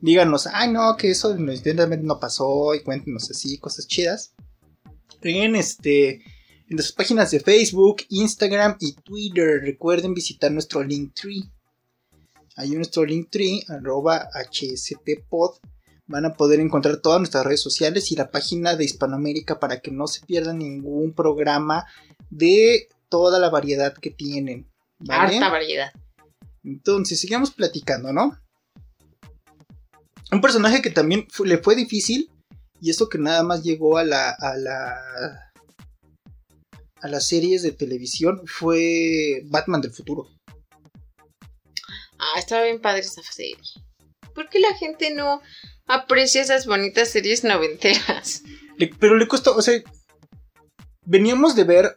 Díganos, 0.00 0.46
ay 0.46 0.72
no, 0.72 0.96
que 0.96 1.10
eso 1.10 1.32
evidentemente 1.32 2.06
no 2.06 2.20
pasó 2.20 2.74
y 2.74 2.82
cuéntenos 2.82 3.30
así, 3.30 3.58
cosas 3.58 3.86
chidas. 3.86 4.32
En 5.22 5.56
este 5.56 6.22
en 6.68 6.76
las 6.76 6.92
páginas 6.92 7.30
de 7.30 7.40
Facebook, 7.40 7.98
Instagram 8.08 8.76
y 8.80 8.94
Twitter. 8.94 9.60
Recuerden 9.62 10.14
visitar 10.14 10.50
nuestro 10.50 10.82
Linktree. 10.82 11.44
Ahí 12.56 12.70
en 12.70 12.76
nuestro 12.76 13.04
Linktree, 13.04 13.62
arroba 13.68 14.28
hstpod. 14.50 15.56
Van 16.08 16.24
a 16.24 16.34
poder 16.34 16.60
encontrar 16.60 16.98
todas 16.98 17.20
nuestras 17.20 17.44
redes 17.44 17.60
sociales 17.60 18.10
y 18.10 18.16
la 18.16 18.30
página 18.30 18.76
de 18.76 18.84
Hispanoamérica 18.84 19.60
para 19.60 19.80
que 19.80 19.90
no 19.90 20.06
se 20.06 20.24
pierdan 20.24 20.58
ningún 20.58 21.12
programa 21.12 21.84
de 22.30 22.88
toda 23.08 23.38
la 23.38 23.50
variedad 23.50 23.94
que 23.94 24.10
tienen. 24.10 24.66
¿Vale? 24.98 25.36
Harta 25.36 25.50
variedad. 25.50 25.92
Entonces, 26.64 27.20
sigamos 27.20 27.50
platicando, 27.52 28.12
¿no? 28.12 28.38
Un 30.32 30.40
personaje 30.40 30.82
que 30.82 30.90
también 30.90 31.26
le 31.44 31.58
fue 31.58 31.76
difícil. 31.76 32.30
Y 32.80 32.90
esto 32.90 33.08
que 33.08 33.18
nada 33.18 33.42
más 33.42 33.62
llegó 33.62 33.96
a 33.98 34.04
la. 34.04 34.30
a 34.30 34.56
la. 34.56 34.94
a 37.00 37.08
las 37.08 37.26
series 37.26 37.62
de 37.62 37.72
televisión 37.72 38.42
fue 38.46 39.42
Batman 39.46 39.80
del 39.80 39.92
futuro. 39.92 40.28
Ah, 42.18 42.38
estaba 42.38 42.64
bien 42.64 42.80
padre 42.80 43.00
esa 43.00 43.22
serie. 43.22 43.56
¿Por 44.34 44.48
qué 44.50 44.58
la 44.58 44.74
gente 44.74 45.14
no 45.14 45.40
aprecia 45.86 46.42
esas 46.42 46.66
bonitas 46.66 47.08
series 47.10 47.44
noventeras? 47.44 48.42
Le- 48.76 48.92
pero 48.98 49.16
le 49.16 49.28
costó, 49.28 49.56
o 49.56 49.62
sea. 49.62 49.80
Veníamos 51.08 51.54
de 51.54 51.64
ver 51.64 51.94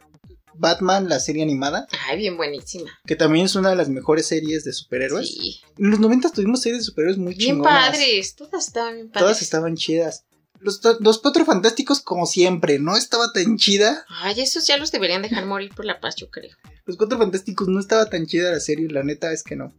Batman, 0.54 1.08
la 1.08 1.20
serie 1.20 1.42
animada, 1.42 1.86
Ay, 2.08 2.18
bien 2.18 2.36
buenísima. 2.36 2.90
que 3.06 3.16
también 3.16 3.46
es 3.46 3.54
una 3.54 3.70
de 3.70 3.76
las 3.76 3.88
mejores 3.88 4.26
series 4.26 4.64
de 4.64 4.72
superhéroes. 4.72 5.28
Sí. 5.28 5.60
En 5.78 5.90
los 5.90 6.00
90 6.00 6.30
tuvimos 6.32 6.62
series 6.62 6.80
de 6.82 6.84
superhéroes 6.84 7.18
muy 7.18 7.34
Bien 7.34 7.56
chingonas. 7.56 7.90
padres. 7.90 8.34
Todas 8.36 8.66
estaban 8.66 8.94
bien 8.94 9.08
padres. 9.10 9.22
Todas 9.22 9.42
estaban 9.42 9.76
chidas. 9.76 10.24
Los, 10.60 10.80
los 11.00 11.18
cuatro 11.20 11.46
fantásticos, 11.46 12.00
como 12.02 12.26
siempre, 12.26 12.78
no 12.78 12.94
estaba 12.96 13.32
tan 13.32 13.56
chida. 13.56 14.04
Ay, 14.08 14.40
esos 14.42 14.66
ya 14.66 14.76
los 14.76 14.92
deberían 14.92 15.22
dejar 15.22 15.46
morir 15.46 15.70
por 15.74 15.86
la 15.86 16.00
paz, 16.00 16.16
yo 16.16 16.28
creo. 16.28 16.54
Los 16.84 16.98
cuatro 16.98 17.16
fantásticos 17.18 17.68
no 17.68 17.80
estaba 17.80 18.06
tan 18.10 18.26
chida 18.26 18.50
la 18.52 18.60
serie, 18.60 18.88
la 18.90 19.02
neta 19.02 19.32
es 19.32 19.42
que 19.42 19.56
no. 19.56 19.72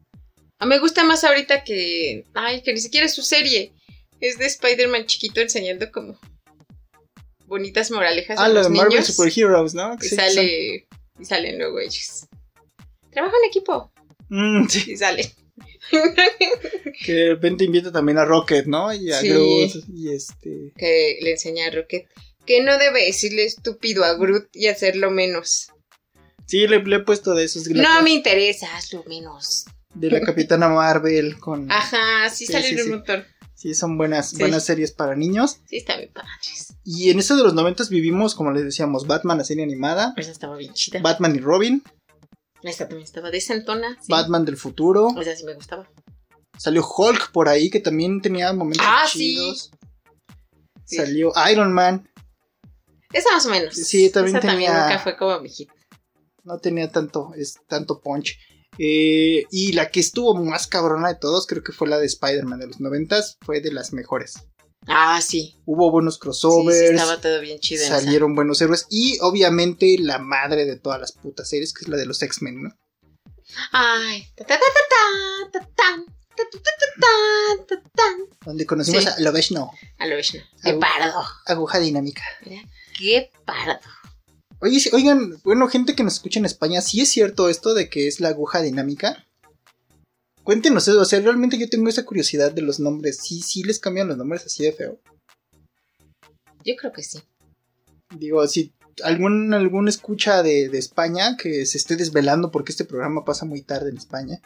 A 0.58 0.66
mí 0.66 0.70
me 0.70 0.80
gusta 0.80 1.04
más 1.04 1.24
ahorita 1.24 1.64
que. 1.64 2.26
Ay, 2.34 2.64
que 2.64 2.74
ni 2.74 2.80
siquiera 2.80 3.06
es 3.06 3.14
su 3.14 3.22
serie. 3.22 3.74
Es 4.20 4.38
de 4.40 4.46
Spider-Man 4.48 5.06
chiquito 5.06 5.40
enseñando 5.42 5.92
como. 5.92 6.20
Bonitas 7.52 7.92
moralejas 7.92 8.40
Ah, 8.40 8.46
a 8.46 8.48
la 8.48 8.54
los 8.56 8.64
de 8.70 8.78
Marvel 8.78 8.90
niños. 8.94 9.08
Super 9.08 9.30
Heroes, 9.36 9.74
¿no? 9.74 9.96
Y 10.02 10.08
Sí, 10.08 10.16
sale. 10.16 10.88
Y 11.20 11.26
salen 11.26 11.58
luego 11.58 11.80
ellos. 11.82 12.26
Trabaja 13.12 13.36
en 13.44 13.50
equipo. 13.50 13.92
Mm, 14.30 14.68
sí, 14.70 14.94
Y 14.94 14.96
salen. 14.98 15.26
que 17.06 17.14
de 17.14 17.30
repente 17.30 17.66
invita 17.66 17.92
también 17.92 18.18
a 18.18 18.24
Rocket, 18.26 18.66
¿no? 18.68 18.94
Y 18.94 19.12
a 19.12 19.20
Sí. 19.20 19.28
Groot, 19.30 19.72
y 19.94 20.14
este... 20.14 20.72
que 20.78 21.20
le 21.22 21.32
enseña 21.32 21.68
a 21.68 21.72
Rocket 21.72 22.08
que 22.46 22.64
no 22.64 22.78
debe 22.78 23.06
decirle 23.06 23.44
estúpido 23.46 24.04
a 24.06 24.14
Groot 24.16 24.48
y 24.56 24.68
hacerlo 24.68 25.12
menos. 25.12 25.72
Sí, 26.48 26.68
le, 26.68 26.82
le 26.84 26.96
he 26.96 27.00
puesto 27.00 27.34
de 27.36 27.44
esos... 27.44 27.68
la- 27.68 27.84
No 27.84 28.02
me 28.02 28.12
interesa, 28.12 28.76
hazlo 28.76 29.04
menos. 29.08 29.66
De 29.94 30.10
la 30.10 30.22
Capitana 30.22 30.70
Marvel 30.70 31.38
con... 31.38 31.70
Ajá, 31.72 32.30
sí, 32.30 32.46
Sí, 32.46 32.54
sale 32.54 32.70
sí, 32.70 32.82
un 32.82 32.90
montón. 32.92 33.26
Sí, 33.62 33.76
son 33.76 33.96
buenas, 33.96 34.32
Sí. 34.32 34.38
buenas 34.40 34.66
series 34.66 34.92
para 34.92 35.16
niños. 35.16 35.58
Sí, 35.70 35.78
está 35.78 35.96
bien 35.96 36.12
padres. 36.12 36.74
Y 36.84 37.12
en 37.12 37.20
eso 37.20 37.36
de 37.36 37.44
los 37.44 37.54
noventas 37.54 37.90
vivimos, 37.90 38.34
como 38.34 38.52
les 38.52 38.64
decíamos, 38.64 39.06
Batman, 39.06 39.38
la 39.38 39.44
serie 39.44 39.64
animada. 39.64 40.16
Esa 40.18 40.32
estaba 40.32 40.58
bien 40.58 40.74
chida. 40.74 41.00
Batman 41.00 41.36
y 41.36 41.40
Robin. 41.40 41.84
Esta 42.64 42.88
también 42.88 43.04
estaba. 43.04 43.30
Sí. 43.32 44.08
Batman 44.10 44.46
del 44.46 44.58
futuro. 44.58 45.10
Esa 45.22 45.36
sí 45.36 45.44
me 45.46 45.54
gustaba. 45.54 45.88
Salió 46.58 46.84
Hulk 46.84 47.32
por 47.32 47.50
ahí, 47.50 47.70
que 47.70 47.80
también 47.80 48.20
tenía 48.20 48.52
momentos 48.52 48.86
Ah, 48.90 49.06
sí. 49.08 49.20
chidos. 49.36 49.72
Sí. 50.86 50.96
Salió 50.98 51.32
Iron 51.52 51.72
Man. 51.72 52.10
Esa 53.14 53.32
más 53.32 53.46
o 53.46 53.50
menos. 53.50 53.76
Sí, 53.76 54.10
también 54.10 54.38
Esa 54.38 54.48
también 54.48 54.72
tenía- 54.72 54.86
nunca 54.88 55.00
fue 55.00 55.16
como 55.18 55.40
mi 55.40 55.50
hit. 55.50 55.70
No 56.44 56.58
tenía 56.58 56.92
tanto, 56.92 57.32
es, 57.36 57.60
tanto 57.68 58.00
punch. 58.02 58.40
Eh, 58.78 59.44
y 59.52 59.74
la 59.74 59.90
que 59.90 60.00
estuvo 60.00 60.34
más 60.36 60.68
cabrona 60.68 61.10
de 61.10 61.16
todos, 61.16 61.46
creo 61.48 61.64
que 61.64 61.72
fue 61.74 61.88
la 61.88 61.98
de 62.00 62.06
Spider-Man 62.08 62.60
de 62.60 62.68
los 62.68 62.80
noventas. 62.80 63.38
Fue 63.42 63.62
de 63.62 63.72
las 63.72 63.94
mejores. 63.94 64.36
Ah, 64.88 65.22
sí. 65.22 65.58
Hubo 65.66 65.92
buenos 65.92 66.18
crossovers. 66.18 66.78
sí, 66.80 66.86
estaba 66.86 67.22
todo 67.22 67.40
bien 67.42 67.60
chido. 67.60 67.84
esa. 67.84 68.00
salieron 68.00 68.34
buenos 68.34 68.62
héroes. 68.62 68.88
Y 68.90 69.20
obviamente 69.22 69.96
la 70.00 70.18
madre 70.18 70.66
de 70.66 70.78
todas 70.78 71.00
las 71.00 71.12
putas 71.12 71.50
series, 71.50 71.74
que 71.74 71.84
es 71.86 71.88
la 71.90 71.98
de 71.98 72.06
los 72.08 72.22
X-Men, 72.22 72.64
¿no? 72.64 72.70
Ay. 73.72 74.26
Donde 78.46 78.66
conocimos 78.66 79.04
Sí. 79.04 79.10
a 79.10 79.20
Loveshno, 79.20 79.72
A 80.00 80.08
lo 80.08 80.16
Vishnu. 80.16 80.40
Qué 80.64 80.74
pardo. 80.74 81.24
aguja 81.46 81.80
dinámica. 81.80 82.24
Mira, 82.46 82.64
qué 82.98 83.30
pardo. 83.46 83.80
Oye, 84.62 84.80
oigan, 84.94 85.38
bueno, 85.44 85.68
gente 85.68 85.96
que 85.96 86.04
nos 86.04 86.14
escucha 86.14 86.40
en 86.40 86.46
España, 86.46 86.82
¿sí 86.82 87.02
es 87.02 87.10
cierto 87.10 87.50
esto 87.50 87.74
de 87.74 87.90
que 87.90 88.08
es 88.08 88.20
la 88.20 88.30
aguja 88.30 88.62
dinámica? 88.62 89.26
Cuéntenos 90.44 90.88
eso, 90.88 91.02
o 91.02 91.06
sea, 91.06 91.20
realmente 91.20 91.58
yo 91.58 91.68
tengo 91.68 91.90
esa 91.90 92.06
curiosidad 92.06 92.52
de 92.52 92.62
los 92.62 92.80
nombres. 92.80 93.18
¿Sí, 93.24 93.42
sí 93.42 93.64
les 93.64 93.80
cambian 93.80 94.08
los 94.08 94.18
nombres 94.18 94.46
así 94.46 94.64
de 94.64 94.72
feo? 94.72 95.00
Yo 96.64 96.76
creo 96.76 96.92
que 96.92 97.02
sí. 97.02 97.20
Digo, 98.16 98.48
si 98.48 98.72
algún, 99.04 99.52
algún 99.54 99.88
escucha 99.88 100.44
de, 100.44 100.70
de 100.70 100.78
España 100.78 101.38
que 101.38 101.66
se 101.66 101.80
esté 101.80 101.96
desvelando 101.96 102.52
porque 102.52 102.72
este 102.72 102.86
programa 102.86 103.26
pasa 103.26 103.46
muy 103.46 103.64
tarde 103.64 103.90
en 103.90 103.98
España, 103.98 104.42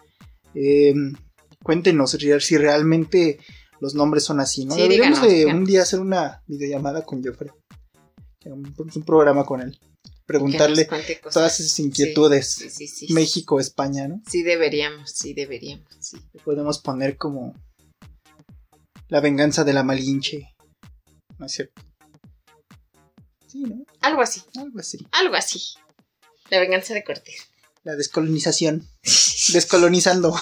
eh, 0.53 0.93
cuéntenos 1.61 2.11
si 2.11 2.57
realmente 2.57 3.39
los 3.81 3.95
nombres 3.95 4.23
son 4.23 4.39
así, 4.39 4.65
¿no? 4.65 4.75
Sí, 4.75 4.81
Deberíamos 4.81 5.19
díganos, 5.19 5.29
de 5.29 5.39
díganos. 5.39 5.59
un 5.59 5.65
día 5.65 5.81
hacer 5.81 5.99
una 5.99 6.41
videollamada 6.47 7.03
con 7.03 7.21
Joffrey. 7.21 7.51
Un, 8.45 8.73
un 8.77 9.03
programa 9.03 9.43
con 9.43 9.59
él. 9.59 9.77
Preguntarle 10.25 10.87
todas 11.31 11.59
esas 11.59 11.79
inquietudes. 11.79 12.51
Sí, 12.53 12.69
sí, 12.69 12.87
sí, 12.87 13.07
sí. 13.07 13.13
México, 13.13 13.59
España, 13.59 14.07
¿no? 14.07 14.21
Sí, 14.29 14.41
deberíamos, 14.43 15.11
sí, 15.11 15.33
deberíamos. 15.33 15.87
Sí. 15.99 16.17
Podemos 16.43 16.79
poner 16.79 17.17
como 17.17 17.53
la 19.07 19.19
venganza 19.21 19.63
de 19.63 19.73
la 19.73 19.83
Malinche. 19.83 20.53
¿No 21.37 21.45
es 21.45 21.51
cierto? 21.51 21.81
Sí, 23.47 23.59
¿no? 23.61 23.85
Algo 24.01 24.21
así, 24.21 24.41
Algo 24.57 24.79
así. 24.79 25.05
algo 25.11 25.35
así. 25.35 25.61
La 26.49 26.59
venganza 26.59 26.93
de 26.93 27.03
Cortés. 27.03 27.47
La 27.83 27.95
descolonización. 27.95 28.87
Descolonizando. 29.53 30.35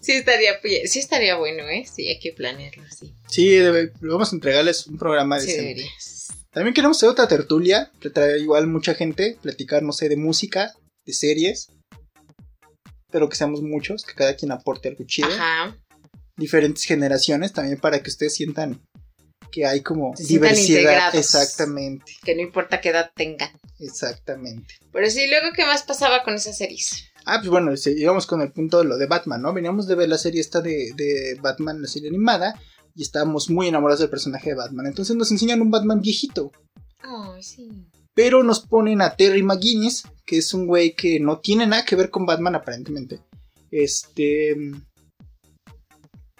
Sí 0.00 0.12
estaría, 0.12 0.54
sí 0.86 0.98
estaría 0.98 1.36
bueno, 1.36 1.64
¿eh? 1.68 1.84
Sí, 1.92 2.06
hay 2.08 2.18
que 2.18 2.32
planearlo 2.32 2.82
así. 2.84 3.14
sí, 3.28 3.48
debe- 3.48 3.92
vamos 4.00 4.32
a 4.32 4.36
entregarles 4.36 4.86
un 4.86 4.96
programa 4.98 5.38
Sí, 5.40 5.46
decente. 5.46 5.68
deberías. 5.68 6.09
También 6.52 6.74
queremos 6.74 6.96
hacer 6.96 7.08
otra 7.08 7.28
tertulia. 7.28 7.90
Que 8.00 8.10
trae 8.10 8.38
igual 8.40 8.66
mucha 8.66 8.94
gente. 8.94 9.38
Platicar, 9.42 9.82
no 9.82 9.92
sé, 9.92 10.08
de 10.08 10.16
música, 10.16 10.72
de 11.06 11.12
series. 11.12 11.68
Pero 13.10 13.28
que 13.28 13.36
seamos 13.36 13.62
muchos, 13.62 14.04
que 14.04 14.14
cada 14.14 14.34
quien 14.36 14.52
aporte 14.52 14.88
algo 14.88 15.04
chido. 15.04 15.28
Ajá. 15.28 15.76
diferentes 16.36 16.84
generaciones 16.84 17.52
también 17.52 17.78
para 17.78 18.02
que 18.02 18.08
ustedes 18.08 18.34
sientan 18.34 18.80
que 19.52 19.66
hay 19.66 19.82
como 19.82 20.16
Se 20.16 20.24
diversidad. 20.24 21.14
Exactamente, 21.14 22.12
Que 22.24 22.34
no 22.34 22.40
importa 22.40 22.80
qué 22.80 22.90
edad 22.90 23.10
tengan. 23.14 23.50
exactamente. 23.80 24.74
Pero 24.92 25.10
sí, 25.10 25.26
luego, 25.28 25.48
¿qué 25.54 25.66
más 25.66 25.82
pasaba 25.82 26.22
con 26.22 26.34
esas 26.34 26.56
series? 26.56 27.04
Ah, 27.26 27.38
pues 27.40 27.50
bueno, 27.50 27.72
íbamos 27.84 28.26
con 28.26 28.40
el 28.40 28.52
punto 28.52 28.78
de 28.78 28.84
lo 28.84 28.96
de 28.96 29.06
Batman, 29.06 29.42
¿no? 29.42 29.52
Veníamos 29.52 29.86
de 29.86 29.96
ver 29.96 30.08
la 30.08 30.16
serie 30.18 30.40
esta 30.40 30.60
de, 30.62 30.92
de 30.94 31.36
Batman, 31.42 31.82
la 31.82 31.88
serie 31.88 32.08
animada, 32.08 32.54
y 33.00 33.02
estábamos 33.02 33.48
muy 33.48 33.66
enamorados 33.66 34.00
del 34.00 34.10
personaje 34.10 34.50
de 34.50 34.56
Batman. 34.56 34.86
Entonces 34.86 35.16
nos 35.16 35.30
enseñan 35.30 35.62
un 35.62 35.70
Batman 35.70 36.02
viejito, 36.02 36.52
Ay, 37.00 37.42
sí. 37.42 37.86
pero 38.12 38.42
nos 38.42 38.60
ponen 38.60 39.00
a 39.00 39.16
Terry 39.16 39.42
McGuinness, 39.42 40.04
que 40.26 40.36
es 40.36 40.52
un 40.52 40.66
güey 40.66 40.94
que 40.94 41.18
no 41.18 41.38
tiene 41.38 41.66
nada 41.66 41.86
que 41.86 41.96
ver 41.96 42.10
con 42.10 42.26
Batman 42.26 42.56
aparentemente. 42.56 43.20
Este... 43.70 44.54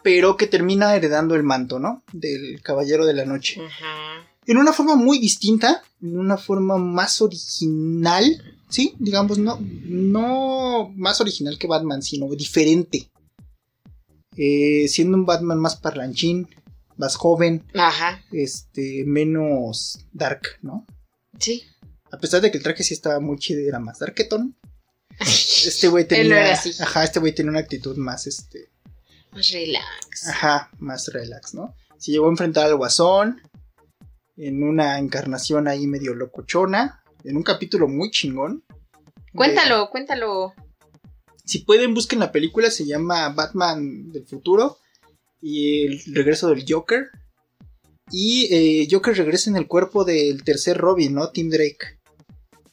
Pero 0.03 0.37
que 0.37 0.47
termina 0.47 0.95
heredando 0.95 1.35
el 1.35 1.45
manto, 1.45 1.79
¿no? 1.79 2.03
Del 2.13 2.61
Caballero 2.63 3.07
de 3.07 3.15
la 3.15 3.25
Noche. 3.25 3.63
Ajá. 3.65 4.27
en 4.47 4.59
una 4.59 4.75
forma 4.75 4.97
muy 4.97 5.19
distinta, 5.19 5.83
en 6.03 6.19
una 6.19 6.37
forma 6.37 6.77
más 6.77 7.23
original, 7.23 8.25
sí, 8.69 8.95
digamos, 8.99 9.39
no, 9.39 9.59
no 9.61 10.93
más 10.95 11.23
original 11.23 11.59
que 11.59 11.67
Batman, 11.67 12.03
sino 12.03 12.29
diferente. 12.35 13.10
Eh, 14.43 14.88
siendo 14.88 15.18
un 15.18 15.26
Batman 15.26 15.59
más 15.59 15.76
parlanchín, 15.76 16.49
más 16.97 17.14
joven, 17.16 17.62
Ajá. 17.74 18.24
este, 18.32 19.05
menos 19.05 20.07
dark, 20.12 20.41
¿no? 20.62 20.86
Sí. 21.38 21.64
A 22.11 22.16
pesar 22.16 22.41
de 22.41 22.51
que 22.51 22.57
el 22.57 22.62
traje 22.62 22.82
sí 22.82 22.95
estaba 22.95 23.20
muy 23.20 23.36
chido 23.36 23.61
y 23.61 23.68
era 23.68 23.78
más 23.80 23.99
darketón. 23.99 24.57
Este 25.20 25.88
güey 25.88 26.09
tenía, 26.09 26.55
ajá, 26.55 27.05
este 27.05 27.20
güey 27.20 27.34
tenía 27.34 27.51
una 27.51 27.61
actitud 27.61 27.95
más, 27.99 28.26
este, 28.26 28.70
Más 29.32 29.51
relax. 29.51 30.28
Ajá, 30.28 30.70
más 30.78 31.09
relax, 31.12 31.53
¿no? 31.53 31.74
Se 31.99 32.11
llegó 32.11 32.28
a 32.28 32.30
enfrentar 32.30 32.64
al 32.64 32.76
Guasón 32.76 33.43
en 34.38 34.62
una 34.62 34.99
encarnación 34.99 35.68
ahí 35.68 35.86
medio 35.86 36.14
locochona, 36.14 37.03
en 37.24 37.36
un 37.36 37.43
capítulo 37.43 37.88
muy 37.88 38.11
chingón. 38.11 38.64
Cuéntalo, 39.34 39.91
cuéntalo. 39.91 40.55
Si 41.51 41.59
pueden, 41.61 41.95
busquen 41.95 42.21
la 42.21 42.31
película, 42.31 42.71
se 42.71 42.87
llama 42.87 43.29
Batman 43.31 44.13
del 44.13 44.25
futuro 44.25 44.79
y 45.43 45.85
el 45.87 46.15
regreso 46.15 46.49
del 46.49 46.65
Joker. 46.69 47.09
Y 48.13 48.47
eh, 48.55 48.89
Joker 48.89 49.17
regresa 49.17 49.51
en 49.51 49.57
el 49.57 49.67
cuerpo 49.67 50.05
del 50.05 50.45
tercer 50.45 50.77
Robin, 50.79 51.13
¿no? 51.15 51.31
Tim 51.31 51.51
Drake. 51.51 51.99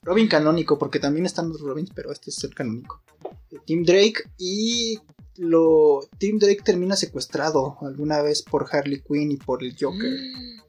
Robin 0.04 0.28
canónico, 0.28 0.78
porque 0.78 1.00
también 1.00 1.26
están 1.26 1.50
los 1.50 1.60
Robins, 1.62 1.90
pero 1.96 2.12
este 2.12 2.30
es 2.30 2.44
el 2.44 2.54
canónico. 2.54 3.02
Eh, 3.50 3.58
Tim 3.66 3.84
Drake 3.84 4.24
y 4.38 5.00
lo 5.38 6.08
Tim 6.20 6.38
Drake 6.38 6.62
termina 6.64 6.96
secuestrado 6.96 7.78
alguna 7.82 8.22
vez 8.22 8.44
por 8.44 8.68
Harley 8.72 9.02
Quinn 9.02 9.32
y 9.32 9.38
por 9.38 9.64
el 9.64 9.76
Joker 9.80 10.12
Mm. 10.12 10.62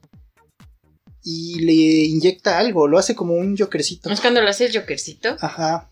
y 1.23 1.59
le 1.61 1.73
inyecta 2.05 2.57
algo, 2.57 2.87
lo 2.87 2.97
hace 2.97 3.13
como 3.15 3.35
un 3.35 3.55
Jokercito. 3.55 4.09
¿Es 4.09 4.19
cuando 4.21 4.41
lo 4.41 4.49
hace 4.49 4.65
el 4.65 4.75
Jokercito? 4.79 5.37
Ajá. 5.39 5.91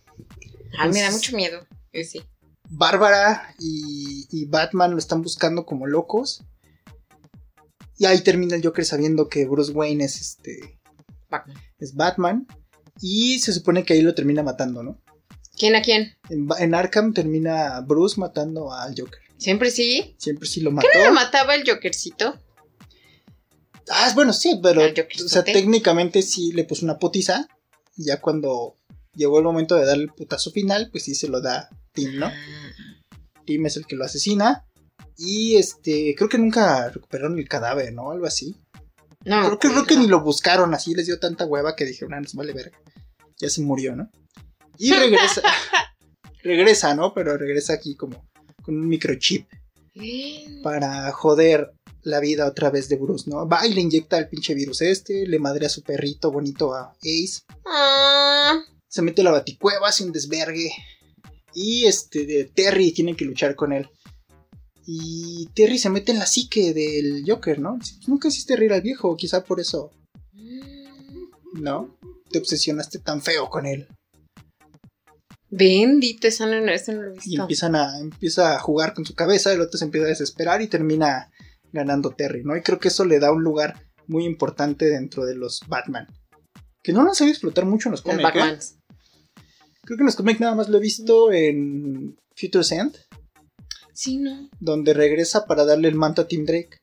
Ah, 0.79 0.87
me 0.87 0.99
da 1.01 1.07
Pues- 1.09 1.13
mucho 1.17 1.35
miedo. 1.35 1.65
Sí. 2.03 2.21
Bárbara 2.69 3.55
y, 3.59 4.27
y 4.29 4.45
Batman 4.45 4.91
lo 4.91 4.97
están 4.97 5.21
buscando 5.21 5.65
como 5.65 5.87
locos. 5.87 6.43
Y 7.97 8.05
ahí 8.05 8.21
termina 8.21 8.55
el 8.55 8.63
Joker 8.63 8.85
sabiendo 8.85 9.27
que 9.27 9.45
Bruce 9.45 9.71
Wayne 9.71 10.03
es 10.03 10.21
este 10.21 10.79
Batman. 11.29 11.57
es 11.79 11.95
Batman 11.95 12.47
y 13.01 13.39
se 13.39 13.53
supone 13.53 13.83
que 13.83 13.93
ahí 13.93 14.01
lo 14.01 14.13
termina 14.13 14.43
matando, 14.43 14.83
¿no? 14.83 15.01
¿Quién 15.57 15.75
a 15.75 15.81
quién? 15.81 16.15
En, 16.29 16.75
Arkham 16.75 17.13
termina 17.13 17.81
Bruce 17.81 18.19
matando 18.19 18.71
al 18.71 18.93
Joker. 18.97 19.19
¿Siempre 19.37 19.71
sí? 19.71 20.15
Siempre 20.17 20.47
sí 20.47 20.61
lo 20.61 20.71
mató. 20.71 20.87
¿Qué 20.91 20.99
no 20.99 21.05
lo 21.05 21.13
mataba 21.13 21.55
el 21.55 21.67
Jokercito? 21.67 22.39
Ah, 23.89 24.11
bueno, 24.13 24.33
sí, 24.33 24.59
pero 24.61 24.81
o 24.83 25.27
sea, 25.27 25.43
técnicamente 25.43 26.21
sí 26.21 26.51
le 26.51 26.63
puso 26.63 26.85
una 26.85 26.99
putiza. 26.99 27.47
Y 27.95 28.05
ya 28.05 28.21
cuando 28.21 28.77
llegó 29.15 29.39
el 29.39 29.45
momento 29.45 29.75
de 29.75 29.85
darle 29.85 30.03
el 30.03 30.13
putazo 30.13 30.51
final, 30.51 30.89
pues 30.91 31.05
sí 31.05 31.15
se 31.15 31.27
lo 31.27 31.41
da 31.41 31.69
Tim, 31.97 32.19
¿no? 32.19 32.31
Tim 33.45 33.65
es 33.65 33.77
el 33.77 33.85
que 33.87 33.95
lo 33.95 34.05
asesina. 34.05 34.63
Y 35.17 35.55
este, 35.55 36.13
creo 36.15 36.29
que 36.29 36.37
nunca 36.37 36.89
recuperaron 36.89 37.39
el 37.39 37.49
cadáver, 37.49 37.91
¿no? 37.91 38.11
Algo 38.11 38.27
así. 38.27 38.55
No, 39.25 39.41
Creo 39.45 39.59
que, 39.59 39.67
creo 39.69 39.85
que 39.85 39.97
ni 39.97 40.07
lo 40.07 40.21
buscaron, 40.21 40.73
así 40.73 40.93
les 40.93 41.07
dio 41.07 41.19
tanta 41.19 41.45
hueva 41.45 41.75
que 41.75 41.85
dijeron, 41.85 42.13
ah, 42.13 42.21
nos 42.21 42.35
vale 42.35 42.53
verga. 42.53 42.77
Ya 43.39 43.49
se 43.49 43.61
murió, 43.61 43.95
¿no? 43.95 44.09
Y 44.77 44.91
regresa. 44.93 45.41
regresa, 46.43 46.93
¿no? 46.95 47.13
Pero 47.13 47.35
regresa 47.35 47.73
aquí 47.73 47.95
como 47.95 48.29
con 48.61 48.77
un 48.77 48.87
microchip 48.87 49.47
para 50.61 51.11
joder 51.11 51.71
la 52.03 52.19
vida 52.19 52.45
otra 52.45 52.69
vez 52.69 52.87
de 52.87 52.97
Bruce, 52.97 53.29
¿no? 53.29 53.47
Va 53.47 53.65
y 53.65 53.73
le 53.73 53.81
inyecta 53.81 54.17
el 54.19 54.29
pinche 54.29 54.53
virus 54.53 54.81
este, 54.81 55.25
le 55.25 55.39
madre 55.39 55.65
a 55.65 55.69
su 55.69 55.81
perrito 55.81 56.31
bonito 56.31 56.73
a 56.75 56.93
Ace. 57.01 57.41
ah, 57.65 58.59
se 58.87 59.01
mete 59.01 59.21
a 59.21 59.25
la 59.25 59.31
baticueva, 59.31 59.87
hace 59.87 60.03
un 60.03 60.11
desvergue. 60.11 60.71
Y 61.53 61.85
este, 61.85 62.25
de 62.25 62.45
Terry 62.45 62.91
tiene 62.91 63.15
que 63.15 63.25
luchar 63.25 63.55
con 63.55 63.73
él. 63.73 63.89
Y 64.85 65.49
Terry 65.53 65.77
se 65.79 65.89
mete 65.89 66.11
en 66.13 66.19
la 66.19 66.25
psique 66.25 66.73
del 66.73 67.23
Joker, 67.27 67.59
¿no? 67.59 67.77
"Pues 67.77 68.07
Nunca 68.07 68.27
hiciste 68.29 68.55
reír 68.55 68.73
al 68.73 68.81
viejo, 68.81 69.15
quizá 69.17 69.43
por 69.43 69.59
eso, 69.59 69.91
¿no? 71.53 71.97
Te 72.29 72.39
obsesionaste 72.39 72.99
tan 72.99 73.21
feo 73.21 73.49
con 73.49 73.65
él. 73.65 73.87
Bendito, 75.49 76.27
eso 76.27 76.45
no, 76.45 76.55
eso 76.71 76.91
no 76.91 77.01
lo 77.03 77.09
he 77.09 77.13
visto. 77.13 77.29
Y 77.29 77.35
empiezan 77.37 77.75
a, 77.75 77.99
empieza 77.99 78.55
a 78.55 78.59
jugar 78.59 78.93
con 78.93 79.05
su 79.05 79.13
cabeza, 79.15 79.53
el 79.53 79.61
otro 79.61 79.77
se 79.77 79.85
empieza 79.85 80.05
a 80.05 80.09
desesperar 80.09 80.61
y 80.61 80.67
termina 80.67 81.31
ganando 81.71 82.11
Terry, 82.11 82.43
¿no? 82.43 82.55
Y 82.57 82.61
creo 82.61 82.79
que 82.79 82.89
eso 82.89 83.05
le 83.05 83.19
da 83.19 83.31
un 83.31 83.43
lugar 83.43 83.81
muy 84.07 84.25
importante 84.25 84.85
dentro 84.85 85.25
de 85.25 85.35
los 85.35 85.61
Batman. 85.67 86.07
Que 86.83 86.93
no 86.93 87.03
lo 87.03 87.13
sabe 87.13 87.31
explotar 87.31 87.65
mucho 87.65 87.89
en 87.89 87.91
los 87.91 88.05
Los 88.05 88.15
cómics. 88.15 88.71
¿eh? 88.75 88.76
Creo 89.87 89.97
que 89.97 90.03
los 90.03 90.17
cómics 90.17 90.41
nada 90.41 90.53
más 90.53 90.67
lo 90.67 90.77
he 90.77 90.81
visto 90.81 91.31
en 91.31 92.19
Future's 92.35 92.73
End. 92.73 92.97
Sí, 93.93 94.17
no. 94.17 94.49
donde 94.59 94.93
regresa 94.93 95.45
para 95.45 95.63
darle 95.63 95.87
el 95.87 95.95
manto 95.95 96.21
a 96.21 96.27
Tim 96.27 96.43
Drake. 96.45 96.81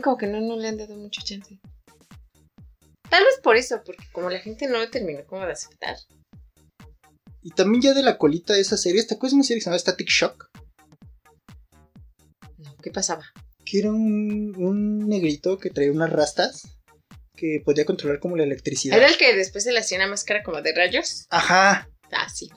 Como 0.00 0.16
que 0.16 0.28
no, 0.28 0.40
no 0.40 0.56
le 0.56 0.68
han 0.68 0.76
dado 0.76 0.96
mucho 0.96 1.22
chance. 1.24 1.58
Tal 3.10 3.24
vez 3.24 3.40
por 3.42 3.56
eso, 3.56 3.82
porque 3.84 4.04
como 4.12 4.30
la 4.30 4.38
gente 4.38 4.68
no 4.68 4.78
lo 4.78 4.88
terminó 4.88 5.26
como 5.26 5.44
de 5.44 5.52
aceptar. 5.52 5.96
Y 7.42 7.50
también 7.50 7.82
ya 7.82 7.94
de 7.94 8.04
la 8.04 8.16
colita 8.16 8.54
de 8.54 8.60
esa 8.60 8.76
serie, 8.76 9.02
¿te 9.02 9.14
acuerdas 9.14 9.32
de 9.32 9.36
una 9.38 9.44
serie 9.44 9.58
que 9.58 9.64
se 9.64 9.70
llama 9.70 9.78
Static 9.80 10.08
Shock? 10.08 10.50
No, 12.58 12.76
¿qué 12.80 12.92
pasaba? 12.92 13.24
que 13.64 13.78
era 13.78 13.90
un, 13.90 14.54
un 14.56 15.08
negrito 15.08 15.58
que 15.58 15.70
traía 15.70 15.92
unas 15.92 16.10
rastas 16.10 16.78
que 17.36 17.62
podía 17.64 17.84
controlar 17.84 18.18
como 18.18 18.36
la 18.36 18.42
electricidad. 18.44 18.96
¿Era 18.96 19.08
el 19.08 19.16
que 19.16 19.34
después 19.34 19.64
se 19.64 19.72
le 19.72 19.78
hacía 19.78 19.98
una 19.98 20.08
máscara 20.08 20.42
como 20.42 20.60
de 20.60 20.74
rayos? 20.74 21.26
Ajá. 21.30 21.88
Ah, 22.12 22.28
sí. 22.28 22.50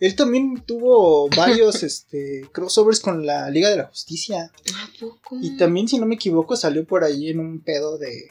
Él 0.00 0.14
también 0.14 0.62
tuvo 0.64 1.28
varios 1.36 1.82
este, 1.82 2.48
crossovers 2.52 3.00
con 3.00 3.26
la 3.26 3.50
Liga 3.50 3.70
de 3.70 3.76
la 3.76 3.86
Justicia. 3.86 4.52
¿A 4.74 4.90
poco? 5.00 5.38
Y 5.40 5.56
también, 5.56 5.88
si 5.88 5.98
no 5.98 6.06
me 6.06 6.14
equivoco, 6.14 6.56
salió 6.56 6.86
por 6.86 7.04
ahí 7.04 7.30
en 7.30 7.40
un 7.40 7.60
pedo 7.60 7.98
de. 7.98 8.30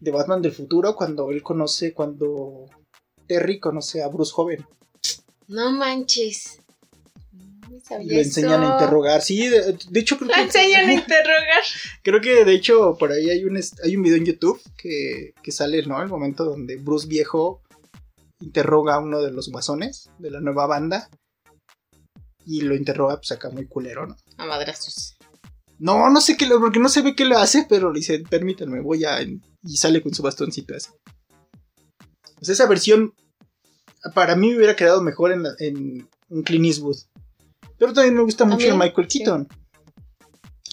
de 0.00 0.10
Batman 0.10 0.42
del 0.42 0.52
futuro. 0.52 0.94
Cuando 0.96 1.30
él 1.30 1.42
conoce. 1.42 1.92
Cuando 1.92 2.66
Terry 3.26 3.60
conoce 3.60 4.02
a 4.02 4.08
Bruce 4.08 4.32
joven. 4.32 4.66
No 5.46 5.70
manches. 5.70 6.58
No 7.70 7.78
sabía 7.80 8.14
lo 8.14 8.18
enseñan 8.18 8.62
a 8.62 8.72
interrogar. 8.72 9.22
Sí, 9.22 9.46
de, 9.48 9.78
de 9.90 10.00
hecho 10.00 10.16
creo 10.16 10.28
Lo 10.28 10.34
que. 10.34 10.40
enseñan 10.40 10.88
a 10.88 10.92
interrogar. 10.94 11.62
Creo 12.02 12.20
que 12.20 12.44
de 12.44 12.54
hecho 12.54 12.96
por 12.98 13.12
ahí 13.12 13.30
hay 13.30 13.44
un, 13.44 13.60
hay 13.84 13.96
un 13.96 14.02
video 14.02 14.16
en 14.16 14.24
YouTube 14.24 14.60
que, 14.76 15.34
que 15.42 15.52
sale, 15.52 15.82
¿no? 15.86 16.02
El 16.02 16.08
momento 16.08 16.44
donde 16.44 16.76
Bruce 16.76 17.06
viejo 17.06 17.62
interroga 18.40 18.94
a 18.94 19.00
uno 19.00 19.20
de 19.20 19.30
los 19.32 19.48
guasones 19.50 20.10
de 20.18 20.30
la 20.30 20.40
nueva 20.40 20.66
banda. 20.66 21.08
Y 22.44 22.62
lo 22.62 22.74
interroga, 22.74 23.16
pues 23.16 23.30
acá 23.32 23.50
muy 23.50 23.66
culero, 23.66 24.06
¿no? 24.06 24.16
A 24.38 24.46
madrazos. 24.46 25.16
No, 25.78 26.08
no 26.10 26.20
sé 26.20 26.36
qué, 26.36 26.46
lo- 26.46 26.58
porque 26.60 26.78
no 26.80 26.88
se 26.88 27.02
ve 27.02 27.14
qué 27.14 27.24
le 27.24 27.36
hace, 27.36 27.66
pero 27.68 27.92
le 27.92 28.00
dice, 28.00 28.18
permítanme, 28.28 28.80
voy 28.80 29.04
a... 29.04 29.20
Y 29.22 29.76
sale 29.76 30.02
con 30.02 30.14
su 30.14 30.22
bastoncito 30.22 30.74
así. 30.74 30.88
Pues 32.36 32.48
esa 32.48 32.66
versión, 32.66 33.12
para 34.14 34.34
mí 34.34 34.50
me 34.50 34.56
hubiera 34.56 34.76
quedado 34.76 35.02
mejor 35.02 35.32
en, 35.32 35.42
la- 35.42 35.54
en 35.58 36.08
un 36.30 36.42
Clint 36.42 36.64
Eastwood. 36.66 36.96
Pero 37.78 37.92
también 37.92 38.14
me 38.16 38.22
gusta 38.22 38.44
mucho 38.44 38.66
También, 38.66 38.72
el 38.72 38.78
Michael 38.88 39.10
sí. 39.10 39.18
Keaton. 39.18 39.48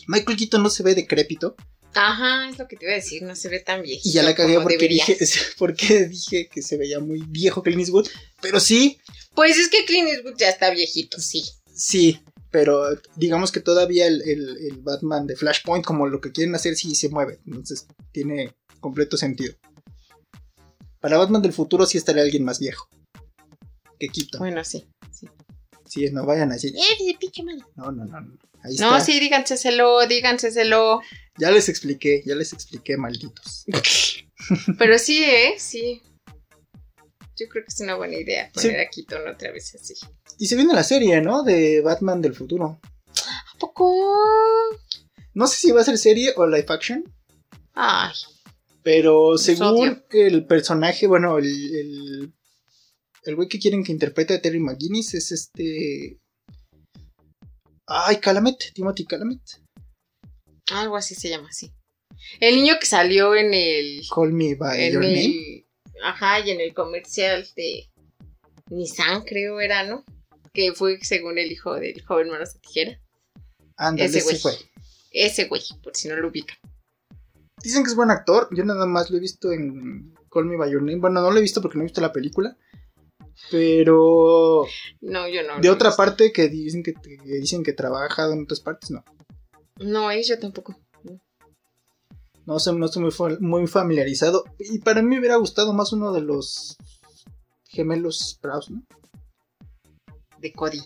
Michael 0.07 0.37
Keaton 0.37 0.63
no 0.63 0.69
se 0.69 0.81
ve 0.83 0.95
decrépito. 0.95 1.55
Ajá, 1.95 2.49
es 2.49 2.59
lo 2.59 2.67
que 2.67 2.75
te 2.75 2.85
iba 2.85 2.91
a 2.93 2.97
decir. 2.97 3.23
No 3.23 3.35
se 3.35 3.49
ve 3.49 3.59
tan 3.59 3.81
viejito. 3.81 4.09
Y 4.09 4.11
ya 4.11 4.23
la 4.23 4.35
cagué 4.35 4.55
porque 4.59 4.75
debería. 4.75 5.05
dije, 5.07 5.25
porque 5.57 6.05
dije 6.07 6.47
que 6.51 6.61
se 6.61 6.77
veía 6.77 6.99
muy 6.99 7.23
viejo 7.27 7.63
Clint 7.63 7.79
Eastwood. 7.81 8.07
Pero 8.41 8.59
sí, 8.59 8.99
Pues 9.33 9.57
es 9.57 9.69
que 9.69 9.85
Clint 9.85 10.09
Eastwood 10.09 10.35
ya 10.37 10.49
está 10.49 10.69
viejito, 10.69 11.19
sí. 11.19 11.43
sí. 11.73 12.19
Pero 12.51 12.85
digamos 13.17 13.51
que 13.51 13.59
todavía 13.59 14.07
el, 14.07 14.21
el- 14.21 14.57
el 14.71 14.77
Batman 14.77 15.27
de 15.27 15.35
Flashpoint, 15.35 15.83
como 15.85 16.07
lo 16.07 16.21
que 16.21 16.31
quieren 16.31 16.55
hacer, 16.55 16.75
sí 16.75 16.95
se 16.95 17.09
mueve. 17.09 17.39
Entonces 17.45 17.85
tiene 18.13 18.53
completo 18.79 19.17
sentido. 19.17 19.53
Para 21.01 21.17
Batman 21.17 21.41
del 21.41 21.53
futuro 21.53 21.85
sí 21.85 21.97
estaría 21.97 22.23
alguien 22.23 22.43
más 22.45 22.59
viejo. 22.59 22.87
Que 23.99 24.07
Keaton. 24.09 24.39
Bueno, 24.39 24.63
sí. 24.63 24.85
Sí. 25.95 26.07
Sí, 26.07 26.13
no 26.13 26.25
vayan 26.25 26.51
a 26.51 26.55
decir, 26.55 26.73
Eh, 26.75 27.15
pinche 27.19 27.43
madre. 27.43 27.63
no, 27.75 27.91
no, 27.91 28.05
no. 28.05 28.21
no. 28.21 28.37
Ahí 28.63 28.75
No, 28.79 28.97
está. 28.97 29.01
sí, 29.01 29.19
díganseselo, 29.19 30.05
díganseselo. 30.07 31.01
Ya 31.37 31.51
les 31.51 31.69
expliqué, 31.69 32.23
ya 32.25 32.35
les 32.35 32.51
expliqué, 32.53 32.97
malditos. 32.97 33.65
Pero 34.79 34.97
sí, 34.97 35.23
¿eh? 35.23 35.55
Sí. 35.57 36.01
Yo 37.37 37.47
creo 37.49 37.63
que 37.63 37.67
es 37.73 37.79
una 37.81 37.95
buena 37.95 38.15
idea 38.17 38.49
Sí. 38.55 38.67
poner 38.67 38.79
a 38.81 38.89
Keaton 38.89 39.27
otra 39.27 39.51
vez 39.51 39.75
así. 39.75 39.93
Y 40.39 40.47
se 40.47 40.55
viene 40.55 40.73
la 40.73 40.83
serie, 40.83 41.21
¿no? 41.21 41.43
De 41.43 41.81
Batman 41.81 42.21
del 42.21 42.33
futuro. 42.33 42.79
¿A 43.53 43.57
poco? 43.59 43.93
No 45.33 45.47
sé 45.47 45.57
si 45.57 45.71
va 45.71 45.81
a 45.81 45.83
ser 45.85 45.97
serie 45.97 46.31
o 46.37 46.47
live 46.47 46.65
action. 46.69 47.03
Ay, 47.73 48.13
Pero 48.83 49.37
según 49.37 50.03
el 50.11 50.45
personaje, 50.45 51.07
bueno, 51.07 51.37
el, 51.37 51.45
el, 51.45 52.33
el 53.25 53.35
güey 53.35 53.47
que 53.47 53.59
quieren 53.59 53.83
que 53.83 53.91
interprete 53.91 54.33
a 54.33 54.41
Terry 54.41 54.59
McGuinness 54.59 55.13
es 55.15 55.31
este... 55.31 56.19
Ay, 57.87 58.17
Calamet, 58.17 58.73
Timothy 58.73 59.05
Calamet. 59.05 59.41
algo 60.71 60.95
así 60.95 61.13
se 61.13 61.29
llama, 61.29 61.51
sí. 61.51 61.71
El 62.39 62.55
niño 62.55 62.75
que 62.79 62.87
salió 62.87 63.35
en 63.35 63.53
el. 63.53 64.01
Call 64.13 64.33
me 64.33 64.55
by 64.55 64.81
en 64.81 64.93
your 64.93 65.03
el 65.03 65.13
name. 65.13 65.65
ajá, 66.03 66.39
y 66.39 66.49
en 66.49 66.61
el 66.61 66.73
comercial 66.73 67.47
de 67.55 67.87
Nissan, 68.71 69.23
creo 69.23 69.59
era, 69.59 69.83
¿no? 69.83 70.03
Que 70.53 70.73
fue 70.73 70.97
según 71.03 71.37
el 71.37 71.51
hijo 71.51 71.75
del 71.75 72.01
joven 72.03 72.29
manos 72.29 72.53
de 72.53 72.59
tijera. 72.59 73.01
Ándale, 73.77 74.09
ese 74.09 74.19
ese 74.19 74.25
güey. 74.29 74.37
fue. 74.39 74.53
Ese 75.11 75.45
güey, 75.45 75.61
por 75.83 75.95
si 75.95 76.07
no 76.07 76.15
lo 76.15 76.29
ubican. 76.29 76.57
Dicen 77.61 77.83
que 77.83 77.89
es 77.89 77.95
buen 77.95 78.11
actor. 78.11 78.47
Yo 78.51 78.63
nada 78.65 78.85
más 78.85 79.09
lo 79.11 79.17
he 79.17 79.21
visto 79.21 79.51
en 79.51 80.13
Call 80.31 80.45
me 80.45 80.57
by 80.57 80.71
your 80.71 80.81
name. 80.81 80.97
Bueno, 80.97 81.21
no 81.21 81.31
lo 81.31 81.37
he 81.37 81.41
visto 81.41 81.61
porque 81.61 81.77
no 81.77 81.83
he 81.83 81.87
visto 81.87 82.01
la 82.01 82.11
película. 82.11 82.57
Pero 83.51 84.65
No, 85.01 85.27
yo 85.27 85.43
no. 85.43 85.59
de 85.59 85.69
otra 85.69 85.95
parte 85.95 86.31
que 86.31 86.47
dicen 86.49 86.83
que, 86.83 86.93
que 86.93 87.17
dicen 87.39 87.63
que 87.63 87.73
trabaja 87.73 88.31
en 88.31 88.43
otras 88.43 88.59
partes, 88.59 88.91
no. 88.91 89.03
No, 89.77 90.09
yo 90.13 90.39
tampoco. 90.39 90.75
No 92.45 92.59
sé, 92.59 92.71
no 92.73 92.85
estoy 92.85 93.01
muy, 93.01 93.11
fa- 93.11 93.37
muy 93.39 93.65
familiarizado. 93.67 94.43
Y 94.59 94.79
para 94.79 95.01
mí 95.01 95.09
me 95.09 95.19
hubiera 95.19 95.35
gustado 95.37 95.73
más 95.73 95.91
uno 95.93 96.13
de 96.13 96.21
los 96.21 96.77
gemelos 97.69 98.19
Sprouse, 98.19 98.69
¿no? 98.71 98.83
De 100.39 100.53
Cody. 100.53 100.81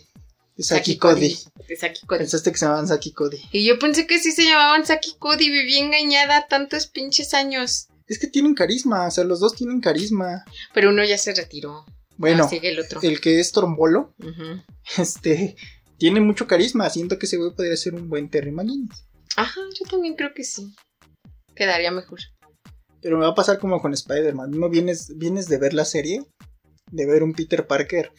De 0.56 0.64
Saki 0.64 0.98
Cody. 0.98 1.38
De 1.68 1.76
Saki 1.76 2.06
Cody. 2.06 2.20
Pensaste 2.20 2.52
que 2.52 2.58
se 2.58 2.66
llamaban 2.66 2.88
Saki 2.88 3.12
Cody. 3.12 3.42
Y 3.52 3.66
yo 3.68 3.78
pensé 3.78 4.08
que 4.08 4.20
sí 4.20 4.32
se 4.32 4.44
llamaban 4.44 4.86
Saki 4.86 5.16
Cody. 5.20 5.50
Viví 5.50 5.78
engañada 5.78 6.48
tantos 6.48 6.88
pinches 6.88 7.34
años. 7.34 7.88
Es 8.08 8.20
que 8.20 8.28
tienen 8.28 8.56
carisma, 8.56 9.08
o 9.08 9.12
sea, 9.12 9.24
los 9.26 9.40
dos 9.42 9.54
tienen 9.54 9.82
carisma. 9.82 10.46
Pero 10.74 10.90
uno 10.90 11.04
ya 11.04 11.18
se 11.18 11.34
retiró. 11.36 11.86
Bueno, 12.20 12.50
Ah, 12.52 12.56
el 12.62 12.80
otro. 12.80 13.00
el 13.02 13.22
que 13.22 13.40
es 13.40 13.54
Trombolo, 13.54 14.14
este, 14.98 15.56
tiene 15.98 16.20
mucho 16.20 16.48
carisma. 16.48 16.90
Siento 16.90 17.18
que 17.18 17.26
ese 17.26 17.38
güey 17.38 17.52
podría 17.56 17.78
ser 17.78 17.96
un 17.96 18.10
buen 18.10 18.30
Terry 18.30 18.52
McGuinness. 18.52 19.06
Ajá, 19.38 19.62
yo 19.80 19.90
también 19.90 20.16
creo 20.16 20.34
que 20.34 20.44
sí. 20.44 20.76
Quedaría 21.56 21.92
mejor. 21.92 22.20
Pero 23.02 23.18
me 23.18 23.24
va 23.24 23.32
a 23.32 23.36
pasar 23.36 23.58
como 23.58 23.82
con 23.82 23.94
Spider-Man. 23.94 24.52
No 24.52 24.70
vienes, 24.70 25.18
vienes 25.18 25.48
de 25.48 25.58
ver 25.60 25.74
la 25.74 25.86
serie, 25.86 26.26
de 26.92 27.06
ver 27.06 27.24
un 27.24 27.32
Peter 27.32 27.66
Parker. 27.66 28.12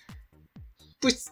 Pues, 0.99 1.27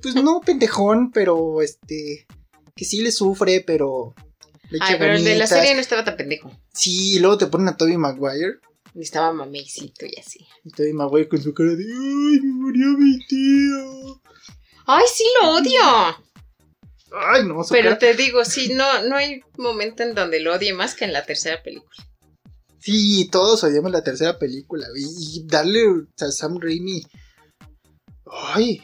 pues 0.00 0.14
no 0.14 0.40
pendejón, 0.46 1.10
pero 1.12 1.60
este, 1.60 2.26
que 2.74 2.84
sí 2.86 3.02
le 3.02 3.12
sufre, 3.12 3.60
pero 3.60 4.14
le 4.70 4.78
Ay, 4.80 4.96
pero 4.98 5.12
el 5.12 5.24
de 5.24 5.36
la 5.36 5.46
serie 5.46 5.74
no 5.74 5.82
estaba 5.82 6.02
tan 6.02 6.16
pendejo. 6.16 6.50
Sí, 6.72 7.16
y 7.16 7.18
luego 7.18 7.36
te 7.36 7.46
ponen 7.46 7.68
a 7.68 7.76
Tobey 7.76 7.98
Maguire. 7.98 8.58
Estaba 8.94 9.32
mameycito 9.32 10.04
y 10.06 10.18
así. 10.20 10.46
Y 10.64 10.70
Tobey 10.70 10.92
Maguire 10.92 11.28
con 11.28 11.42
su 11.42 11.54
cara 11.54 11.70
de 11.70 11.84
¡Ay, 11.84 12.40
me 12.40 12.52
murió 12.52 12.86
mi 12.98 13.18
tío! 13.26 14.20
¡Ay, 14.86 15.04
sí 15.14 15.24
lo 15.40 15.50
odio! 15.56 16.16
¡Ay, 17.30 17.44
no! 17.46 17.62
Pero 17.70 17.90
cara- 17.90 17.98
te 17.98 18.14
digo, 18.14 18.44
sí, 18.44 18.72
no, 18.74 19.02
no 19.04 19.16
hay 19.16 19.40
momento 19.56 20.02
en 20.02 20.14
donde 20.14 20.40
lo 20.40 20.54
odie 20.54 20.74
más 20.74 20.94
que 20.94 21.04
en 21.04 21.12
la 21.12 21.24
tercera 21.24 21.62
película. 21.62 21.96
Sí, 22.80 23.28
todos 23.30 23.62
odiamos 23.64 23.92
la 23.92 24.02
tercera 24.02 24.38
película. 24.38 24.86
Y, 24.96 25.38
y 25.40 25.46
darle 25.46 25.84
a 26.20 26.30
Sam 26.30 26.58
Raimi. 26.60 27.02
¡Ay! 28.26 28.82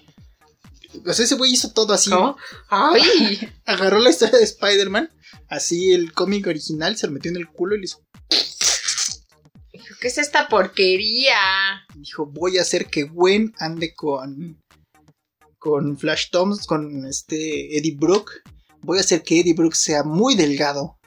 O 1.07 1.13
sea, 1.13 1.25
ese 1.25 1.35
güey 1.35 1.53
hizo 1.53 1.73
todo 1.73 1.93
así. 1.93 2.11
¿Cómo? 2.11 2.37
¡Ay! 2.71 3.49
Agarró 3.67 3.99
la 3.99 4.11
historia 4.11 4.39
de 4.39 4.45
Spider-Man. 4.45 5.11
Así 5.49 5.93
el 5.93 6.13
cómic 6.13 6.47
original 6.47 6.97
se 6.97 7.07
lo 7.07 7.13
metió 7.13 7.31
en 7.31 7.37
el 7.39 7.49
culo 7.49 7.75
y 7.77 7.81
le 7.81 7.85
hizo. 7.87 8.01
¿Qué 10.01 10.09
es 10.09 10.19
esta 10.19 10.49
porquería? 10.49 11.35
Dijo, 11.97 12.27
voy 12.27 12.59
a 12.59 12.63
hacer 12.63 12.87
que 12.87 13.05
Gwen 13.05 13.53
ande 13.59 13.95
con. 13.95 14.61
Con 15.59 15.99
Flash 15.99 16.31
Thompson, 16.31 16.65
con 16.67 17.07
este 17.07 17.77
Eddie 17.77 17.97
Brock. 17.97 18.31
Voy 18.81 18.99
a 18.99 19.01
hacer 19.01 19.23
que 19.25 19.41
Eddie 19.41 19.55
Brock 19.55 19.75
sea 19.75 20.05
muy 20.05 20.37
delgado. 20.37 20.99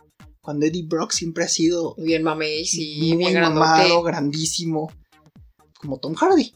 Cuando 0.41 0.65
Eddie 0.65 0.85
Brock 0.85 1.11
siempre 1.11 1.45
ha 1.45 1.47
sido 1.47 1.95
Bien 1.97 2.23
mamey, 2.23 2.65
sí, 2.65 3.13
muy 3.13 3.27
bien 3.27 3.39
mamado, 3.39 4.01
grandísimo. 4.01 4.91
Como 5.79 5.99
Tom 5.99 6.15
Hardy. 6.15 6.53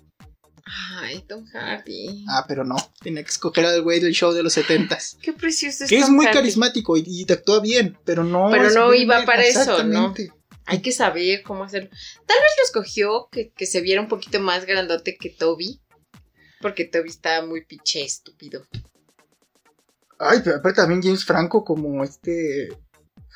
Ay, 0.99 1.23
Tom 1.27 1.45
Hardy. 1.53 2.25
Ah, 2.27 2.43
pero 2.47 2.65
no. 2.65 2.75
Tenía 3.01 3.23
que 3.23 3.29
escoger 3.29 3.65
al 3.65 3.81
güey 3.81 3.99
del 4.01 4.13
show 4.13 4.33
de 4.33 4.43
los 4.43 4.53
setentas. 4.53 5.17
Qué 5.21 5.31
precioso 5.31 5.86
es 5.86 5.89
que 5.89 5.99
es 5.99 6.09
muy 6.09 6.25
Hardy. 6.25 6.39
carismático 6.39 6.97
y, 6.97 7.03
y 7.05 7.25
te 7.25 7.33
actúa 7.33 7.61
bien, 7.61 7.97
pero 8.03 8.23
no. 8.23 8.49
Pero 8.51 8.71
no 8.71 8.93
iba 8.93 9.17
bien, 9.17 9.25
para 9.25 9.45
eso, 9.45 9.83
¿no? 9.83 10.13
Hay 10.66 10.82
que 10.82 10.91
saber 10.91 11.43
cómo 11.43 11.63
hacerlo. 11.63 11.89
Tal 11.89 12.38
vez 12.38 12.51
lo 12.57 12.63
escogió 12.66 13.28
que, 13.32 13.51
que 13.51 13.66
se 13.66 13.82
viera 13.82 14.01
un 14.01 14.07
poquito 14.07 14.39
más 14.39 14.66
grandote 14.66 15.18
que 15.18 15.30
Toby. 15.30 15.82
Porque 16.61 16.86
Toby 16.86 17.09
estaba 17.09 17.45
muy 17.45 17.66
pinche 17.66 18.03
estúpido. 18.03 18.66
Ay, 20.18 20.39
pero 20.43 20.57
aparte 20.57 20.82
también 20.82 21.03
James 21.03 21.26
Franco 21.26 21.63
como 21.63 22.03
este 22.03 22.70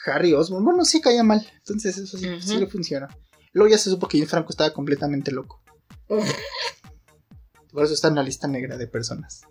Harry 0.06 0.34
Osborn. 0.34 0.66
Bueno, 0.66 0.86
sí 0.86 1.02
caía 1.02 1.24
mal. 1.24 1.46
Entonces 1.58 1.98
eso 1.98 2.18
sí 2.18 2.58
le 2.58 2.68
funciona. 2.68 3.08
Luego 3.52 3.72
ya 3.72 3.78
se 3.78 3.90
supo 3.90 4.08
que 4.08 4.18
James 4.18 4.32
Franco 4.32 4.50
estaba 4.50 4.74
completamente 4.74 5.32
loco. 5.32 5.62
Por 7.72 7.84
eso 7.84 7.94
está 7.94 8.08
en 8.08 8.16
la 8.16 8.24
lista 8.24 8.48
negra 8.48 8.78
de 8.78 8.88
personas. 8.88 9.42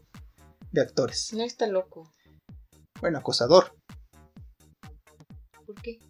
De 0.73 0.81
actores. 0.81 1.33
No 1.33 1.45
está 1.45 1.67
loco. 1.67 2.13
Bueno, 3.01 3.19
acosador. 3.19 3.77
¿Por 5.65 5.81
qué? 5.83 6.01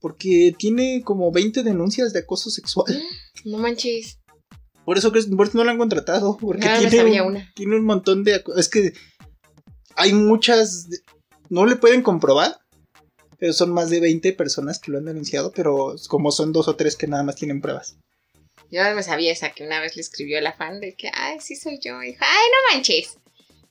Porque 0.00 0.54
tiene 0.58 1.02
como 1.04 1.30
20 1.30 1.62
denuncias 1.62 2.12
de 2.12 2.20
acoso 2.20 2.50
sexual. 2.50 2.86
No 3.44 3.56
manches. 3.58 4.18
Por 4.84 4.98
eso, 4.98 5.10
por 5.10 5.46
eso 5.46 5.56
no 5.58 5.64
lo 5.64 5.70
han 5.70 5.78
contratado. 5.78 6.36
Porque 6.38 6.66
Ah, 6.66 6.78
no 6.80 6.88
tiene, 6.90 7.22
una. 7.22 7.50
tiene 7.54 7.76
un 7.76 7.84
montón 7.84 8.22
de... 8.24 8.42
Es 8.56 8.68
que 8.68 8.92
hay 9.96 10.12
muchas... 10.12 10.88
no 11.48 11.64
le 11.64 11.76
pueden 11.76 12.02
comprobar, 12.02 12.58
pero 13.38 13.52
son 13.54 13.72
más 13.72 13.88
de 13.88 14.00
20 14.00 14.32
personas 14.34 14.78
que 14.78 14.90
lo 14.90 14.98
han 14.98 15.06
denunciado, 15.06 15.52
pero 15.52 15.94
como 16.08 16.32
son 16.32 16.52
dos 16.52 16.68
o 16.68 16.76
tres 16.76 16.96
que 16.96 17.06
nada 17.06 17.22
más 17.22 17.36
tienen 17.36 17.60
pruebas. 17.62 17.96
Yo 18.70 18.82
me 18.94 19.02
sabía 19.02 19.32
esa 19.32 19.50
que 19.52 19.64
una 19.64 19.80
vez 19.80 19.96
le 19.96 20.02
escribió 20.02 20.38
a 20.38 20.42
la 20.42 20.52
fan 20.52 20.80
de 20.80 20.94
que, 20.94 21.10
ay, 21.14 21.38
sí 21.40 21.56
soy 21.56 21.78
yo. 21.82 22.02
Y 22.02 22.08
dijo, 22.08 22.20
ay, 22.20 22.46
no 22.50 22.74
manches. 22.74 23.16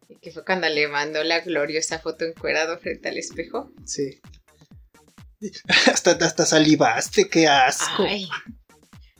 Y 0.09 0.15
que 0.15 0.31
fue 0.31 0.43
cuando 0.43 0.67
le 0.67 0.87
mandó 0.87 1.23
la 1.23 1.41
gloriosa 1.41 1.99
foto 1.99 2.25
encuerado 2.25 2.79
frente 2.79 3.09
al 3.09 3.17
espejo. 3.17 3.71
Sí. 3.85 4.19
Hasta, 5.87 6.11
hasta 6.11 6.45
salivaste, 6.45 7.29
qué 7.29 7.47
asco. 7.47 8.03
Ay. 8.03 8.27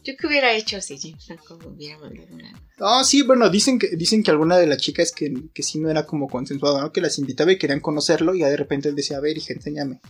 Yo 0.04 0.14
qué 0.18 0.28
hubiera 0.28 0.54
hecho 0.54 0.82
si 0.82 0.98
James 0.98 1.26
Franco 1.26 1.60
hubiera 1.68 1.98
mandado 2.00 2.28
una. 2.34 2.62
Ah, 2.80 3.04
sí, 3.04 3.22
bueno, 3.22 3.50
dicen 3.50 3.78
que, 3.78 3.90
dicen 3.96 4.24
que 4.24 4.32
alguna 4.32 4.58
de 4.58 4.66
las 4.68 4.78
chicas 4.78 5.12
que, 5.12 5.32
que 5.54 5.62
sí 5.64 5.78
no 5.80 5.90
era 5.90 6.06
como 6.06 6.28
consensuado, 6.28 6.80
¿no? 6.82 6.92
Que 6.92 7.02
las 7.02 7.20
invitaba 7.20 7.52
y 7.52 7.58
querían 7.58 7.80
conocerlo 7.82 8.34
y 8.34 8.40
ya 8.40 8.48
de 8.50 8.58
repente 8.58 8.90
él 8.90 8.96
decía, 8.96 9.18
a 9.18 9.22
ver, 9.22 9.38
hija, 9.38 9.54
enséñame. 9.54 10.02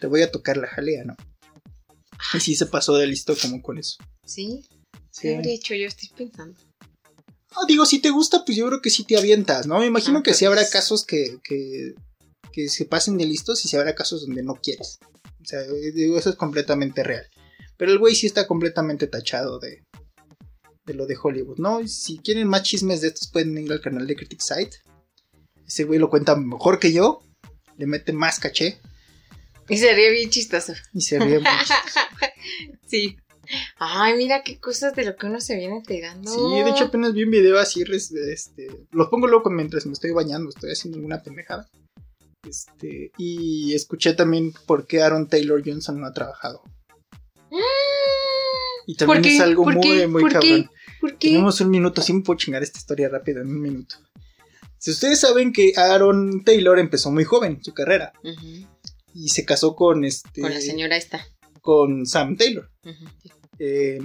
Te 0.00 0.06
voy 0.06 0.22
a 0.22 0.30
tocar 0.30 0.56
la 0.56 0.68
jalea, 0.68 1.04
¿no? 1.04 1.16
Y 2.34 2.40
sí 2.40 2.54
se 2.54 2.66
pasó 2.66 2.96
de 2.96 3.06
listo 3.06 3.34
como 3.40 3.60
con 3.60 3.78
eso. 3.78 3.96
¿Sí? 4.24 4.64
Sí. 5.10 5.22
¿Qué 5.22 5.36
habría 5.36 5.54
hecho 5.54 5.74
yo? 5.74 5.86
Estoy 5.86 6.08
pensando. 6.16 6.58
Ah, 7.50 7.64
digo, 7.66 7.84
si 7.86 7.98
te 8.00 8.10
gusta, 8.10 8.44
pues 8.44 8.56
yo 8.56 8.66
creo 8.68 8.80
que 8.80 8.90
sí 8.90 9.04
te 9.04 9.16
avientas, 9.18 9.66
¿no? 9.66 9.80
Me 9.80 9.86
imagino 9.86 10.18
Ah, 10.18 10.22
que 10.22 10.34
sí 10.34 10.44
pues. 10.46 10.58
habrá 10.58 10.70
casos 10.70 11.04
que, 11.04 11.38
que, 11.42 11.94
que 12.52 12.68
se 12.68 12.84
pasen 12.84 13.18
de 13.18 13.26
listos 13.26 13.64
y 13.64 13.68
sí 13.68 13.76
habrá 13.76 13.94
casos 13.94 14.26
donde 14.26 14.42
no 14.42 14.54
quieres. 14.54 14.98
O 15.46 15.48
sea, 15.48 15.62
digo, 15.62 16.18
eso 16.18 16.30
es 16.30 16.34
completamente 16.34 17.04
real. 17.04 17.24
Pero 17.76 17.92
el 17.92 18.00
güey 18.00 18.16
sí 18.16 18.26
está 18.26 18.48
completamente 18.48 19.06
tachado 19.06 19.60
de, 19.60 19.84
de 20.84 20.94
lo 20.94 21.06
de 21.06 21.16
Hollywood, 21.22 21.58
¿no? 21.58 21.80
Y 21.80 21.86
si 21.86 22.18
quieren 22.18 22.48
más 22.48 22.64
chismes 22.64 23.00
de 23.00 23.08
estos, 23.08 23.28
pueden 23.30 23.56
ir 23.56 23.70
al 23.70 23.80
canal 23.80 24.08
de 24.08 24.16
Critic 24.16 24.40
Site. 24.40 24.78
Ese 25.64 25.84
güey 25.84 26.00
lo 26.00 26.10
cuenta 26.10 26.34
mejor 26.34 26.80
que 26.80 26.92
yo, 26.92 27.22
le 27.76 27.86
mete 27.86 28.12
más 28.12 28.40
caché 28.40 28.80
Y 29.68 29.76
sería 29.76 30.10
bien 30.10 30.30
chistoso. 30.30 30.72
y 30.92 31.00
se 31.00 31.20
ríe 31.20 31.38
mucho. 31.38 31.74
sí. 32.88 33.16
Ay, 33.78 34.16
mira 34.16 34.42
qué 34.42 34.58
cosas 34.58 34.96
de 34.96 35.04
lo 35.04 35.14
que 35.14 35.26
uno 35.26 35.40
se 35.40 35.54
viene 35.54 35.76
enterando. 35.76 36.28
Sí, 36.28 36.64
de 36.64 36.70
hecho 36.70 36.86
apenas 36.86 37.12
vi 37.12 37.22
un 37.22 37.30
video 37.30 37.56
así, 37.60 37.84
este, 38.32 38.66
los 38.90 39.08
pongo 39.10 39.28
luego 39.28 39.48
mientras 39.50 39.86
me 39.86 39.92
estoy 39.92 40.10
bañando, 40.10 40.48
estoy 40.48 40.72
haciendo 40.72 40.96
alguna 40.96 41.22
pendejada. 41.22 41.68
Este, 42.48 43.10
y 43.18 43.74
escuché 43.74 44.12
también 44.14 44.52
por 44.66 44.86
qué 44.86 45.02
Aaron 45.02 45.28
Taylor 45.28 45.62
Johnson 45.64 46.00
no 46.00 46.06
ha 46.06 46.12
trabajado. 46.12 46.62
Y 48.86 48.94
también 48.94 49.24
es 49.24 49.40
algo 49.40 49.64
¿Por 49.64 49.74
muy, 49.74 50.06
muy 50.06 50.30
cabrón. 50.30 50.70
Tenemos 51.18 51.60
un 51.60 51.70
minuto, 51.70 52.02
sí 52.02 52.12
me 52.12 52.22
puedo 52.22 52.38
chingar 52.38 52.62
esta 52.62 52.78
historia 52.78 53.08
rápido 53.08 53.42
en 53.42 53.48
un 53.48 53.60
minuto. 53.60 53.96
Si 54.78 54.90
ustedes 54.90 55.20
saben 55.20 55.52
que 55.52 55.72
Aaron 55.76 56.44
Taylor 56.44 56.78
empezó 56.78 57.10
muy 57.10 57.24
joven 57.24 57.62
su 57.62 57.74
carrera 57.74 58.12
y 59.12 59.28
se 59.30 59.44
casó 59.44 59.74
con 59.74 60.04
este 60.04 60.40
Con 60.40 60.52
la 60.52 60.60
señora 60.60 60.96
esta. 60.96 61.26
con 61.60 62.06
Sam 62.06 62.36
Taylor. 62.36 62.70
Eh, 63.58 63.98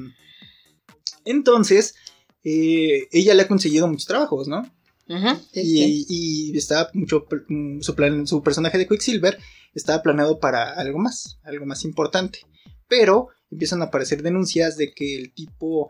entonces, 1.26 1.96
eh, 2.44 3.08
ella 3.12 3.34
le 3.34 3.44
ha 3.44 3.48
conseguido 3.48 3.88
muchos 3.88 4.08
trabajos, 4.08 4.48
¿no? 4.48 4.68
Ujú, 5.12 5.40
sí, 5.52 5.64
sí. 5.64 6.06
y, 6.10 6.58
estaba 6.58 6.90
mucho 6.94 7.26
mm, 7.50 7.82
su, 7.82 7.96
plan, 7.96 8.26
su 8.28 8.42
personaje 8.42 8.78
de 8.78 8.88
Quicksilver 8.88 9.38
estaba 9.74 10.02
planeado 10.02 10.40
para 10.40 10.74
algo 10.74 11.00
más, 11.00 11.38
algo 11.44 11.66
más 11.66 11.84
importante. 11.84 12.40
Pero 12.88 13.30
empiezan 13.50 13.82
a 13.82 13.86
aparecer 13.86 14.22
denuncias 14.22 14.78
de 14.78 14.92
que 14.94 15.18
el 15.18 15.34
tipo 15.34 15.90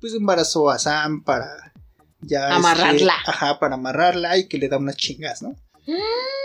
pues 0.00 0.14
embarazó 0.14 0.70
a 0.70 0.78
Sam 0.78 1.24
para 1.24 1.72
ya 2.20 2.44
este, 2.48 2.54
Amarrarla. 2.54 3.14
ajá, 3.26 3.58
para 3.58 3.74
amarrarla 3.74 4.38
y 4.38 4.48
que 4.48 4.58
le 4.58 4.68
da 4.68 4.78
unas 4.78 4.96
chingas, 4.96 5.42
¿no? 5.42 5.54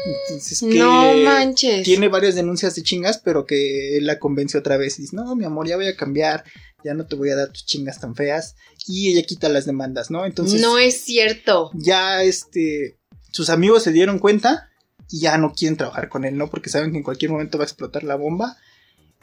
Entonces 0.05 0.59
que 0.59 0.79
No 0.79 1.13
manches. 1.23 1.83
tiene 1.83 2.07
varias 2.07 2.35
denuncias 2.35 2.75
de 2.75 2.83
chingas, 2.83 3.19
pero 3.19 3.45
que 3.45 3.97
él 3.97 4.05
la 4.05 4.19
convence 4.19 4.57
otra 4.57 4.77
vez 4.77 4.99
y 4.99 5.03
dice, 5.03 5.15
no, 5.15 5.35
mi 5.35 5.45
amor, 5.45 5.67
ya 5.67 5.75
voy 5.75 5.87
a 5.87 5.95
cambiar, 5.95 6.43
ya 6.83 6.93
no 6.93 7.05
te 7.05 7.15
voy 7.15 7.29
a 7.29 7.35
dar 7.35 7.49
tus 7.49 7.65
chingas 7.65 7.99
tan 7.99 8.15
feas. 8.15 8.55
Y 8.87 9.11
ella 9.11 9.25
quita 9.25 9.49
las 9.49 9.65
demandas, 9.65 10.11
¿no? 10.11 10.25
Entonces 10.25 10.61
no 10.61 10.77
es 10.77 11.01
cierto. 11.01 11.71
ya 11.73 12.23
este 12.23 12.97
sus 13.31 13.49
amigos 13.49 13.83
se 13.83 13.91
dieron 13.91 14.19
cuenta 14.19 14.69
y 15.09 15.21
ya 15.21 15.37
no 15.37 15.53
quieren 15.53 15.75
trabajar 15.77 16.07
con 16.09 16.23
él, 16.23 16.37
¿no? 16.37 16.49
Porque 16.49 16.69
saben 16.69 16.91
que 16.91 16.97
en 16.97 17.03
cualquier 17.03 17.31
momento 17.31 17.57
va 17.57 17.63
a 17.63 17.67
explotar 17.67 18.03
la 18.03 18.15
bomba. 18.15 18.57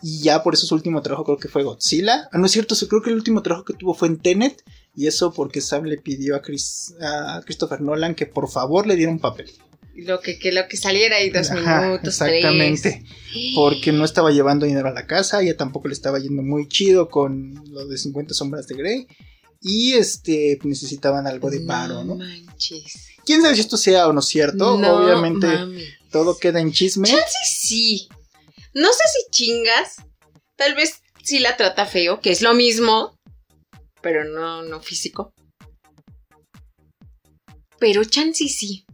Y 0.03 0.23
ya 0.23 0.43
por 0.43 0.55
eso 0.55 0.67
su 0.67 0.75
último 0.75 1.03
trabajo 1.03 1.25
creo 1.25 1.39
que 1.39 1.49
fue 1.49 1.63
Godzilla. 1.63 2.29
Ah, 2.33 2.39
no 2.39 2.47
es 2.47 2.53
cierto, 2.53 2.75
creo 2.89 3.03
que 3.03 3.11
el 3.11 3.17
último 3.17 3.43
trabajo 3.43 3.65
que 3.65 3.75
tuvo 3.75 3.95
fue 3.95 4.09
en 4.09 4.19
Tenet. 4.19 4.63
Y 4.97 5.07
eso 5.07 5.33
porque 5.33 5.61
Sam 5.61 5.85
le 5.85 5.99
pidió 5.99 6.37
a, 6.37 6.43
Chris, 6.43 6.95
a 7.01 7.43
Christopher 7.45 7.81
Nolan 7.81 8.15
que 8.15 8.27
por 8.27 8.51
favor 8.51 8.87
le 8.87 8.97
diera 8.97 9.13
un 9.13 9.21
papel. 9.21 9.51
Lo 9.95 10.21
que, 10.21 10.39
que 10.39 10.53
lo 10.53 10.67
que 10.69 10.77
saliera 10.77 11.17
ahí 11.17 11.31
dos 11.31 11.51
Ajá, 11.51 11.83
minutos, 11.83 12.09
exactamente. 12.21 13.05
tres. 13.33 13.53
Porque 13.55 13.93
no 13.93 14.05
estaba 14.05 14.31
llevando 14.31 14.67
dinero 14.67 14.89
a 14.89 14.93
la 14.93 15.07
casa. 15.07 15.43
Ella 15.43 15.57
tampoco 15.57 15.89
le 15.89 15.95
estaba 15.95 16.19
yendo 16.19 16.43
muy 16.43 16.67
chido 16.69 17.09
con 17.09 17.63
lo 17.71 17.87
de 17.87 17.99
50 17.99 18.33
sombras 18.35 18.67
de 18.67 18.77
Grey. 18.77 19.07
Y 19.61 19.93
este 19.93 20.59
necesitaban 20.65 21.27
algo 21.27 21.51
de 21.51 21.61
paro, 21.61 22.03
¿no? 22.03 22.17
manches. 22.17 23.11
Quién 23.25 23.43
sabe 23.43 23.55
si 23.55 23.61
esto 23.61 23.77
sea 23.77 24.09
o 24.09 24.13
no 24.13 24.23
cierto. 24.23 24.79
No 24.79 24.97
Obviamente 24.97 25.47
todo 26.11 26.39
queda 26.39 26.61
en 26.61 26.73
chisme. 26.73 27.09
Chance 27.09 27.39
sí. 27.45 28.09
No 28.75 28.89
sé 28.93 29.03
si 29.13 29.31
chingas. 29.31 29.97
Tal 30.57 30.75
vez 30.75 31.03
sí 31.23 31.39
la 31.39 31.57
trata 31.57 31.87
feo, 31.87 32.21
que 32.21 32.31
es 32.31 32.43
lo 32.43 32.55
mismo. 32.55 33.17
Pero 34.01 34.25
no, 34.25 34.63
no 34.63 34.81
físico. 34.81 35.33
Pero 37.79 38.05
chance 38.05 38.49
sí. 38.49 38.85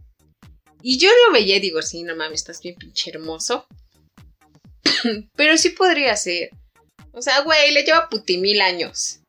Y 0.81 0.97
yo 0.97 1.09
lo 1.09 1.33
veía 1.33 1.57
y 1.57 1.59
digo, 1.59 1.81
sí, 1.81 2.03
no 2.03 2.15
mames, 2.15 2.41
estás 2.41 2.61
bien 2.61 2.75
pinche 2.75 3.09
hermoso. 3.09 3.67
pero 5.35 5.57
sí 5.57 5.69
podría 5.69 6.15
ser. 6.15 6.51
O 7.11 7.21
sea, 7.21 7.41
güey, 7.41 7.71
le 7.73 7.83
lleva 7.83 8.09
puti 8.09 8.37
mil 8.37 8.61
años. 8.61 9.21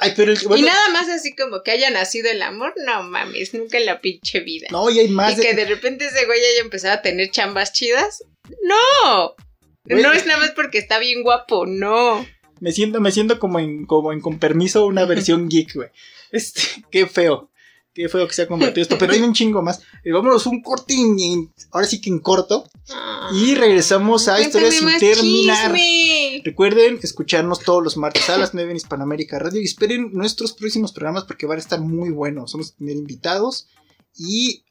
Ay, 0.00 0.12
pero 0.16 0.32
el, 0.32 0.38
y 0.56 0.62
nada 0.62 0.88
más 0.90 1.08
así 1.08 1.34
como 1.34 1.62
que 1.62 1.70
haya 1.70 1.90
nacido 1.90 2.30
el 2.30 2.42
amor, 2.42 2.74
no 2.84 3.02
mames, 3.04 3.54
nunca 3.54 3.78
en 3.78 3.86
la 3.86 4.00
pinche 4.00 4.40
vida. 4.40 4.66
no, 4.70 4.90
y 4.90 4.98
hay 4.98 5.08
más 5.08 5.32
y 5.32 5.36
de- 5.36 5.42
que 5.42 5.54
de 5.54 5.64
repente 5.64 6.06
ese 6.06 6.24
güey 6.26 6.38
haya 6.40 6.60
empezado 6.62 6.94
a 6.94 7.02
tener 7.02 7.30
chambas 7.30 7.72
chidas. 7.72 8.24
¡No! 8.62 9.34
Güey. 9.84 10.02
No 10.02 10.12
es 10.12 10.26
nada 10.26 10.38
más 10.40 10.50
porque 10.52 10.78
está 10.78 10.98
bien 10.98 11.22
guapo, 11.22 11.66
no. 11.66 12.26
me 12.60 12.72
siento, 12.72 13.00
me 13.00 13.12
siento 13.12 13.38
como 13.38 13.58
en, 13.58 13.84
como 13.86 14.12
en 14.12 14.20
con 14.20 14.38
permiso 14.38 14.86
una 14.86 15.04
versión 15.06 15.48
geek, 15.48 15.74
güey. 15.74 15.88
Este, 16.32 16.62
qué 16.90 17.06
feo. 17.06 17.50
Qué 17.94 18.08
feo 18.08 18.26
que 18.26 18.34
se 18.34 18.42
ha 18.42 18.48
convertido 18.48 18.82
esto, 18.82 18.98
pero 18.98 19.12
hay 19.12 19.22
un 19.22 19.32
chingo 19.32 19.62
más. 19.62 19.80
Eh, 20.02 20.10
vámonos 20.10 20.46
un 20.46 20.60
cortín, 20.62 21.16
y- 21.18 21.48
ahora 21.70 21.86
sí 21.86 22.00
que 22.00 22.10
en 22.10 22.18
corto. 22.18 22.68
Y 23.32 23.54
regresamos 23.54 24.26
a 24.26 24.34
Cuéntame 24.36 24.66
Historias 24.68 24.98
sin 24.98 25.14
terminar. 25.14 25.72
chisme. 25.74 26.42
Recuerden 26.44 26.98
escucharnos 27.02 27.60
todos 27.60 27.82
los 27.84 27.96
martes 27.96 28.28
a 28.30 28.36
las 28.36 28.52
9 28.52 28.72
en 28.72 28.76
Hispanoamérica 28.78 29.38
Radio 29.38 29.60
y 29.60 29.64
esperen 29.64 30.10
nuestros 30.12 30.52
próximos 30.54 30.92
programas 30.92 31.24
porque 31.24 31.46
van 31.46 31.58
a 31.58 31.60
estar 31.60 31.80
muy 31.80 32.10
buenos. 32.10 32.52
Vamos 32.52 32.72
a 32.72 32.76
tener 32.76 32.96
invitados 32.96 33.68
y 34.16 34.64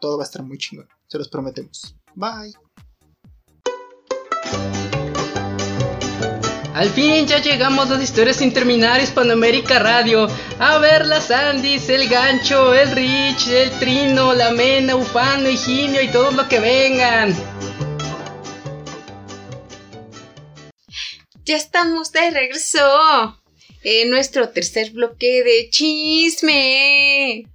todo 0.00 0.18
va 0.18 0.24
a 0.24 0.26
estar 0.26 0.42
muy 0.42 0.58
chingón. 0.58 0.88
Se 1.06 1.18
los 1.18 1.28
prometemos. 1.28 1.94
Bye. 2.16 2.52
Al 6.74 6.88
fin 6.88 7.26
ya 7.26 7.42
llegamos 7.42 7.90
a 7.90 7.94
las 7.94 8.04
historias 8.04 8.36
sin 8.36 8.52
terminar 8.52 9.00
Hispanoamérica 9.00 9.80
Radio. 9.80 10.28
A 10.60 10.78
ver 10.78 11.04
las 11.04 11.30
Andis, 11.32 11.88
el 11.88 12.08
gancho, 12.08 12.72
el 12.72 12.92
Rich, 12.92 13.48
el 13.48 13.70
Trino, 13.80 14.32
la 14.34 14.52
Mena, 14.52 14.94
Ufano, 14.94 15.50
Higinio 15.50 16.00
y 16.00 16.08
todo 16.08 16.30
lo 16.30 16.48
que 16.48 16.60
vengan. 16.60 17.34
Ya 21.44 21.56
estamos 21.56 22.12
de 22.12 22.30
regreso 22.30 23.40
en 23.82 24.10
nuestro 24.10 24.50
tercer 24.50 24.92
bloque 24.92 25.42
de 25.42 25.70
chisme. 25.70 27.46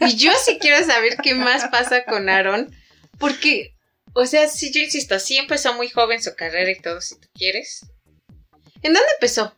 Y 0.00 0.16
yo 0.16 0.32
sí 0.42 0.58
quiero 0.60 0.82
saber 0.86 1.18
qué 1.22 1.34
más 1.34 1.68
pasa 1.68 2.04
con 2.04 2.30
Aaron. 2.30 2.74
Porque, 3.18 3.74
o 4.14 4.24
sea, 4.24 4.48
si 4.48 4.72
yo 4.72 4.80
insisto, 4.80 5.18
sí 5.20 5.36
empezó 5.36 5.74
muy 5.74 5.90
joven 5.90 6.22
su 6.22 6.34
carrera 6.34 6.70
y 6.70 6.80
todo, 6.80 7.02
si 7.02 7.20
tú 7.20 7.28
quieres. 7.34 7.84
¿En 8.84 8.92
dónde 8.92 9.08
empezó? 9.14 9.52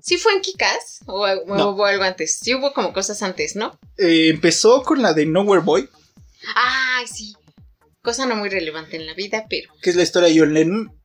¿Sí 0.00 0.16
fue 0.16 0.32
en 0.34 0.40
Kikas? 0.40 1.00
¿O, 1.06 1.26
o 1.26 1.56
No. 1.56 1.70
hubo 1.70 1.84
algo 1.84 2.04
antes? 2.04 2.38
Sí 2.38 2.54
hubo 2.54 2.72
como 2.72 2.92
cosas 2.92 3.22
antes, 3.22 3.56
¿no? 3.56 3.78
Eh, 3.96 4.28
empezó 4.28 4.82
con 4.84 5.02
la 5.02 5.12
de 5.12 5.26
Nowhere 5.26 5.62
Boy, 5.62 5.88
Ay, 6.54 7.06
sí. 7.08 7.34
Cosa 8.00 8.24
no 8.26 8.36
muy 8.36 8.48
relevante 8.48 8.96
en 8.96 9.06
la 9.06 9.14
vida, 9.14 9.46
pero. 9.50 9.72
que 9.82 9.90
es 9.90 9.96
la 9.96 10.04
historia 10.04 10.28
de 10.28 10.38
John 10.38 10.54
Lennon. 10.54 10.96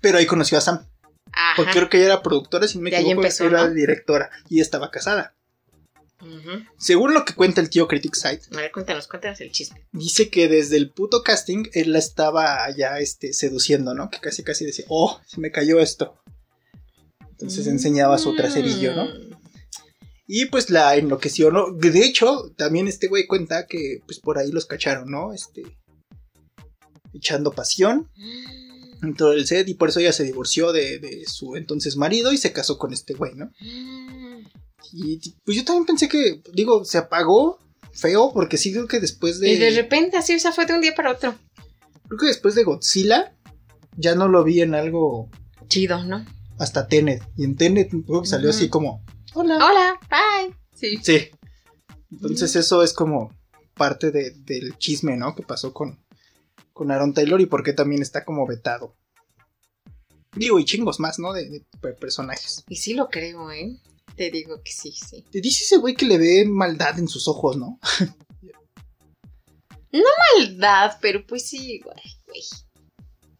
Pero 0.00 0.18
ahí 0.18 0.24
conoció 0.26 0.56
a 0.56 0.60
Sam. 0.62 0.86
Ajá. 1.32 1.54
Porque 1.56 1.72
creo 1.72 1.88
que 1.90 1.96
ella 1.98 2.06
era 2.06 2.22
productora, 2.22 2.66
si 2.68 2.78
no 2.78 2.84
me 2.84 2.90
equivoco, 2.90 3.16
empezó, 3.16 3.44
era 3.44 3.66
¿no? 3.66 3.74
directora. 3.74 4.30
Y 4.48 4.60
estaba 4.60 4.90
casada. 4.90 5.34
Según 6.78 7.14
lo 7.14 7.24
que 7.24 7.34
cuenta 7.34 7.60
el 7.60 7.70
tío 7.70 7.86
Critic 7.86 8.14
Site, 8.14 8.42
A 8.52 8.56
ver, 8.56 8.72
cuéntanos, 8.72 9.06
cuéntanos 9.06 9.40
el 9.40 9.52
chisme. 9.52 9.86
dice 9.92 10.30
que 10.30 10.48
desde 10.48 10.76
el 10.76 10.90
puto 10.90 11.22
casting 11.22 11.64
él 11.72 11.92
la 11.92 12.00
estaba 12.00 12.68
ya 12.76 12.98
este, 12.98 13.32
seduciendo, 13.32 13.94
¿no? 13.94 14.10
Que 14.10 14.18
casi 14.18 14.42
casi 14.42 14.64
decía, 14.64 14.84
oh, 14.88 15.20
se 15.26 15.40
me 15.40 15.52
cayó 15.52 15.78
esto. 15.80 16.16
Entonces 17.30 17.68
enseñaba 17.68 18.18
su 18.18 18.34
traserillo, 18.34 18.96
¿no? 18.96 19.04
Mm. 19.04 19.38
Y 20.26 20.46
pues 20.46 20.70
la 20.70 20.96
enloqueció, 20.96 21.50
¿no? 21.50 21.72
De 21.72 22.04
hecho, 22.04 22.52
también 22.56 22.88
este 22.88 23.06
güey 23.06 23.26
cuenta 23.26 23.66
que 23.66 24.00
pues 24.04 24.18
por 24.18 24.38
ahí 24.38 24.50
los 24.50 24.66
cacharon, 24.66 25.10
¿no? 25.10 25.32
Este. 25.32 25.62
Echando 27.14 27.52
pasión 27.52 28.10
en 29.02 29.14
todo 29.14 29.32
el 29.32 29.46
set 29.46 29.68
y 29.68 29.74
por 29.74 29.88
eso 29.88 30.00
ella 30.00 30.12
se 30.12 30.24
divorció 30.24 30.72
de, 30.72 30.98
de 30.98 31.24
su 31.26 31.56
entonces 31.56 31.96
marido 31.96 32.32
y 32.32 32.36
se 32.36 32.52
casó 32.52 32.76
con 32.76 32.92
este 32.92 33.14
güey, 33.14 33.34
¿no? 33.34 33.50
Y 34.92 35.34
pues 35.44 35.56
yo 35.56 35.64
también 35.64 35.86
pensé 35.86 36.08
que, 36.08 36.42
digo, 36.52 36.84
se 36.84 36.98
apagó 36.98 37.58
feo 37.92 38.32
porque 38.32 38.56
sí 38.56 38.72
creo 38.72 38.86
que 38.86 39.00
después 39.00 39.40
de... 39.40 39.50
Y 39.50 39.56
de 39.56 39.70
repente, 39.70 40.16
así, 40.16 40.34
o 40.34 40.38
sea, 40.38 40.52
fue 40.52 40.66
de 40.66 40.74
un 40.74 40.80
día 40.80 40.94
para 40.94 41.12
otro. 41.12 41.34
Creo 42.06 42.18
que 42.18 42.26
después 42.26 42.54
de 42.54 42.64
Godzilla 42.64 43.34
ya 43.96 44.14
no 44.14 44.28
lo 44.28 44.44
vi 44.44 44.60
en 44.62 44.74
algo 44.74 45.28
Chido, 45.68 46.02
¿no? 46.04 46.24
hasta 46.58 46.88
Tenet. 46.88 47.22
Y 47.36 47.44
en 47.44 47.56
Tenet 47.56 47.90
creo 48.06 48.22
que 48.22 48.28
salió 48.28 48.50
así 48.50 48.68
como... 48.68 49.04
Hola. 49.34 49.56
Hola, 49.56 49.98
bye. 50.10 50.54
Sí. 50.74 50.98
Sí. 51.02 51.28
Entonces 52.10 52.56
eso 52.56 52.82
es 52.82 52.92
como 52.92 53.32
parte 53.74 54.10
de- 54.10 54.30
del 54.30 54.76
chisme, 54.78 55.16
¿no? 55.16 55.34
Que 55.34 55.42
pasó 55.42 55.72
con, 55.74 56.02
con 56.72 56.90
Aaron 56.90 57.12
Taylor 57.14 57.40
y 57.40 57.46
por 57.46 57.62
qué 57.62 57.72
también 57.72 58.00
está 58.02 58.24
como 58.24 58.46
vetado. 58.46 58.96
Digo, 60.34 60.58
y 60.58 60.64
chingos 60.64 61.00
más, 61.00 61.18
¿no? 61.18 61.32
De, 61.32 61.48
de 61.48 61.66
per- 61.80 61.96
personajes. 61.96 62.64
Y 62.68 62.76
sí 62.76 62.94
lo 62.94 63.08
creo, 63.08 63.50
¿eh? 63.50 63.76
Te 64.18 64.32
digo 64.32 64.60
que 64.64 64.72
sí, 64.72 64.90
sí. 64.90 65.24
Te 65.30 65.40
dice 65.40 65.62
ese 65.62 65.76
güey 65.76 65.94
que 65.94 66.04
le 66.04 66.18
ve 66.18 66.44
maldad 66.44 66.98
en 66.98 67.06
sus 67.06 67.28
ojos, 67.28 67.56
¿no? 67.56 67.78
Maldad, 70.36 70.98
pero 71.00 71.24
pues 71.24 71.48
sí, 71.48 71.78
güey, 71.78 72.02
güey. 72.26 72.42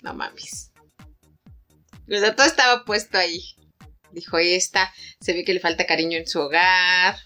No 0.02 0.14
mames. 0.14 0.70
O 2.08 2.16
sea, 2.16 2.36
todo 2.36 2.46
estaba 2.46 2.84
puesto 2.84 3.18
ahí. 3.18 3.42
Dijo 4.12 4.38
esta, 4.38 4.94
se 5.20 5.32
ve 5.32 5.44
que 5.44 5.52
le 5.52 5.58
falta 5.58 5.84
cariño 5.84 6.16
en 6.16 6.28
su 6.28 6.38
hogar, 6.38 7.16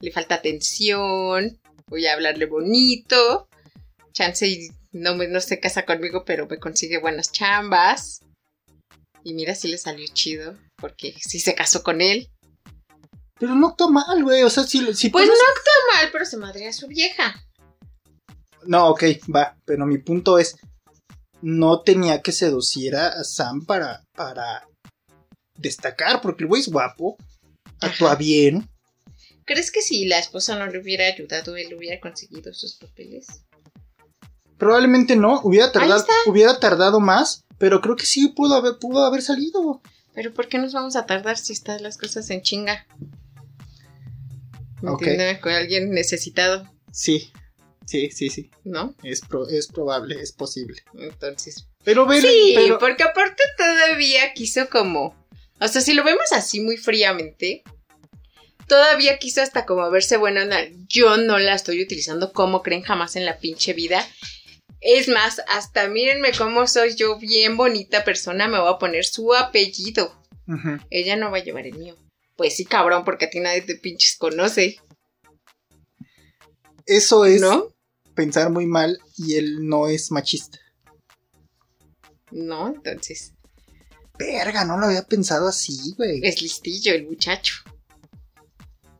le 0.00 0.12
falta 0.12 0.34
atención, 0.34 1.58
voy 1.86 2.06
a 2.06 2.12
hablarle 2.12 2.44
bonito. 2.44 3.48
Chance 4.12 4.48
y 4.48 4.68
no, 4.92 5.14
no 5.14 5.40
se 5.40 5.60
casa 5.60 5.86
conmigo, 5.86 6.26
pero 6.26 6.46
me 6.46 6.58
consigue 6.58 6.98
buenas 6.98 7.32
chambas. 7.32 8.20
Y 9.24 9.32
mira, 9.32 9.54
sí 9.54 9.68
le 9.68 9.78
salió 9.78 10.06
chido, 10.12 10.58
porque 10.76 11.14
sí 11.18 11.40
se 11.40 11.54
casó 11.54 11.82
con 11.82 12.02
él. 12.02 12.30
Pero 13.38 13.54
no 13.54 13.68
actúa 13.68 13.90
mal, 13.90 14.22
güey. 14.22 14.42
O 14.42 14.50
sea, 14.50 14.64
si, 14.64 14.78
si 14.94 15.10
Pues 15.10 15.26
no 15.26 15.32
actúa 15.32 15.94
mal, 15.94 16.08
pero 16.12 16.24
se 16.24 16.36
madrea 16.36 16.70
a 16.70 16.72
su 16.72 16.86
vieja. 16.86 17.42
No, 18.64 18.88
ok, 18.88 19.04
va. 19.34 19.56
Pero 19.64 19.86
mi 19.86 19.98
punto 19.98 20.38
es. 20.38 20.56
No 21.42 21.82
tenía 21.82 22.22
que 22.22 22.32
seducir 22.32 22.96
a 22.96 23.22
Sam 23.22 23.66
para, 23.66 24.02
para 24.14 24.66
destacar, 25.58 26.20
porque 26.20 26.44
el 26.44 26.48
güey 26.48 26.62
es 26.62 26.68
guapo, 26.68 27.16
actúa 27.80 28.14
bien. 28.16 28.68
¿Crees 29.44 29.70
que 29.70 29.82
si 29.82 30.06
la 30.06 30.18
esposa 30.18 30.58
no 30.58 30.66
le 30.66 30.80
hubiera 30.80 31.06
ayudado, 31.06 31.56
él 31.56 31.74
hubiera 31.74 32.00
conseguido 32.00 32.52
sus 32.52 32.76
papeles? 32.76 33.26
Probablemente 34.58 35.14
no, 35.14 35.40
hubiera 35.42 35.70
tardado, 35.70 36.04
hubiera 36.26 36.58
tardado 36.58 36.98
más, 36.98 37.44
pero 37.58 37.80
creo 37.80 37.94
que 37.96 38.06
sí 38.06 38.28
pudo 38.28 38.54
haber, 38.54 38.78
pudo 38.78 39.04
haber 39.04 39.22
salido. 39.22 39.82
Pero 40.14 40.32
¿por 40.32 40.48
qué 40.48 40.58
nos 40.58 40.72
vamos 40.72 40.96
a 40.96 41.06
tardar 41.06 41.36
si 41.36 41.52
están 41.52 41.82
las 41.82 41.98
cosas 41.98 42.28
en 42.30 42.42
chinga? 42.42 42.86
¿Me 44.82 44.90
Ok. 44.90 45.02
entienden? 45.02 45.40
Con 45.40 45.52
alguien 45.52 45.90
necesitado, 45.90 46.70
Sí, 46.92 47.30
sí, 47.86 48.10
sí, 48.10 48.30
sí. 48.30 48.50
¿no? 48.64 48.94
Es, 49.02 49.20
pro- 49.20 49.48
es 49.48 49.66
probable, 49.68 50.20
es 50.20 50.32
posible. 50.32 50.82
Entonces. 50.98 51.68
Pero 51.84 52.06
ver, 52.06 52.22
Sí, 52.22 52.52
pero, 52.54 52.78
porque 52.78 53.02
aparte 53.04 53.42
todavía 53.56 54.32
quiso 54.34 54.68
como. 54.70 55.14
O 55.60 55.68
sea, 55.68 55.80
si 55.80 55.94
lo 55.94 56.04
vemos 56.04 56.32
así 56.32 56.60
muy 56.60 56.76
fríamente, 56.76 57.62
todavía 58.66 59.18
quiso 59.18 59.42
hasta 59.42 59.64
como 59.66 59.90
verse 59.90 60.16
buena 60.16 60.42
onda. 60.42 60.58
Yo 60.88 61.16
no 61.16 61.38
la 61.38 61.54
estoy 61.54 61.82
utilizando 61.82 62.32
como 62.32 62.62
creen 62.62 62.82
jamás 62.82 63.16
en 63.16 63.24
la 63.24 63.38
pinche 63.38 63.72
vida. 63.72 64.06
Es 64.80 65.08
más, 65.08 65.40
hasta 65.48 65.88
mírenme 65.88 66.32
cómo 66.32 66.66
soy 66.66 66.94
yo, 66.96 67.18
bien 67.18 67.56
bonita 67.56 68.04
persona, 68.04 68.46
me 68.48 68.58
voy 68.60 68.72
a 68.72 68.78
poner 68.78 69.04
su 69.04 69.34
apellido. 69.34 70.12
Ella 70.90 71.16
no 71.16 71.30
va 71.30 71.38
a 71.38 71.42
llevar 71.44 71.66
el 71.66 71.76
mío. 71.78 71.96
Pues 72.36 72.56
sí, 72.56 72.64
cabrón, 72.64 73.04
porque 73.04 73.24
a 73.26 73.30
ti 73.30 73.40
nadie 73.40 73.62
te 73.62 73.76
pinches 73.76 74.16
conoce, 74.18 74.76
eso 76.84 77.24
es 77.24 77.40
¿no? 77.40 77.74
pensar 78.14 78.50
muy 78.50 78.66
mal 78.66 78.98
y 79.16 79.34
él 79.36 79.66
no 79.66 79.88
es 79.88 80.10
machista. 80.10 80.58
No, 82.30 82.68
entonces 82.68 83.32
Verga, 84.18 84.64
no 84.64 84.78
lo 84.78 84.86
había 84.86 85.02
pensado 85.02 85.46
así, 85.48 85.94
güey. 85.96 86.20
es 86.22 86.40
listillo 86.40 86.94
el 86.94 87.06
muchacho. 87.06 87.54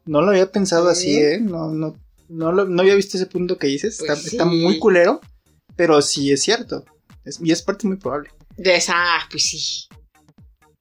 No 0.05 0.20
lo 0.20 0.28
había 0.30 0.51
pensado 0.53 0.89
así, 0.89 1.14
Sí. 1.14 1.16
¿eh? 1.16 1.39
No, 1.41 1.70
no, 1.70 1.97
no, 2.28 2.53
lo- 2.53 2.66
no 2.66 2.82
había 2.82 2.95
visto 2.95 3.16
ese 3.16 3.26
punto 3.26 3.59
que 3.59 3.66
dices. 3.66 3.97
Pues 4.07 4.26
está, 4.26 4.45
muy 4.45 4.78
culero, 4.78 5.20
pero 5.74 6.01
sí 6.03 6.30
es 6.32 6.43
cierto. 6.43 6.84
Es- 7.24 7.41
y 7.43 7.51
es 7.51 7.62
parte 7.62 7.87
muy 7.87 7.97
probable. 7.97 8.30
De 8.59 8.76
esa, 8.76 8.93
ah, 8.95 9.26
pues 9.30 9.43
sí. 9.45 9.87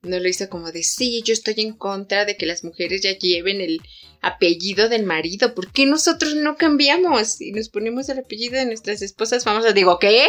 No 0.06 0.20
lo 0.20 0.28
hizo 0.28 0.50
como 0.50 0.72
de, 0.72 0.84
sí, 0.84 1.22
yo 1.24 1.34
estoy 1.34 1.56
en 1.58 1.74
contra 1.74 2.26
de 2.26 2.38
que 2.38 2.46
las 2.46 2.64
mujeres 2.64 3.02
ya 3.02 3.18
lleven 3.18 3.60
el 3.60 3.82
apellido 4.22 4.88
del 4.90 5.04
marido. 5.04 5.54
¿Por 5.54 5.72
qué 5.72 5.86
nosotros 5.86 6.36
no 6.36 6.58
cambiamos 6.58 7.42
y 7.42 7.52
nos 7.52 7.70
ponemos 7.70 8.08
el 8.10 8.20
apellido 8.20 8.58
de 8.58 8.66
nuestras 8.66 9.02
esposas 9.02 9.44
famosas? 9.44 9.74
Digo, 9.74 9.98
¿qué? 10.00 10.28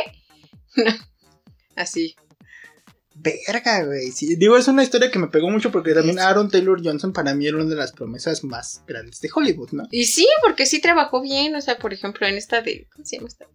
Así. 1.77 2.15
Verga, 3.15 3.85
güey. 3.85 4.11
Sí, 4.13 4.37
digo, 4.37 4.57
es 4.57 4.69
una 4.69 4.83
historia 4.83 5.11
que 5.11 5.19
me 5.19 5.29
pegó 5.29 5.49
mucho 5.51 5.73
porque 5.73 5.95
también 5.95 6.19
Aaron 6.19 6.51
Taylor 6.51 6.81
Johnson 6.85 7.13
para 7.13 7.35
mí 7.35 7.47
era 7.47 7.57
una 7.57 7.65
de 7.65 7.77
las 7.77 7.93
promesas 7.93 8.45
más 8.45 8.83
grandes 8.87 9.21
de 9.21 9.31
Hollywood, 9.35 9.71
¿no? 9.73 9.85
Y 9.91 10.05
sí, 10.05 10.27
porque 10.43 10.67
sí 10.67 10.81
trabajó 10.81 11.23
bien. 11.23 11.57
O 11.57 11.61
sea, 11.61 11.79
por 11.79 11.95
ejemplo, 11.95 12.27
en 12.27 12.37
esta 12.37 12.61
de. 12.61 12.87
¿Cómo 12.93 13.07
se 13.07 13.17
llama 13.17 13.29
esta 13.29 13.47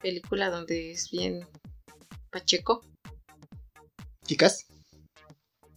película 0.00 0.50
donde 0.50 0.92
es 0.92 1.10
bien 1.10 1.46
Pacheco? 2.30 2.82
Chicas, 4.30 4.64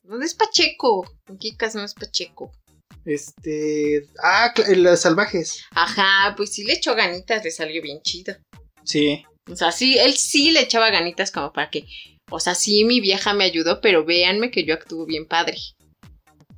¿Dónde 0.03 0.27
es 0.27 0.35
Pacheco? 0.35 1.11
En 1.25 1.39
Kikas 1.39 1.73
no 1.73 1.83
es 1.83 1.95
Pacheco. 1.95 2.51
este. 3.03 4.07
Ah, 4.21 4.53
las 4.75 5.01
salvajes. 5.01 5.63
Ajá, 5.71 6.35
pues 6.37 6.53
sí 6.53 6.63
le 6.63 6.73
echó 6.73 6.93
ganitas, 6.93 7.43
le 7.43 7.49
salió 7.49 7.81
bien 7.81 8.03
chido. 8.03 8.35
Sí. 8.83 9.25
O 9.49 9.55
sea, 9.55 9.71
sí, 9.71 9.97
él 9.97 10.13
sí 10.13 10.51
le 10.51 10.59
echaba 10.59 10.91
ganitas 10.91 11.31
como 11.31 11.51
para 11.51 11.71
que. 11.71 11.87
O 12.29 12.39
sea, 12.39 12.53
sí, 12.53 12.85
mi 12.85 13.01
vieja 13.01 13.33
me 13.33 13.43
ayudó, 13.45 13.81
pero 13.81 14.05
véanme 14.05 14.51
que 14.51 14.65
yo 14.65 14.75
actúo 14.75 15.07
bien 15.07 15.27
padre. 15.27 15.57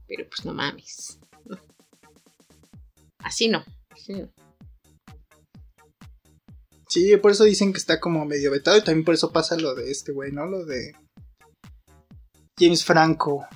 Pero 0.05 0.27
pues 0.27 0.43
no 0.43 0.53
mames. 0.53 1.17
No. 1.45 1.57
Así 3.19 3.47
no. 3.47 3.63
Así 3.91 4.15
no. 4.15 4.29
Sí, 6.89 7.15
por 7.15 7.31
eso 7.31 7.45
dicen 7.45 7.71
que 7.71 7.79
está 7.79 8.01
como 8.01 8.25
medio 8.25 8.51
vetado 8.51 8.75
y 8.75 8.83
también 8.83 9.05
por 9.05 9.13
eso 9.15 9.31
pasa 9.31 9.55
lo 9.55 9.75
de 9.75 9.91
este 9.91 10.11
güey, 10.11 10.33
¿no? 10.33 10.45
Lo 10.45 10.65
de 10.65 10.93
James 12.57 12.85
Franco. 12.85 13.47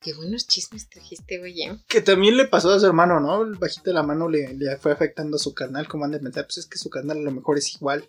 Qué 0.00 0.14
buenos 0.14 0.46
chismes 0.46 0.88
trajiste, 0.88 1.40
oye. 1.40 1.82
Que 1.88 2.00
también 2.00 2.36
le 2.36 2.46
pasó 2.46 2.70
a 2.70 2.78
su 2.78 2.86
hermano, 2.86 3.18
¿no? 3.18 3.42
El 3.42 3.56
bajito 3.56 3.90
de 3.90 3.94
la 3.94 4.02
mano 4.02 4.28
le, 4.28 4.54
le 4.54 4.76
fue 4.76 4.92
afectando 4.92 5.36
a 5.36 5.40
su 5.40 5.54
carnal. 5.54 5.88
Como 5.88 6.04
han 6.04 6.12
de 6.12 6.20
pensar, 6.20 6.44
pues 6.44 6.58
es 6.58 6.66
que 6.66 6.78
su 6.78 6.88
carnal 6.88 7.18
a 7.18 7.22
lo 7.22 7.32
mejor 7.32 7.58
es 7.58 7.74
igual. 7.74 8.08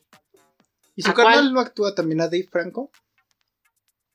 ¿Y 0.96 1.02
su 1.02 1.12
¿A 1.12 1.14
carnal 1.14 1.54
no 1.54 1.62
actúa 1.62 1.96
también 1.96 2.22
a 2.22 2.26
Dave 2.26 2.48
Franco? 2.52 2.92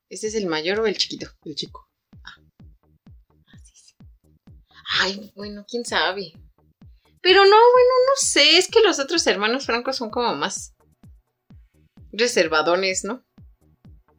¿Ese 0.08 0.28
es 0.28 0.34
el 0.34 0.46
mayor 0.46 0.80
o 0.80 0.86
el 0.86 0.96
chiquito? 0.96 1.28
El 1.44 1.54
chico. 1.56 1.88
Ay, 5.00 5.32
bueno, 5.34 5.64
quién 5.68 5.84
sabe. 5.84 6.32
Pero 7.20 7.42
no, 7.44 7.56
bueno, 7.56 7.94
no 8.06 8.12
sé. 8.16 8.58
Es 8.58 8.68
que 8.68 8.82
los 8.82 8.98
otros 8.98 9.26
hermanos 9.26 9.66
francos 9.66 9.96
son 9.96 10.10
como 10.10 10.34
más 10.36 10.74
reservadones, 12.12 13.02
¿no? 13.04 13.24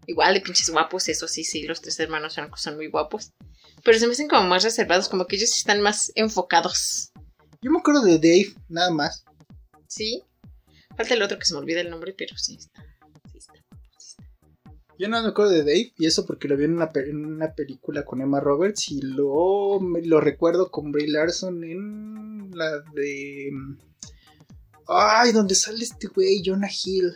Igual 0.08 0.34
de 0.36 0.42
pinches 0.42 0.70
guapos, 0.70 1.10
eso 1.10 1.28
sí, 1.28 1.44
sí, 1.44 1.64
los 1.64 1.82
tres 1.82 2.00
hermanos 2.00 2.38
son 2.56 2.76
muy 2.76 2.88
guapos. 2.88 3.34
Pero 3.84 4.00
se 4.00 4.08
me 4.08 4.14
hacen 4.14 4.28
como 4.28 4.48
más 4.48 4.64
reservados, 4.64 5.10
como 5.10 5.26
que 5.26 5.36
ellos 5.36 5.56
están 5.56 5.82
más 5.82 6.12
enfocados. 6.16 7.12
Yo 7.62 7.72
me 7.72 7.80
acuerdo 7.80 8.04
de 8.04 8.18
Dave, 8.18 8.56
nada 8.70 8.92
más. 8.92 9.26
¿Sí? 9.88 10.24
Falta 10.96 11.14
el 11.14 11.22
otro 11.22 11.40
que 11.40 11.46
se 11.46 11.54
me 11.54 11.60
olvida 11.60 11.82
el 11.82 11.90
nombre, 11.90 12.14
pero 12.18 12.38
sí 12.38 12.58
está. 12.60 12.84
Sí 13.32 13.38
está. 13.38 13.54
sí 13.98 14.16
está. 14.20 14.24
Yo 14.98 15.10
no 15.10 15.22
me 15.22 15.30
acuerdo 15.30 15.52
de 15.52 15.60
Dave 15.64 15.94
y 15.98 16.06
eso 16.06 16.26
porque 16.26 16.48
lo 16.48 16.56
vi 16.56 16.66
en 16.66 16.74
una, 16.74 16.92
en 16.96 17.26
una 17.26 17.54
película 17.54 18.06
con 18.06 18.22
Emma 18.22 18.40
Roberts 18.40 18.92
y 18.92 19.02
lo, 19.02 19.80
lo 19.82 20.22
recuerdo 20.22 20.72
con 20.72 20.92
Brie 20.92 21.08
Larson 21.08 21.64
en 21.64 22.52
la 22.52 22.80
de... 22.94 23.50
Ay, 24.88 25.32
donde 25.32 25.56
sale 25.56 25.84
este 25.84 26.08
güey, 26.08 26.44
Jonah 26.46 26.70
Hill. 26.70 27.14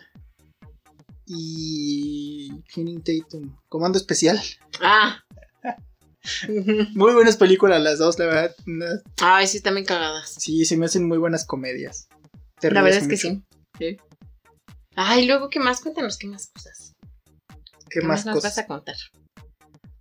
Y... 1.30 2.50
Channing 2.74 3.02
Tatum. 3.04 3.56
Comando 3.70 3.98
Especial. 4.00 4.42
Ah. 4.82 5.24
Muy 6.96 7.14
buenas 7.14 7.38
películas 7.38 7.82
las 7.82 8.00
dos, 8.00 8.18
la 8.20 8.26
verdad. 8.26 8.56
Ay, 9.22 9.48
sí, 9.48 9.58
están 9.58 9.76
bien 9.76 9.86
cagadas. 9.86 10.36
Sí, 10.38 10.66
se 10.66 10.76
me 10.76 10.86
hacen 10.86 11.08
muy 11.08 11.18
buenas 11.18 11.46
comedias. 11.46 12.08
Te 12.60 12.70
La 12.72 12.82
verdad 12.82 13.00
es 13.00 13.08
que 13.08 13.16
sí. 13.18 13.42
sí. 13.78 13.98
Ay, 14.96 15.26
luego, 15.28 15.50
¿qué 15.50 15.60
más? 15.60 15.80
Cuéntanos, 15.82 16.18
¿qué 16.18 16.28
más 16.28 16.48
cosas? 16.54 16.94
¿Qué, 17.90 18.02
más 18.02 18.26
nos 18.26 18.36
cosas? 18.36 18.56
vas 18.56 18.64
a 18.64 18.68
contar? 18.68 18.96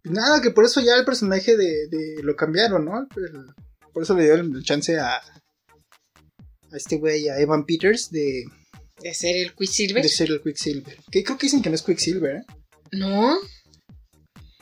Nada, 0.05 0.41
que 0.43 0.51
por 0.51 0.65
eso 0.65 0.81
ya 0.81 0.97
el 0.97 1.05
personaje 1.05 1.57
de, 1.57 1.87
de 1.89 2.23
lo 2.23 2.35
cambiaron, 2.35 2.85
¿no? 2.85 3.07
El- 3.17 3.47
por 3.93 4.03
eso 4.03 4.15
le 4.15 4.25
dieron 4.25 4.55
el 4.55 4.63
chance 4.65 4.99
a, 4.99 5.17
a 5.17 5.23
este 6.77 6.97
güey, 6.97 7.29
a 7.29 7.39
Evan 7.39 7.65
Peters, 7.65 8.11
de, 8.11 8.45
De 9.01 9.15
ser 9.15 9.37
el 9.37 9.55
Quicksilver. 9.55 10.03
de 10.03 10.09
ser 10.09 10.29
el 10.31 10.43
Quicksilver. 10.43 10.97
Que 11.11 11.23
creo 11.23 11.39
que 11.39 11.47
dicen 11.47 11.63
que 11.63 11.69
no 11.69 11.75
es 11.75 11.83
Quicksilver, 11.83 12.37
¿eh? 12.37 12.45
No. 12.93 13.39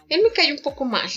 Él 0.09 0.20
me 0.22 0.30
cae 0.32 0.53
un 0.53 0.59
poco 0.61 0.84
mal. 0.84 1.11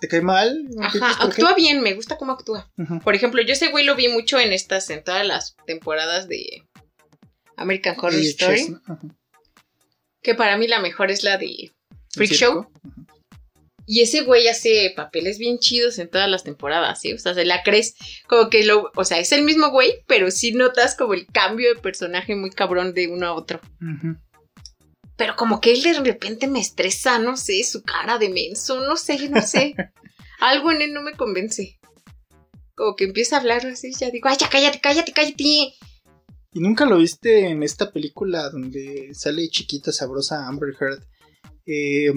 ¿Te 0.00 0.08
cae 0.08 0.22
mal? 0.22 0.66
Ajá, 0.80 1.16
qué? 1.18 1.24
actúa 1.26 1.54
bien, 1.54 1.82
me 1.82 1.92
gusta 1.94 2.16
cómo 2.16 2.32
actúa. 2.32 2.70
Por 3.04 3.14
ejemplo, 3.14 3.42
yo 3.42 3.52
ese 3.52 3.70
güey 3.70 3.84
lo 3.84 3.96
vi 3.96 4.08
mucho 4.08 4.38
en 4.40 4.52
estas, 4.52 4.88
en 4.88 5.04
todas 5.04 5.26
las 5.26 5.56
temporadas 5.66 6.26
de 6.26 6.62
American 7.56 7.96
Horror 7.98 8.18
Y 8.18 8.28
Story. 8.28 8.76
Que 10.22 10.34
para 10.34 10.56
mí 10.56 10.66
la 10.68 10.80
mejor 10.80 11.10
es 11.10 11.22
la 11.22 11.36
de 11.36 11.46
¿El 11.46 11.72
Freak? 12.14 12.32
Show. 12.32 12.66
Y 13.92 14.02
ese 14.02 14.20
güey 14.20 14.46
hace 14.46 14.92
papeles 14.94 15.38
bien 15.38 15.58
chidos 15.58 15.98
en 15.98 16.08
todas 16.08 16.30
las 16.30 16.44
temporadas, 16.44 17.00
¿sí? 17.00 17.12
O 17.12 17.18
sea, 17.18 17.34
se 17.34 17.44
la 17.44 17.64
crees 17.64 17.96
como 18.28 18.48
que 18.48 18.62
lo... 18.62 18.92
O 18.94 19.04
sea, 19.04 19.18
es 19.18 19.32
el 19.32 19.42
mismo 19.42 19.70
güey, 19.70 20.04
pero 20.06 20.30
sí 20.30 20.52
notas 20.52 20.94
como 20.94 21.12
el 21.14 21.26
cambio 21.26 21.74
de 21.74 21.80
personaje 21.80 22.36
muy 22.36 22.50
cabrón 22.50 22.94
de 22.94 23.08
uno 23.08 23.26
a 23.26 23.34
otro. 23.34 23.60
Pero 25.16 25.34
como 25.34 25.60
que 25.60 25.72
él 25.72 25.82
de 25.82 25.94
repente 25.94 26.46
me 26.46 26.60
estresa, 26.60 27.18
no 27.18 27.36
sé, 27.36 27.64
su 27.64 27.82
cara 27.82 28.16
de 28.18 28.28
menso, 28.28 28.78
no 28.78 28.96
sé, 28.96 29.28
no 29.28 29.42
sé. 29.42 29.74
Algo 30.38 30.70
en 30.70 30.82
él 30.82 30.92
no 30.92 31.02
me 31.02 31.14
convence. 31.14 31.80
Como 32.76 32.94
que 32.94 33.06
empieza 33.06 33.38
a 33.38 33.40
hablar 33.40 33.66
así, 33.66 33.90
ya 33.98 34.08
digo, 34.12 34.28
ay, 34.28 34.36
ya 34.38 34.48
cállate, 34.48 34.80
cállate, 34.80 35.12
cállate. 35.12 35.42
¿Y 35.42 36.60
nunca 36.60 36.86
lo 36.86 36.98
viste 36.98 37.48
en 37.48 37.64
esta 37.64 37.90
película 37.90 38.50
donde 38.50 39.08
sale 39.14 39.48
chiquita, 39.48 39.90
sabrosa 39.90 40.46
Amber 40.46 40.76
Heard? 40.80 41.02
eh, 41.66 42.12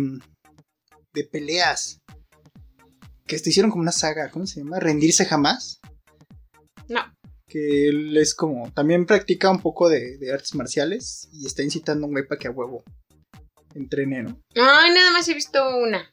de 1.13 1.23
peleas. 1.23 2.01
Que 3.25 3.39
te 3.39 3.49
hicieron 3.49 3.71
como 3.71 3.81
una 3.81 3.91
saga, 3.91 4.29
¿cómo 4.31 4.45
se 4.45 4.59
llama? 4.59 4.79
¿Rendirse 4.79 5.25
jamás? 5.25 5.79
No. 6.89 7.01
Que 7.47 7.87
él 7.89 8.17
es 8.17 8.35
como. 8.35 8.71
También 8.73 9.05
practica 9.05 9.49
un 9.49 9.61
poco 9.61 9.89
de, 9.89 10.17
de 10.17 10.33
artes 10.33 10.55
marciales 10.55 11.29
y 11.31 11.45
está 11.45 11.63
incitando 11.63 12.05
a 12.05 12.07
un 12.07 12.13
güey 12.13 12.27
para 12.27 12.39
que 12.39 12.47
a 12.47 12.51
huevo 12.51 12.83
entrene, 13.75 14.23
¿no? 14.23 14.41
Ay, 14.55 14.93
nada 14.93 15.11
más 15.11 15.27
he 15.29 15.33
visto 15.33 15.59
una. 15.77 16.09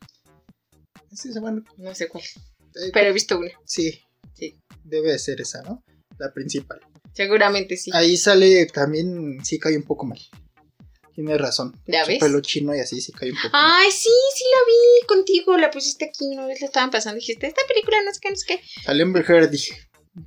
Sí, 1.13 1.31
No 1.77 1.95
sé 1.95 2.09
cuál, 2.09 2.23
eh, 2.25 2.91
pero 2.93 3.09
he 3.09 3.13
visto 3.13 3.39
una. 3.39 3.51
sí, 3.65 4.01
Sí. 4.35 4.59
debe 4.85 5.11
de 5.13 5.19
ser 5.19 5.41
esa, 5.41 5.61
¿no? 5.63 5.83
La 6.19 6.33
principal. 6.33 6.81
Seguramente 7.13 7.77
sí. 7.77 7.91
Ahí 7.93 8.17
sale 8.17 8.67
también, 8.67 9.45
sí 9.45 9.59
cae 9.59 9.77
un 9.77 9.83
poco 9.83 10.07
mal. 10.07 10.21
Tienes 11.21 11.41
razón. 11.41 11.79
¿Ya 11.87 12.05
Su 12.05 12.09
ves? 12.13 12.19
pelo 12.19 12.41
chino 12.41 12.75
y 12.75 12.81
así 12.81 13.01
sí 13.01 13.13
cae 13.13 13.31
un 13.31 13.37
poco. 13.37 13.51
Ay, 13.53 13.91
sí, 13.91 14.09
sí 14.35 14.45
la 14.55 14.67
vi 14.67 15.07
contigo, 15.07 15.57
la 15.59 15.71
pusiste 15.71 16.07
aquí, 16.07 16.25
una 16.33 16.47
vez 16.47 16.61
la 16.61 16.67
estaban 16.67 16.91
pasando, 16.91 17.17
dijiste, 17.17 17.47
esta 17.47 17.61
película 17.69 17.99
no 18.05 18.13
sé 18.15 18.21
qué, 18.23 18.31
no 18.31 18.37
sé 18.37 18.47
qué. 18.47 18.61
Sale 18.85 19.03
Amber 19.03 19.25
Heard, 19.29 19.51
dije. 19.51 19.75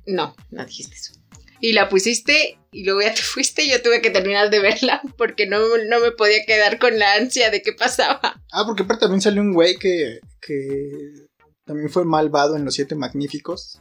No, 0.06 0.34
no 0.50 0.64
dijiste 0.64 0.94
eso. 0.94 1.14
Y 1.60 1.72
la 1.72 1.88
pusiste 1.88 2.58
y 2.72 2.84
luego 2.84 3.02
ya 3.02 3.12
te 3.14 3.22
fuiste 3.22 3.64
y 3.64 3.70
yo 3.70 3.82
tuve 3.82 4.00
que 4.02 4.10
terminar 4.10 4.50
de 4.50 4.60
verla 4.60 5.02
porque 5.18 5.46
no, 5.46 5.58
no 5.88 6.00
me 6.00 6.12
podía 6.12 6.44
quedar 6.46 6.78
con 6.78 6.98
la 6.98 7.14
ansia 7.14 7.50
de 7.50 7.62
qué 7.62 7.72
pasaba. 7.72 8.20
Ah, 8.52 8.64
porque 8.66 8.84
aparte 8.84 9.02
también 9.06 9.20
salió 9.20 9.42
un 9.42 9.52
güey 9.52 9.76
que, 9.78 10.20
que 10.40 11.26
también 11.64 11.90
fue 11.90 12.04
malvado 12.04 12.56
en 12.56 12.64
Los 12.64 12.74
Siete 12.74 12.94
Magníficos. 12.94 13.80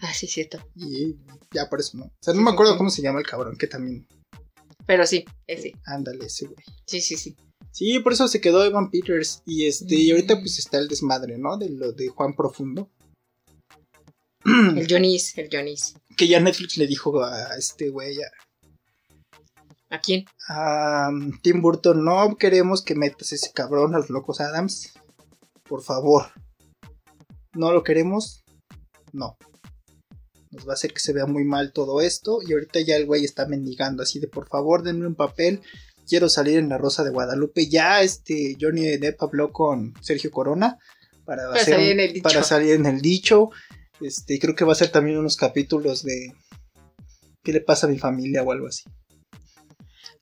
Ah, 0.00 0.14
sí, 0.14 0.26
cierto. 0.26 0.58
Y 0.74 1.16
ya 1.52 1.68
por 1.68 1.80
eso, 1.80 1.98
¿no? 1.98 2.04
O 2.06 2.12
sea, 2.20 2.32
no 2.34 2.40
me 2.40 2.50
acuerdo 2.50 2.76
cómo 2.78 2.88
se 2.90 3.02
llama 3.02 3.18
el 3.20 3.26
cabrón, 3.26 3.56
que 3.56 3.66
también. 3.66 4.06
Pero 4.90 5.06
sí, 5.06 5.24
ese. 5.46 5.72
Ándale, 5.86 6.26
ese 6.26 6.46
güey. 6.46 6.58
Sí, 6.84 7.00
sí, 7.00 7.16
sí. 7.16 7.36
Sí, 7.70 8.00
por 8.00 8.12
eso 8.12 8.26
se 8.26 8.40
quedó 8.40 8.64
Evan 8.64 8.90
Peters. 8.90 9.40
Y 9.46 9.66
este, 9.66 9.94
y 9.94 10.10
ahorita 10.10 10.34
Mm. 10.34 10.40
pues 10.40 10.58
está 10.58 10.78
el 10.78 10.88
desmadre, 10.88 11.38
¿no? 11.38 11.56
De 11.56 11.68
lo 11.70 11.92
de 11.92 12.08
Juan 12.08 12.34
Profundo. 12.34 12.90
El 14.44 14.88
Jonis, 14.90 15.38
el 15.38 15.48
Jonis. 15.52 15.94
Que 16.16 16.26
ya 16.26 16.40
Netflix 16.40 16.76
le 16.76 16.88
dijo 16.88 17.22
a 17.22 17.54
este 17.56 17.88
güey, 17.90 18.16
a, 18.20 19.94
¿A 19.94 20.00
quién? 20.00 20.24
a 20.48 21.10
Tim 21.42 21.62
Burton, 21.62 22.04
no 22.04 22.36
queremos 22.36 22.82
que 22.82 22.96
metas 22.96 23.30
ese 23.32 23.52
cabrón 23.52 23.94
a 23.94 23.98
los 23.98 24.10
locos 24.10 24.40
Adams. 24.40 24.92
Por 25.68 25.84
favor. 25.84 26.32
No 27.54 27.70
lo 27.72 27.84
queremos. 27.84 28.42
No. 29.12 29.36
Nos 30.50 30.66
va 30.66 30.72
a 30.72 30.74
hacer 30.74 30.92
que 30.92 31.00
se 31.00 31.12
vea 31.12 31.26
muy 31.26 31.44
mal 31.44 31.72
todo 31.72 32.00
esto. 32.00 32.40
Y 32.46 32.52
ahorita 32.52 32.80
ya 32.80 32.96
el 32.96 33.06
güey 33.06 33.24
está 33.24 33.46
mendigando 33.46 34.02
así 34.02 34.18
de 34.18 34.28
por 34.28 34.48
favor 34.48 34.82
denme 34.82 35.06
un 35.06 35.14
papel. 35.14 35.60
Quiero 36.08 36.28
salir 36.28 36.58
en 36.58 36.68
la 36.68 36.78
Rosa 36.78 37.04
de 37.04 37.10
Guadalupe. 37.10 37.68
Ya 37.68 38.02
este 38.02 38.56
Johnny 38.60 38.96
Depp 38.96 39.22
habló 39.22 39.52
con 39.52 39.94
Sergio 40.02 40.30
Corona 40.30 40.78
para, 41.24 41.44
Para 41.48 41.60
hacer 41.60 41.74
salir 41.74 41.92
en 41.92 42.00
el 42.00 42.12
dicho. 42.12 42.22
para 42.22 42.42
salir 42.42 42.72
en 42.72 42.86
el 42.86 43.00
dicho. 43.00 43.50
Este, 44.00 44.38
creo 44.38 44.54
que 44.54 44.64
va 44.64 44.72
a 44.72 44.76
ser 44.76 44.88
también 44.88 45.18
unos 45.18 45.36
capítulos 45.36 46.02
de 46.02 46.32
¿Qué 47.42 47.52
le 47.52 47.60
pasa 47.60 47.86
a 47.86 47.90
mi 47.90 47.98
familia 47.98 48.42
o 48.42 48.52
algo 48.52 48.66
así? 48.66 48.84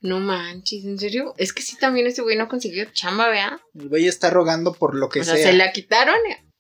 No 0.01 0.21
manches, 0.21 0.85
¿en 0.85 0.99
serio? 0.99 1.35
Es 1.39 1.53
que 1.53 1.63
sí, 1.63 1.77
también 1.77 2.07
ese 2.07 2.23
güey 2.23 2.37
no 2.37 2.49
consiguió 2.49 2.85
chamba, 2.93 3.29
¿vea? 3.29 3.61
El 3.75 3.89
güey 3.89 4.07
está 4.07 4.31
rogando 4.31 4.73
por 4.73 4.95
lo 4.95 5.09
que 5.09 5.21
O 5.21 5.25
sea, 5.25 5.35
sea. 5.35 5.51
se 5.51 5.57
la 5.57 5.73
quitaron 5.73 6.17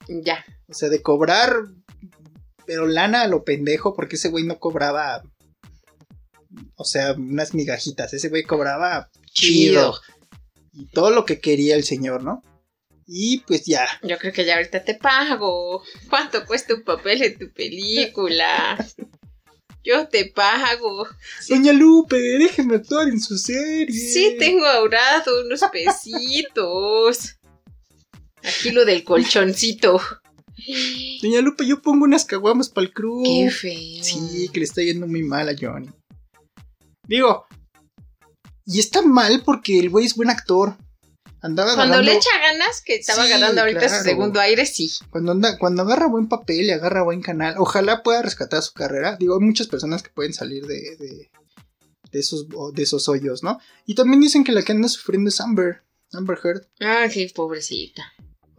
ya. 0.09 0.45
O 0.69 0.75
sea, 0.75 0.89
de 0.89 1.01
cobrar, 1.03 1.53
pero 2.69 2.87
lana 2.87 3.23
a 3.23 3.29
lo 3.29 3.45
pendejo, 3.45 3.95
porque 3.95 4.17
ese 4.17 4.29
güey 4.29 4.45
no 4.45 4.59
cobraba, 4.61 5.23
o 6.77 6.85
sea, 6.85 7.15
unas 7.15 7.55
migajitas, 7.55 8.13
ese 8.13 8.29
güey 8.29 8.43
cobraba 8.43 9.09
chido. 9.33 9.99
Y 10.75 10.85
todo 10.93 11.11
lo 11.11 11.25
que 11.25 11.41
quería 11.41 11.77
el 11.77 11.85
señor, 11.85 12.23
¿no? 12.23 12.43
Y 13.07 13.39
pues 13.47 13.65
ya, 13.65 13.89
Yo 14.03 14.19
creo 14.19 14.35
que 14.35 14.45
ya 14.45 14.57
ahorita 14.57 14.85
te 14.85 14.97
pago. 14.97 15.83
¿Cuánto 16.11 16.45
cuesta 16.45 16.75
un 16.75 16.83
papel 16.83 17.23
en 17.23 17.39
tu 17.39 17.51
película? 17.55 18.77
Yo 19.83 20.07
te 20.07 20.27
pago. 20.27 21.09
Doña 21.49 21.73
Lupe, 21.73 22.19
déjeme 22.19 22.77
actuar 22.77 23.09
en 23.09 23.19
su 23.19 23.39
serie. 23.39 23.99
Sí, 23.99 24.37
tengo 24.39 24.67
ahorrado 24.67 25.41
unos 25.43 25.63
pesitos. 25.73 27.39
Aquí 28.43 28.73
lo 28.73 28.85
del 28.85 29.05
colchoncito. 29.05 29.99
Doña 31.23 31.41
Lupe, 31.41 31.67
yo 31.67 31.81
pongo 31.83 32.05
unas 32.05 32.25
caguamas 32.25 32.69
para 32.69 32.87
el 32.87 32.93
crew. 32.93 33.23
Qué 33.25 33.51
feo. 33.51 34.03
Sí, 34.05 34.49
que 34.53 34.61
le 34.61 34.65
está 34.65 34.83
yendo 34.83 35.07
muy 35.07 35.23
mal 35.23 35.49
a 35.49 35.55
Johnny. 35.59 35.89
Digo, 37.07 37.47
y 38.67 38.81
está 38.81 39.03
mal 39.03 39.43
porque 39.45 39.79
el 39.79 39.89
güey 39.91 40.07
es 40.07 40.15
buen 40.15 40.31
actor. 40.31 40.77
Andaba 41.41 41.75
Cuando 41.77 41.95
agarrando- 41.95 42.11
le 42.13 42.17
echa 42.19 42.31
ganas, 42.41 42.83
que 42.83 42.97
estaba 42.97 43.25
Sí, 43.25 43.31
ganando 43.31 43.61
ahorita 43.61 43.79
claro. 43.81 43.97
su 43.99 44.03
segundo 44.05 44.41
aire, 44.41 44.67
sí. 44.67 44.91
Cuando, 45.11 45.33
anda, 45.33 45.57
cuando 45.57 45.83
agarra 45.83 46.09
buen 46.09 46.29
papel 46.29 46.63
y 46.67 46.71
agarra 46.73 47.05
buen 47.05 47.23
canal, 47.23 47.55
ojalá 47.59 48.03
pueda 48.03 48.23
rescatar 48.23 48.61
su 48.63 48.73
carrera. 48.73 49.17
Digo, 49.19 49.35
hay 49.39 49.47
muchas 49.47 49.69
personas 49.69 50.03
que 50.03 50.11
pueden 50.11 50.33
salir 50.35 50.67
de, 50.67 50.97
de, 50.97 51.31
de 52.11 52.19
esos, 52.19 52.47
de 52.75 52.83
esos 52.83 53.09
hoyos, 53.09 53.45
¿no? 53.45 53.59
Y 53.87 53.95
también 53.95 54.21
dicen 54.21 54.43
que 54.43 54.51
la 54.53 54.63
que 54.63 54.73
anda 54.73 54.89
sufriendo 54.89 55.29
es 55.29 55.41
Amber, 55.41 55.85
Amber 56.13 56.39
Heard. 56.43 56.67
Ah, 56.81 57.09
sí, 57.09 57.29
pobrecita. 57.33 58.03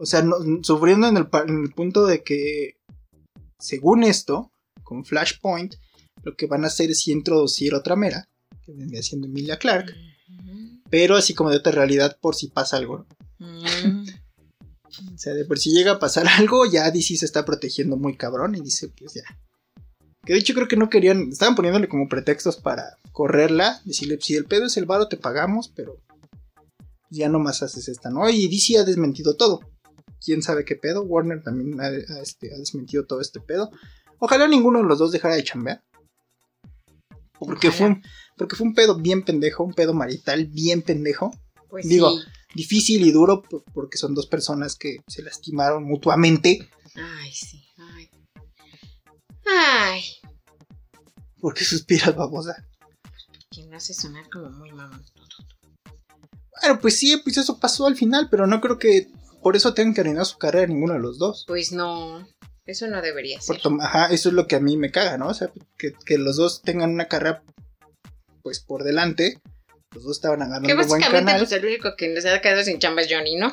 O 0.00 0.06
sea, 0.06 0.22
no- 0.22 0.36
sufriendo 0.62 1.06
en 1.08 1.18
el, 1.18 1.28
en 1.46 1.64
el 1.64 1.72
punto 1.72 2.06
de 2.06 2.22
que, 2.22 2.76
según 3.58 4.02
esto, 4.02 4.50
con 4.82 5.04
Flashpoint, 5.04 5.74
lo 6.22 6.34
que 6.36 6.46
van 6.46 6.64
a 6.64 6.68
hacer 6.68 6.90
es 6.90 7.06
introducir 7.08 7.74
otra 7.74 7.96
mera, 7.96 8.26
que 8.64 8.72
vendría 8.72 9.02
siendo 9.02 9.26
Emilia 9.26 9.58
Clark, 9.58 9.94
pero 10.88 11.16
así 11.16 11.34
como 11.34 11.50
de 11.50 11.58
otra 11.58 11.72
realidad 11.72 12.16
por 12.20 12.34
si 12.34 12.48
pasa 12.48 12.76
algo. 12.78 13.06
Mm. 13.38 14.06
O 15.14 15.18
sea, 15.18 15.34
de 15.34 15.44
por 15.44 15.56
si 15.56 15.70
llega 15.70 15.92
a 15.92 15.98
pasar 16.00 16.26
algo, 16.26 16.66
ya 16.66 16.90
DC 16.90 17.16
se 17.16 17.24
está 17.24 17.44
protegiendo 17.44 17.96
muy 17.96 18.16
cabrón 18.16 18.56
y 18.56 18.60
dice, 18.60 18.88
pues 18.88 19.14
ya. 19.14 19.22
Que 20.26 20.32
de 20.32 20.40
hecho 20.40 20.52
creo 20.52 20.66
que 20.66 20.76
no 20.76 20.90
querían, 20.90 21.28
estaban 21.30 21.54
poniéndole 21.54 21.88
como 21.88 22.08
pretextos 22.08 22.56
para 22.56 22.96
correrla, 23.12 23.80
decirle, 23.84 24.18
si 24.20 24.34
el 24.34 24.46
pedo 24.46 24.66
es 24.66 24.76
el 24.76 24.86
varo 24.86 25.06
te 25.06 25.16
pagamos, 25.16 25.68
pero 25.68 25.96
ya 27.08 27.28
no 27.28 27.38
más 27.38 27.62
haces 27.62 27.86
esta, 27.88 28.10
¿no? 28.10 28.28
Y 28.28 28.48
DC 28.48 28.78
ha 28.78 28.84
desmentido 28.84 29.36
todo. 29.36 29.60
¿Quién 30.24 30.42
sabe 30.42 30.64
qué 30.64 30.76
pedo? 30.76 31.02
Warner 31.02 31.42
también 31.42 31.80
ha, 31.80 31.86
ha, 31.86 32.20
este, 32.20 32.52
ha 32.54 32.58
desmentido 32.58 33.06
todo 33.06 33.20
este 33.20 33.40
pedo. 33.40 33.70
Ojalá 34.18 34.46
ninguno 34.48 34.78
de 34.80 34.84
los 34.84 34.98
dos 34.98 35.12
dejara 35.12 35.34
de 35.34 35.44
chambear. 35.44 35.82
Porque 37.38 37.70
fue, 37.72 37.86
un, 37.86 38.02
porque 38.36 38.54
fue 38.54 38.66
un 38.66 38.74
pedo 38.74 38.96
bien 38.98 39.22
pendejo, 39.24 39.64
un 39.64 39.72
pedo 39.72 39.94
marital 39.94 40.44
bien 40.46 40.82
pendejo 40.82 41.30
Pues 41.70 41.88
Digo, 41.88 42.10
sí. 42.10 42.26
difícil 42.54 43.06
y 43.06 43.12
duro 43.12 43.42
porque 43.72 43.96
son 43.96 44.14
dos 44.14 44.26
personas 44.26 44.76
que 44.76 44.98
se 45.08 45.22
lastimaron 45.22 45.84
mutuamente. 45.84 46.68
Ay, 46.94 47.32
sí. 47.32 47.64
Ay. 47.78 48.10
Ay. 49.46 50.02
¿Por 51.40 51.54
qué 51.54 51.64
suspiras, 51.64 52.14
babosa? 52.14 52.54
Que 53.50 53.64
no 53.64 53.78
hace 53.78 53.94
sonar 53.94 54.28
como 54.28 54.50
muy 54.50 54.70
mamón. 54.72 55.02
Bueno, 56.60 56.78
pues 56.78 56.98
sí, 56.98 57.16
pues 57.24 57.38
eso 57.38 57.58
pasó 57.58 57.86
al 57.86 57.96
final, 57.96 58.28
pero 58.30 58.46
no 58.46 58.60
creo 58.60 58.78
que 58.78 59.08
por 59.42 59.56
eso 59.56 59.74
tengan 59.74 59.94
que 59.94 60.00
arruinar 60.02 60.26
su 60.26 60.38
carrera 60.38 60.66
ninguno 60.66 60.94
de 60.94 61.00
los 61.00 61.18
dos. 61.18 61.44
Pues 61.46 61.72
no. 61.72 62.26
Eso 62.66 62.86
no 62.86 63.02
debería 63.02 63.40
ser. 63.40 63.60
Por 63.60 63.82
Ajá, 63.82 64.06
eso 64.12 64.28
es 64.28 64.34
lo 64.34 64.46
que 64.46 64.56
a 64.56 64.60
mí 64.60 64.76
me 64.76 64.90
caga, 64.90 65.18
¿no? 65.18 65.28
O 65.28 65.34
sea, 65.34 65.50
que, 65.76 65.92
que 66.04 66.18
los 66.18 66.36
dos 66.36 66.62
tengan 66.62 66.90
una 66.90 67.08
carrera 67.08 67.42
pues 68.42 68.60
por 68.60 68.84
delante 68.84 69.40
Los 69.94 70.04
dos 70.04 70.16
estaban 70.16 70.42
agarrando 70.42 70.68
Que 70.68 70.74
buen 70.74 71.00
canal. 71.02 71.38
pues 71.38 71.52
el 71.52 71.64
único 71.64 71.94
que 71.96 72.20
se 72.20 72.30
ha 72.30 72.40
quedado 72.40 72.62
sin 72.62 72.78
chamba 72.78 73.02
es 73.02 73.08
Johnny, 73.10 73.36
¿no? 73.36 73.50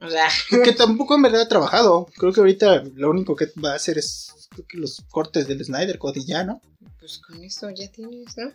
O 0.00 0.08
sea, 0.10 0.28
Que 0.64 0.72
tampoco 0.76 1.14
en 1.14 1.22
verdad 1.22 1.42
ha 1.42 1.48
trabajado. 1.48 2.06
Creo 2.16 2.32
que 2.32 2.40
ahorita 2.40 2.82
lo 2.94 3.10
único 3.10 3.36
que 3.36 3.48
va 3.62 3.72
a 3.72 3.76
hacer 3.76 3.98
es 3.98 4.48
creo 4.50 4.66
que 4.66 4.78
los 4.78 5.04
cortes 5.10 5.46
del 5.46 5.64
Snyder 5.64 5.98
Code 5.98 6.20
y 6.20 6.26
ya, 6.26 6.44
¿no? 6.44 6.60
pues 6.98 7.18
con 7.18 7.42
eso 7.42 7.68
ya 7.70 7.90
tienes, 7.90 8.36
¿no? 8.36 8.52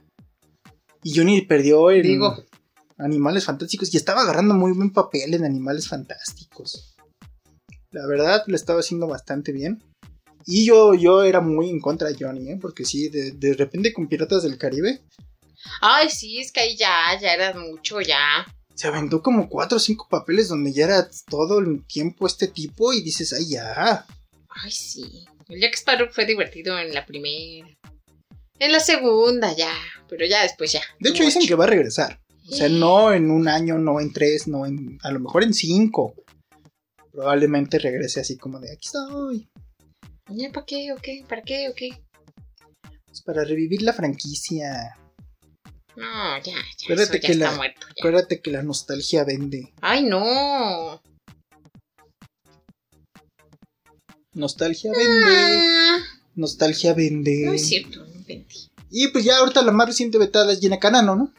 Y 1.04 1.16
Johnny 1.16 1.42
perdió 1.42 1.92
en 1.92 2.02
Digo. 2.02 2.44
Animales 2.98 3.46
Fantásticos 3.46 3.94
y 3.94 3.98
estaba 3.98 4.22
agarrando 4.22 4.54
muy 4.54 4.72
buen 4.72 4.92
papel 4.92 5.34
en 5.34 5.46
Animales 5.46 5.88
Fantásticos. 5.88 6.96
La 7.92 8.06
verdad, 8.08 8.44
lo 8.48 8.56
estaba 8.56 8.80
haciendo 8.80 9.08
bastante 9.08 9.52
bien. 9.52 9.82
Y 10.46 10.66
yo, 10.66 10.94
yo 10.94 11.24
era 11.24 11.42
muy 11.42 11.70
en 11.70 11.80
contra 11.80 12.10
de 12.10 12.16
Johnny, 12.20 12.52
¿eh? 12.52 12.58
Porque 12.62 12.86
sí, 12.86 13.10
de, 13.10 13.32
de 13.32 13.54
repente 13.54 13.94
con 13.94 14.08
Piratas 14.08 14.44
del 14.44 14.58
Caribe 14.58 15.02
Ay, 15.82 16.10
sí, 16.10 16.40
es 16.40 16.52
que 16.52 16.62
ahí 16.62 16.78
ya, 16.78 17.18
ya 17.20 17.34
era 17.34 17.54
mucho, 17.54 18.00
ya. 18.02 18.46
se 18.76 18.88
aventó 18.88 19.22
como 19.22 19.50
cuatro 19.50 19.78
o 19.78 19.80
cinco 19.80 20.08
papeles 20.10 20.48
donde 20.48 20.72
ya 20.72 20.86
era 20.86 21.10
todo 21.30 21.60
el 21.60 21.86
tiempo 21.86 22.28
este 22.28 22.48
tipo 22.48 22.94
y 22.94 23.02
dices, 23.02 23.34
ay, 23.34 23.50
ya. 23.50 24.06
Ay, 24.50 24.72
sí. 24.72 25.26
El 25.50 25.62
Jack 25.62 25.76
Sparrow 25.76 26.10
fue 26.12 26.26
divertido 26.26 26.78
en 26.78 26.94
la 26.94 27.06
primera. 27.06 27.68
En 28.60 28.72
la 28.72 28.80
segunda, 28.80 29.54
ya. 29.56 29.74
Pero 30.10 30.26
ya 30.26 30.44
después 30.44 30.72
ya. 30.72 30.82
De 31.00 31.10
hecho, 31.10 31.24
dicen 31.24 31.46
que 31.46 31.56
va 31.56 31.66
a 31.66 31.68
regresar. 31.68 32.20
O 32.50 32.56
sea, 32.56 32.70
no 32.70 33.12
en 33.14 33.30
un 33.30 33.48
año, 33.48 33.78
no 33.78 34.00
en 34.00 34.12
tres, 34.14 34.48
no 34.48 34.66
en. 34.66 34.98
A 35.04 35.12
lo 35.12 35.20
mejor 35.20 35.44
en 35.44 35.54
cinco. 35.54 36.14
Probablemente 37.12 37.80
regrese 37.80 38.20
así 38.22 38.38
como 38.38 38.60
de 38.60 38.72
aquí 38.72 38.86
estoy. 38.88 39.50
¿Ya 40.30 40.52
para 40.52 40.66
qué 40.66 40.92
o 40.94 40.98
qué? 40.98 41.24
¿Para 41.28 41.42
qué 41.42 41.70
o 41.70 41.74
qué? 41.76 41.90
Pues 43.08 43.22
para 43.22 43.44
revivir 43.44 43.82
la 43.82 43.94
franquicia. 43.94 44.96
No, 45.96 46.38
ya, 46.38 46.44
ya. 46.54 46.56
Acuérdate 46.86 47.18
eso 47.18 47.22
ya 47.22 47.28
que 47.28 47.32
está 47.34 47.52
la- 47.52 47.58
muerto. 47.58 47.82
ya. 47.88 47.94
Acuérdate 48.00 48.42
que 48.42 48.52
la 48.52 48.62
nostalgia 48.64 49.24
vende. 49.24 49.74
Ay, 49.82 50.04
no. 50.04 51.02
Nostalgia 54.34 54.92
vende. 54.92 55.26
Ah, 55.26 55.98
Nostalgia 56.36 56.94
vende. 56.94 57.44
no 57.46 57.54
es 57.54 57.68
cierto, 57.68 58.06
no 58.06 58.14
inventé. 58.14 58.56
Y 58.92 59.08
pues 59.10 59.26
ya 59.26 59.38
ahorita 59.38 59.62
la 59.64 59.72
más 59.72 59.88
reciente 59.88 60.18
vetada 60.18 60.54
es 60.54 60.60
Gina 60.60 60.80
Carano, 60.80 61.16
¿no? 61.16 61.34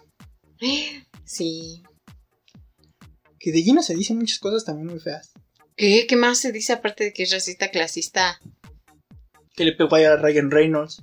Sí. 0.59 1.83
Que 3.39 3.53
de 3.53 3.63
Gina 3.63 3.83
se 3.83 3.95
dicen 3.95 4.19
muchas 4.19 4.39
cosas 4.39 4.65
también 4.65 4.89
muy 4.89 4.99
feas. 4.99 5.33
¿Qué? 5.77 6.07
¿Qué 6.09 6.17
más 6.17 6.39
se 6.39 6.53
dice 6.53 6.73
aparte 6.73 7.05
de 7.05 7.13
que 7.13 7.23
es 7.23 7.31
racista, 7.31 7.71
clasista? 7.71 8.41
Que 9.55 9.65
le 9.65 9.73
pegó 9.73 9.95
a 9.97 10.17
Ryan 10.17 10.51
Reynolds. 10.51 11.03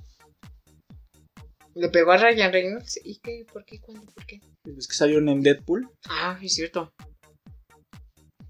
¿Le 1.74 1.88
pegó 1.88 2.12
a 2.12 2.16
Ryan 2.16 2.52
Reynolds? 2.52 3.00
¿Y 3.04 3.18
qué? 3.18 3.44
¿Por 3.52 3.64
qué? 3.64 3.80
¿Cuándo? 3.80 4.10
¿Por 4.12 4.26
qué? 4.26 4.40
Es 4.76 4.88
que 4.88 4.94
salieron 4.94 5.28
en 5.28 5.42
Deadpool. 5.42 5.90
Ah, 6.08 6.38
es 6.42 6.54
cierto. 6.54 6.92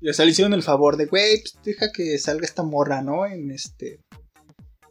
Y 0.00 0.08
o 0.08 0.12
sea, 0.12 0.24
le 0.24 0.30
hicieron 0.30 0.54
el 0.54 0.62
favor 0.62 0.96
de, 0.96 1.06
güey, 1.06 1.40
pues 1.40 1.58
deja 1.64 1.90
que 1.90 2.18
salga 2.18 2.44
esta 2.44 2.62
morra, 2.62 3.02
¿no? 3.02 3.26
En 3.26 3.50
este. 3.50 4.00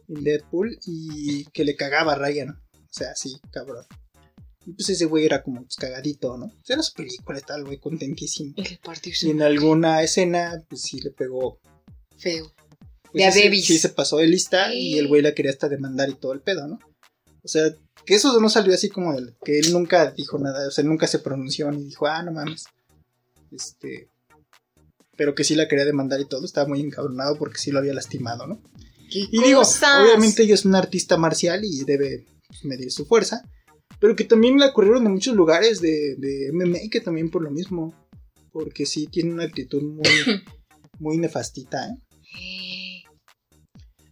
En 0.08 0.22
Deadpool. 0.22 0.78
Y 0.86 1.44
que 1.46 1.64
le 1.64 1.76
cagaba 1.76 2.12
a 2.12 2.18
Ryan. 2.18 2.50
O 2.50 2.92
sea, 2.92 3.14
sí, 3.14 3.40
cabrón. 3.50 3.86
Y 4.66 4.72
pues 4.72 4.90
ese 4.90 5.04
güey 5.04 5.24
era 5.24 5.44
como 5.44 5.62
pues, 5.62 5.76
cagadito, 5.76 6.36
¿no? 6.36 6.50
Sea, 6.64 6.74
era 6.74 6.82
su 6.82 6.92
película, 6.92 7.38
estaba 7.38 7.60
el 7.60 7.66
güey 7.66 7.78
contentísimo. 7.78 8.54
Partió 8.82 9.12
Y 9.22 9.30
en 9.30 9.42
alguna 9.42 10.02
escena, 10.02 10.60
pues 10.68 10.82
sí 10.82 11.00
le 11.00 11.10
pegó. 11.12 11.60
feo. 12.18 12.52
Pues, 13.12 13.14
De 13.14 13.24
a 13.24 13.32
sí. 13.32 13.62
Sí, 13.62 13.78
se 13.78 13.90
pasó 13.90 14.16
de 14.16 14.26
lista 14.26 14.74
y 14.74 14.98
el 14.98 15.06
güey 15.06 15.22
la 15.22 15.34
quería 15.34 15.52
hasta 15.52 15.68
demandar 15.68 16.10
y 16.10 16.14
todo 16.14 16.32
el 16.32 16.40
pedo, 16.40 16.66
¿no? 16.66 16.80
O 17.44 17.48
sea, 17.48 17.72
que 18.04 18.16
eso 18.16 18.40
no 18.40 18.48
salió 18.48 18.74
así 18.74 18.88
como 18.88 19.16
que 19.44 19.60
él 19.60 19.72
nunca 19.72 20.10
dijo 20.10 20.36
nada, 20.36 20.66
o 20.66 20.70
sea, 20.72 20.82
nunca 20.82 21.06
se 21.06 21.20
pronunció 21.20 21.70
ni 21.70 21.84
dijo, 21.84 22.08
ah, 22.08 22.24
no 22.24 22.32
mames. 22.32 22.64
Este. 23.52 24.10
Pero 25.16 25.36
que 25.36 25.44
sí 25.44 25.54
la 25.54 25.68
quería 25.68 25.84
demandar 25.84 26.20
y 26.20 26.26
todo, 26.26 26.44
estaba 26.44 26.68
muy 26.68 26.80
encabronado 26.80 27.38
porque 27.38 27.58
sí 27.58 27.70
lo 27.70 27.78
había 27.78 27.94
lastimado, 27.94 28.48
¿no? 28.48 28.60
¿Qué 29.10 29.28
Y 29.30 29.42
digo, 29.44 29.62
obviamente 29.62 30.42
ella 30.42 30.54
es 30.54 30.64
una 30.64 30.78
artista 30.78 31.16
marcial 31.16 31.64
y 31.64 31.84
debe 31.84 32.26
pues, 32.48 32.64
medir 32.64 32.90
su 32.90 33.06
fuerza, 33.06 33.48
pero 33.98 34.16
que 34.16 34.24
también 34.24 34.58
la 34.58 34.72
corrieron 34.72 35.04
de 35.04 35.10
muchos 35.10 35.34
lugares 35.34 35.80
de, 35.80 36.16
de 36.16 36.50
MMA, 36.52 36.90
que 36.90 37.00
también 37.00 37.30
por 37.30 37.42
lo 37.42 37.50
mismo, 37.50 37.94
porque 38.52 38.86
sí 38.86 39.06
tiene 39.06 39.32
una 39.32 39.44
actitud 39.44 39.82
muy, 39.82 40.02
muy 40.98 41.18
nefastita, 41.18 41.88
¿eh? 41.88 41.96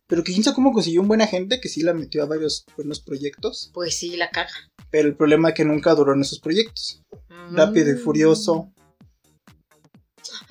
Pero 0.06 0.22
que 0.22 0.32
quién 0.32 0.44
sabe 0.44 0.54
cómo 0.54 0.72
consiguió 0.72 1.00
un 1.00 1.08
buen 1.08 1.22
agente 1.22 1.60
que 1.60 1.68
sí 1.68 1.82
la 1.82 1.94
metió 1.94 2.22
a 2.22 2.26
varios 2.26 2.66
buenos 2.76 3.00
proyectos. 3.00 3.70
Pues 3.72 3.96
sí, 3.96 4.16
la 4.16 4.30
caga. 4.30 4.52
Pero 4.90 5.08
el 5.08 5.16
problema 5.16 5.48
es 5.48 5.54
que 5.54 5.64
nunca 5.64 5.94
duró 5.94 6.12
en 6.12 6.20
esos 6.20 6.40
proyectos. 6.40 7.02
Rápido 7.50 7.90
y 7.90 7.94
Mm. 7.94 7.98
Furioso. 7.98 8.72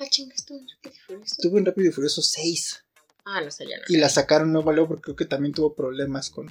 Ah, 0.00 0.06
chinga, 0.10 0.34
estuvo 0.34 0.58
en 0.58 0.66
Rápido 0.68 0.94
y 0.94 0.98
Furioso. 0.98 1.34
Estuvo 1.38 1.58
en 1.58 1.64
Rápido 1.66 1.88
y 1.88 1.92
Furioso 1.92 2.20
6. 2.20 2.84
Ah, 3.26 3.40
no 3.42 3.50
sé, 3.50 3.64
ya 3.66 3.76
no. 3.78 3.84
Y 3.88 3.96
la 3.96 4.08
sacaron 4.08 4.52
no 4.52 4.62
valió 4.62 4.86
porque 4.88 5.02
creo 5.02 5.16
que 5.16 5.24
también 5.24 5.54
tuvo 5.54 5.74
problemas 5.74 6.30
con 6.30 6.50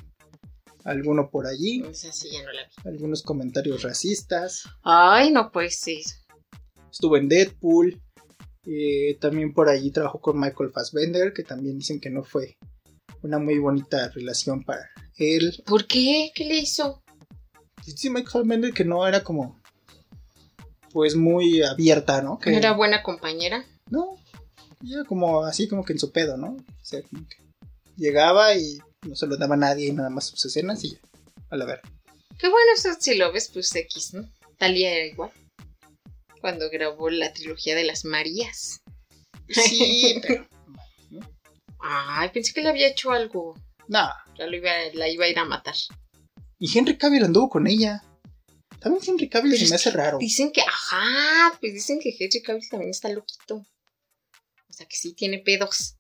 alguno 0.84 1.30
por 1.30 1.48
allí. 1.48 1.82
O 1.84 1.94
sea, 1.94 2.12
sí, 2.12 2.30
ya 2.32 2.44
no 2.44 2.52
la 2.52 2.62
vi. 2.64 2.90
Algunos 2.90 3.22
comentarios 3.24 3.84
racistas. 3.84 4.64
Ay, 4.84 5.32
no, 5.32 5.52
pues 5.52 5.80
sí. 5.80 6.02
Estuvo 6.92 7.18
en 7.18 7.28
Deadpool. 7.30 8.02
eh, 8.66 9.18
también 9.20 9.54
por 9.54 9.68
allí 9.70 9.92
trabajó 9.92 10.22
con 10.22 10.40
Michael 10.40 10.72
Fassbender, 10.72 11.34
que 11.34 11.44
también 11.44 11.78
dicen 11.78 12.00
que 12.00 12.10
no 12.10 12.24
fue 12.24 12.58
una 13.22 13.38
muy 13.40 13.60
bonita 13.60 14.10
relación 14.10 14.64
para 14.64 14.90
él. 15.18 15.62
¿Por 15.66 15.86
qué? 15.86 16.32
¿Qué 16.34 16.46
le 16.46 16.56
hizo? 16.60 17.04
Sí, 17.86 18.10
Michael 18.10 18.32
Fassbender 18.32 18.74
que 18.74 18.86
no 18.86 19.06
era 19.08 19.24
como 19.24 19.62
pues 20.94 21.16
muy 21.16 21.62
abierta, 21.64 22.22
¿no? 22.22 22.38
Que, 22.38 22.52
¿No 22.52 22.58
era 22.58 22.74
buena 22.74 23.02
compañera? 23.04 23.66
No, 23.90 24.16
ya 24.82 25.04
como 25.06 25.44
así 25.44 25.68
como 25.68 25.84
que 25.84 25.94
en 25.94 26.00
su 26.00 26.12
pedo, 26.12 26.38
¿no? 26.38 26.50
O 26.52 26.84
sea, 26.86 27.02
como 27.02 27.28
que 27.28 27.38
llegaba 27.98 28.56
y 28.56 28.80
no 29.08 29.16
se 29.16 29.28
lo 29.28 29.38
daba 29.38 29.56
a 29.56 29.58
nadie 29.58 29.88
y 29.88 29.92
nada 29.94 30.10
más 30.10 30.28
sus 30.28 30.44
escenas 30.46 30.84
y 30.84 30.92
ya, 30.92 31.00
a 31.50 31.58
la 31.58 31.66
verga. 31.66 31.90
Qué 32.40 32.50
bueno 32.50 32.72
eso 32.76 32.90
si 33.00 33.16
lo 33.16 33.32
ves, 33.32 33.50
pues 33.54 33.74
X, 33.76 34.14
¿no? 34.14 34.30
Talía 34.58 34.92
era 34.92 35.06
igual. 35.06 35.32
Cuando 36.42 36.70
grabó 36.70 37.10
la 37.10 37.32
trilogía 37.34 37.76
de 37.76 37.84
las 37.86 38.06
Marías. 38.06 38.82
Sí, 39.50 40.20
pero 40.28 40.48
Ay, 41.80 42.30
pensé 42.30 42.54
que 42.54 42.62
le 42.62 42.70
había 42.70 42.88
hecho 42.88 43.12
algo. 43.12 43.56
no. 43.88 44.08
Ya 44.38 44.48
lo 44.48 44.56
iba, 44.58 44.72
la 44.94 45.08
iba 45.10 45.26
a 45.26 45.30
ir 45.30 45.38
a 45.38 45.46
matar. 45.46 45.76
Y 46.58 46.76
Henry 46.76 46.98
Cavill 46.98 47.24
anduvo 47.24 47.50
con 47.50 47.68
ella. 47.68 48.04
También 48.80 49.04
Henry 49.06 49.30
Cavill 49.30 49.56
se 49.56 49.70
me 49.70 49.76
hace 49.76 49.92
raro. 49.92 50.18
Dicen 50.18 50.52
que, 50.52 50.62
ajá, 50.62 51.56
pues 51.60 51.74
dicen 51.74 52.00
que 52.02 52.16
Henry 52.20 52.42
Cavill 52.42 52.68
también 52.68 52.90
está 52.90 53.10
loquito. 53.10 53.58
O 53.58 54.74
sea 54.74 54.88
que 54.88 54.96
sí 54.96 55.14
tiene 55.14 55.38
pedos. 55.38 55.98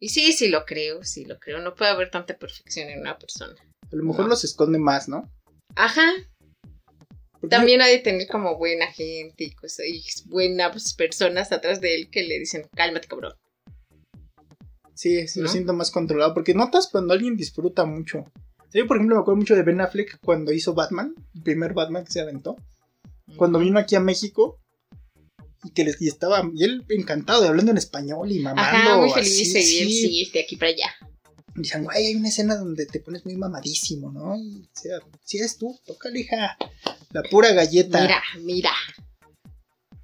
Y 0.00 0.08
sí, 0.08 0.32
sí 0.32 0.48
lo 0.48 0.64
creo, 0.64 1.04
sí 1.04 1.24
lo 1.26 1.38
creo. 1.38 1.60
No 1.60 1.74
puede 1.74 1.90
haber 1.90 2.10
tanta 2.10 2.36
perfección 2.36 2.88
en 2.88 3.00
una 3.00 3.18
persona. 3.18 3.54
A 3.82 3.94
lo 3.96 4.02
mejor 4.02 4.22
No. 4.24 4.28
los 4.30 4.44
esconde 4.44 4.78
más, 4.78 5.08
¿no? 5.08 5.30
Ajá, 5.76 6.10
también 7.48 7.80
ha 7.80 7.86
de 7.86 7.98
tener 7.98 8.26
como 8.28 8.58
buena 8.58 8.86
gente 8.92 9.44
y, 9.44 9.52
cosas, 9.52 9.86
y 9.86 10.02
buenas 10.26 10.94
personas 10.94 11.52
atrás 11.52 11.80
de 11.80 11.94
él 11.94 12.10
que 12.10 12.22
le 12.22 12.38
dicen, 12.38 12.68
cálmate 12.74 13.08
cabrón. 13.08 13.34
Sí, 14.94 15.26
sí 15.28 15.40
lo 15.40 15.48
siento 15.48 15.72
más 15.72 15.90
controlado. 15.90 16.34
Porque 16.34 16.52
notas 16.52 16.88
cuando 16.88 17.14
alguien 17.14 17.36
disfruta 17.36 17.86
mucho. 17.86 18.24
Yo, 18.74 18.86
por 18.86 18.98
ejemplo, 18.98 19.16
me 19.16 19.22
acuerdo 19.22 19.38
mucho 19.38 19.56
de 19.56 19.62
Ben 19.62 19.80
Affleck 19.80 20.18
cuando 20.20 20.52
hizo 20.52 20.74
Batman, 20.74 21.14
el 21.34 21.42
primer 21.42 21.72
Batman 21.72 22.04
que 22.04 22.12
se 22.12 22.20
aventó. 22.20 22.56
Cuando 23.36 23.58
vino 23.58 23.78
aquí 23.78 23.96
a 23.96 24.00
México 24.00 24.59
y 25.64 25.70
que 25.70 25.84
les, 25.84 26.00
y 26.00 26.08
estaba 26.08 26.48
y 26.54 26.64
él 26.64 26.84
encantado 26.88 27.42
de 27.42 27.48
hablando 27.48 27.70
en 27.70 27.78
español 27.78 28.30
y 28.32 28.40
mamando. 28.40 28.62
Ajá, 28.62 28.96
muy 28.96 29.10
feliz 29.10 29.40
así, 29.40 29.52
de 29.52 29.60
ir, 29.60 29.88
sí. 29.88 30.24
sí, 30.24 30.30
de 30.32 30.40
aquí 30.40 30.56
para 30.56 30.70
allá. 30.70 30.94
Y 31.56 31.62
Dicen, 31.62 31.84
güey, 31.84 32.06
hay 32.06 32.14
una 32.14 32.28
escena 32.28 32.56
donde 32.56 32.86
te 32.86 33.00
pones 33.00 33.24
muy 33.24 33.36
mamadísimo, 33.36 34.10
¿no? 34.10 34.36
Y 34.36 34.62
o 34.62 34.80
sea, 34.80 34.98
si 35.24 35.38
eres 35.38 35.58
tú, 35.58 35.78
tócale, 35.84 36.20
hija. 36.20 36.56
La 37.10 37.22
pura 37.24 37.52
galleta. 37.52 38.00
Mira, 38.00 38.22
mira. 38.40 38.72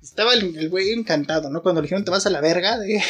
Estaba 0.02 0.34
el 0.34 0.68
güey 0.68 0.92
encantado, 0.92 1.50
¿no? 1.50 1.62
Cuando 1.62 1.80
le 1.80 1.86
dijeron 1.86 2.04
te 2.04 2.10
vas 2.10 2.26
a 2.26 2.30
la 2.30 2.40
verga 2.40 2.78
de 2.78 3.02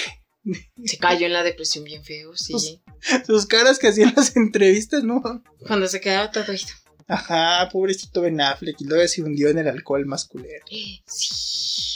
Se 0.84 0.98
cayó 0.98 1.26
en 1.26 1.32
la 1.32 1.42
depresión 1.42 1.84
bien 1.84 2.04
feo, 2.04 2.36
sí. 2.36 2.80
Sus 3.26 3.46
caras 3.46 3.78
que 3.78 3.88
hacían 3.88 4.12
las 4.16 4.36
entrevistas, 4.36 5.02
¿no? 5.02 5.22
Cuando 5.66 5.86
se 5.88 6.00
quedaba 6.00 6.30
todo 6.30 6.52
esto. 6.52 6.72
Ajá, 7.08 7.68
pobrecito 7.70 8.20
Ben 8.20 8.40
Affleck. 8.40 8.80
Y 8.80 8.84
luego 8.84 9.06
se 9.06 9.22
hundió 9.22 9.48
en 9.48 9.58
el 9.58 9.68
alcohol 9.68 10.06
masculero. 10.06 10.64
Sí. 11.06 11.95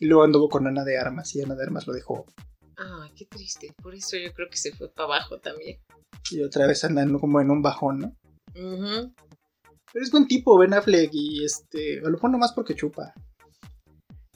Y 0.00 0.06
luego 0.06 0.24
anduvo 0.24 0.48
con 0.48 0.66
Ana 0.66 0.84
de 0.84 0.98
Armas 0.98 1.34
y 1.34 1.42
Ana 1.42 1.54
de 1.54 1.64
Armas 1.64 1.86
lo 1.86 1.92
dejó. 1.92 2.24
Ay, 2.76 3.10
qué 3.16 3.26
triste. 3.26 3.74
Por 3.82 3.94
eso 3.94 4.16
yo 4.16 4.32
creo 4.32 4.48
que 4.48 4.56
se 4.56 4.72
fue 4.72 4.92
para 4.92 5.06
abajo 5.06 5.38
también. 5.40 5.80
Y 6.30 6.42
otra 6.42 6.66
vez 6.66 6.84
andando 6.84 7.18
como 7.18 7.40
en 7.40 7.50
un 7.50 7.62
bajón, 7.62 7.98
¿no? 7.98 8.16
Ujú. 8.54 9.12
Pero 9.92 10.04
es 10.04 10.10
buen 10.10 10.28
tipo 10.28 10.56
Ben 10.58 10.74
Affleck 10.74 11.10
y 11.12 11.44
este... 11.44 11.98
A 11.98 12.02
lo 12.02 12.12
mejor 12.12 12.30
nomás 12.30 12.52
porque 12.52 12.76
chupa. 12.76 13.12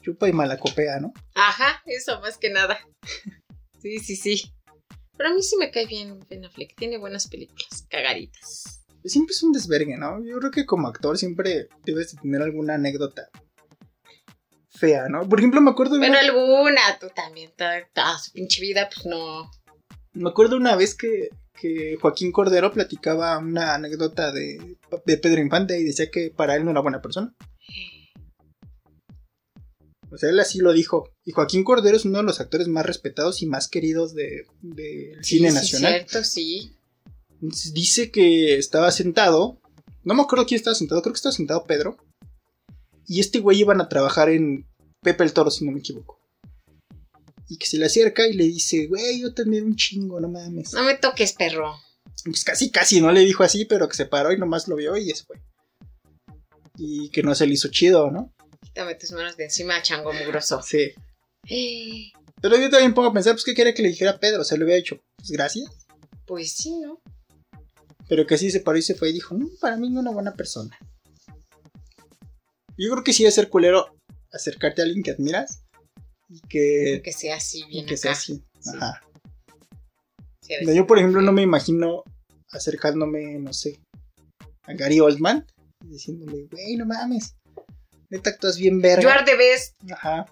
Chupa 0.01 0.27
y 0.27 0.33
malacopea, 0.33 0.99
¿no? 0.99 1.13
Ajá, 1.35 1.81
eso 1.85 2.19
más 2.19 2.37
que 2.37 2.49
nada. 2.49 2.77
Sí, 3.79 3.99
sí, 3.99 4.15
sí. 4.15 4.53
Pero 5.17 5.31
a 5.31 5.33
mí 5.33 5.41
sí 5.41 5.57
me 5.57 5.69
cae 5.69 5.85
bien 5.85 6.17
Ben 6.29 6.45
Affleck. 6.45 6.73
Tiene 6.77 6.97
buenas 6.97 7.27
películas, 7.27 7.85
cagaditas. 7.89 8.85
Siempre 9.03 9.33
es 9.33 9.43
un 9.43 9.51
desvergue, 9.51 9.97
¿no? 9.97 10.23
Yo 10.23 10.39
creo 10.39 10.51
que 10.51 10.65
como 10.65 10.87
actor 10.87 11.17
siempre 11.17 11.67
debes 11.83 12.13
de 12.13 12.21
tener 12.21 12.41
alguna 12.41 12.75
anécdota 12.75 13.29
fea, 14.75 15.07
¿no? 15.09 15.27
Por 15.29 15.39
ejemplo, 15.39 15.61
me 15.61 15.71
acuerdo 15.71 15.95
de 15.95 16.01
Pero 16.01 16.11
una, 16.13 16.19
alguna, 16.21 16.81
tú 16.99 17.07
también, 17.15 17.51
toda, 17.55 17.85
toda 17.93 18.17
su 18.17 18.31
pinche 18.31 18.61
vida, 18.61 18.89
pues 18.93 19.05
no. 19.05 19.49
me 20.13 20.29
acuerdo 20.29 20.57
una 20.57 20.75
vez 20.75 20.95
que, 20.95 21.29
que 21.59 21.95
Joaquín 22.01 22.31
Cordero 22.31 22.71
platicaba 22.73 23.37
una 23.37 23.75
anécdota 23.75 24.31
de, 24.31 24.77
de 25.05 25.17
Pedro 25.17 25.41
Infante 25.41 25.79
y 25.79 25.83
decía 25.83 26.09
que 26.11 26.31
para 26.35 26.55
él 26.55 26.65
no 26.65 26.71
era 26.71 26.81
buena 26.81 27.01
persona. 27.01 27.33
O 30.11 30.17
sea, 30.17 30.29
él 30.29 30.39
así 30.39 30.59
lo 30.59 30.73
dijo. 30.73 31.09
Y 31.25 31.31
Joaquín 31.31 31.63
Cordero 31.63 31.97
es 31.97 32.05
uno 32.05 32.19
de 32.19 32.23
los 32.23 32.39
actores 32.39 32.67
más 32.67 32.85
respetados 32.85 33.41
y 33.41 33.47
más 33.47 33.67
queridos 33.67 34.13
de- 34.13 34.45
del 34.61 35.23
cine 35.23 35.49
Sí, 35.49 35.55
nacional. 35.55 35.93
Sí, 35.93 35.99
cierto, 36.09 36.23
sí. 36.23 36.75
Dice 37.73 38.11
que 38.11 38.57
estaba 38.57 38.91
sentado. 38.91 39.59
No 40.03 40.13
me 40.13 40.21
acuerdo 40.21 40.45
quién 40.45 40.57
estaba 40.57 40.75
sentado, 40.75 41.01
creo 41.01 41.13
que 41.13 41.17
estaba 41.17 41.33
sentado 41.33 41.63
Pedro. 41.65 41.97
Y 43.07 43.19
este 43.19 43.39
güey 43.39 43.59
iban 43.59 43.81
a 43.81 43.89
trabajar 43.89 44.29
en 44.29 44.65
Pepe 45.01 45.23
el 45.23 45.33
Toro, 45.33 45.51
si 45.51 45.65
no 45.65 45.71
me 45.71 45.79
equivoco. 45.79 46.19
Y 47.49 47.57
que 47.57 47.65
se 47.65 47.77
le 47.77 47.85
acerca 47.85 48.25
y 48.27 48.33
le 48.33 48.45
dice, 48.45 48.87
güey, 48.87 49.21
yo 49.21 49.33
también 49.33 49.65
un 49.65 49.75
chingo, 49.75 50.19
no 50.19 50.29
mames. 50.29 50.73
No 50.73 50.83
me 50.83 50.95
toques, 50.95 51.33
perro. 51.33 51.75
Pues 52.23 52.43
casi, 52.43 52.71
casi 52.71 53.01
no 53.01 53.11
le 53.11 53.21
dijo 53.21 53.43
así, 53.43 53.65
pero 53.65 53.87
que 53.89 53.95
se 53.95 54.05
paró 54.05 54.31
y 54.31 54.37
nomás 54.37 54.67
lo 54.67 54.75
vio 54.75 54.95
y 54.95 55.09
se 55.11 55.25
fue. 55.25 55.41
Y 56.77 57.09
que 57.09 57.21
no 57.21 57.35
se 57.35 57.45
le 57.45 57.53
hizo 57.53 57.67
chido, 57.67 58.09
¿no? 58.09 58.33
Quítame 58.61 58.95
tus 58.95 59.11
manos 59.11 59.35
de 59.35 59.45
encima, 59.45 59.81
chango 59.81 60.13
mugroso. 60.13 60.61
Sí. 60.61 60.93
Eh, 61.49 62.11
Pero 62.41 62.57
yo 62.57 62.69
también 62.69 62.93
pongo 62.93 63.09
a 63.09 63.13
pensar, 63.13 63.33
pues, 63.33 63.43
¿qué 63.43 63.53
quiere 63.53 63.73
que 63.73 63.83
le 63.83 63.89
dijera 63.89 64.11
a 64.11 64.19
Pedro? 64.19 64.43
Se 64.43 64.57
lo 64.57 64.63
había 64.63 64.77
hecho. 64.77 64.99
Pues 65.17 65.31
gracias. 65.31 65.69
Pues 66.25 66.53
sí, 66.53 66.79
¿no? 66.79 67.01
Pero 68.07 68.25
que 68.25 68.35
así 68.35 68.49
se 68.49 68.61
paró 68.61 68.77
y 68.77 68.81
se 68.81 68.95
fue 68.95 69.09
y 69.09 69.13
dijo, 69.13 69.35
no, 69.35 69.49
para 69.59 69.75
mí 69.75 69.89
no 69.89 69.99
es 69.99 70.03
una 70.03 70.11
buena 70.11 70.33
persona. 70.33 70.77
Yo 72.77 72.91
creo 72.91 73.03
que 73.03 73.13
sí 73.13 73.23
debe 73.23 73.31
ser 73.31 73.49
culero 73.49 73.95
acercarte 74.31 74.81
a 74.81 74.85
alguien 74.85 75.03
que 75.03 75.11
admiras 75.11 75.63
y 76.29 76.39
que, 76.41 77.01
Que 77.03 77.13
sea 77.13 77.35
así, 77.37 77.63
bien 77.65 77.85
que 77.85 77.97
sea 77.97 78.11
acá. 78.11 78.19
así. 78.19 78.43
Sí. 78.59 78.69
Ajá. 78.75 79.01
Sí, 80.41 80.53
Yo, 80.75 80.85
por 80.87 80.97
ejemplo, 80.97 81.21
no 81.21 81.31
me 81.31 81.41
imagino 81.41 82.03
acercándome, 82.51 83.39
no 83.39 83.53
sé, 83.53 83.79
a 84.63 84.73
Gary 84.73 84.99
Oldman 84.99 85.45
y 85.85 85.89
diciéndole, 85.89 86.47
güey, 86.51 86.75
no 86.75 86.85
mames. 86.85 87.35
Neta 88.09 88.31
actúas 88.31 88.57
bien 88.57 88.81
verga. 88.81 89.01
You 89.03 89.09
are 89.09 89.23
the 89.25 89.35
best. 89.35 89.75
Ajá. 89.91 90.25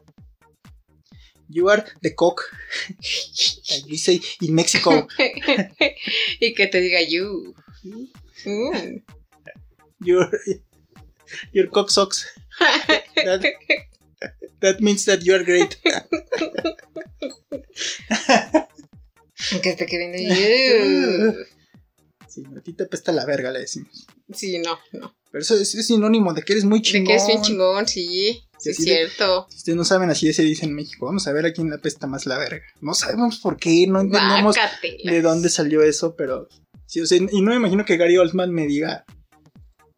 You 1.48 1.70
are 1.70 1.84
the 2.02 2.16
cock. 2.16 2.42
We 3.90 3.98
say 3.98 4.22
in 4.40 4.54
Mexico. 4.54 5.08
y 6.40 6.54
que 6.54 6.68
te 6.68 6.80
diga 6.80 7.02
you. 7.02 7.54
Mm. 8.46 9.04
Your, 10.00 10.30
your 11.54 11.70
cock 11.70 11.90
sucks. 11.90 12.26
That, 13.26 13.42
that 14.62 14.80
means 14.80 15.06
that 15.06 15.22
you 15.24 15.34
are 15.36 15.44
great. 15.44 15.78
Que 19.62 19.76
te 19.76 19.86
queriendo 19.86 20.18
you. 20.18 21.36
Sí, 22.28 22.44
a 22.56 22.62
ti 22.62 22.74
te 22.74 22.86
pesta 22.86 23.12
la 23.12 23.26
verga, 23.26 23.52
le 23.52 23.60
decimos. 23.60 24.06
Sí, 24.34 24.60
no, 24.60 24.80
no. 24.94 25.14
Pero 25.32 25.42
eso 25.42 25.56
es, 25.56 25.74
es 25.76 25.88
sinónimo 25.88 26.34
de 26.34 26.44
que 26.44 26.54
eres 26.54 26.64
muy 26.66 26.80
De 26.80 26.84
chingón. 26.84 27.08
que 27.08 27.16
es 27.16 27.28
bien 27.28 27.42
chingón, 27.42 27.88
sí. 27.88 28.42
Sí, 28.60 28.70
es 28.70 28.78
de- 28.78 28.84
cierto. 28.84 29.48
Si 29.50 29.58
ustedes 29.58 29.76
no 29.76 29.84
saben, 29.84 30.10
así 30.10 30.32
se 30.32 30.44
dice 30.44 30.66
en 30.66 30.74
México. 30.74 31.08
Vamos 31.08 31.28
a 31.28 31.34
ver 31.34 31.46
a 31.48 31.52
quién 31.54 31.70
le 31.70 31.76
apesta 31.76 32.08
más 32.08 32.26
la 32.26 32.38
verga. 32.38 32.62
No 32.80 32.94
sabemos 32.94 33.40
por 33.40 33.58
qué, 33.58 33.86
no 33.88 34.00
entendemos 34.02 34.56
Bácatelas. 34.56 35.14
de 35.14 35.22
dónde 35.22 35.50
salió 35.50 35.82
eso, 35.82 36.16
pero... 36.16 36.48
Sí, 36.86 37.02
o 37.02 37.06
sea, 37.06 37.18
y 37.18 37.42
no 37.42 37.52
me 37.52 37.56
imagino 37.56 37.84
que 37.86 37.98
Gary 37.98 38.18
Oldman 38.18 38.52
me 38.54 38.68
diga 38.68 39.06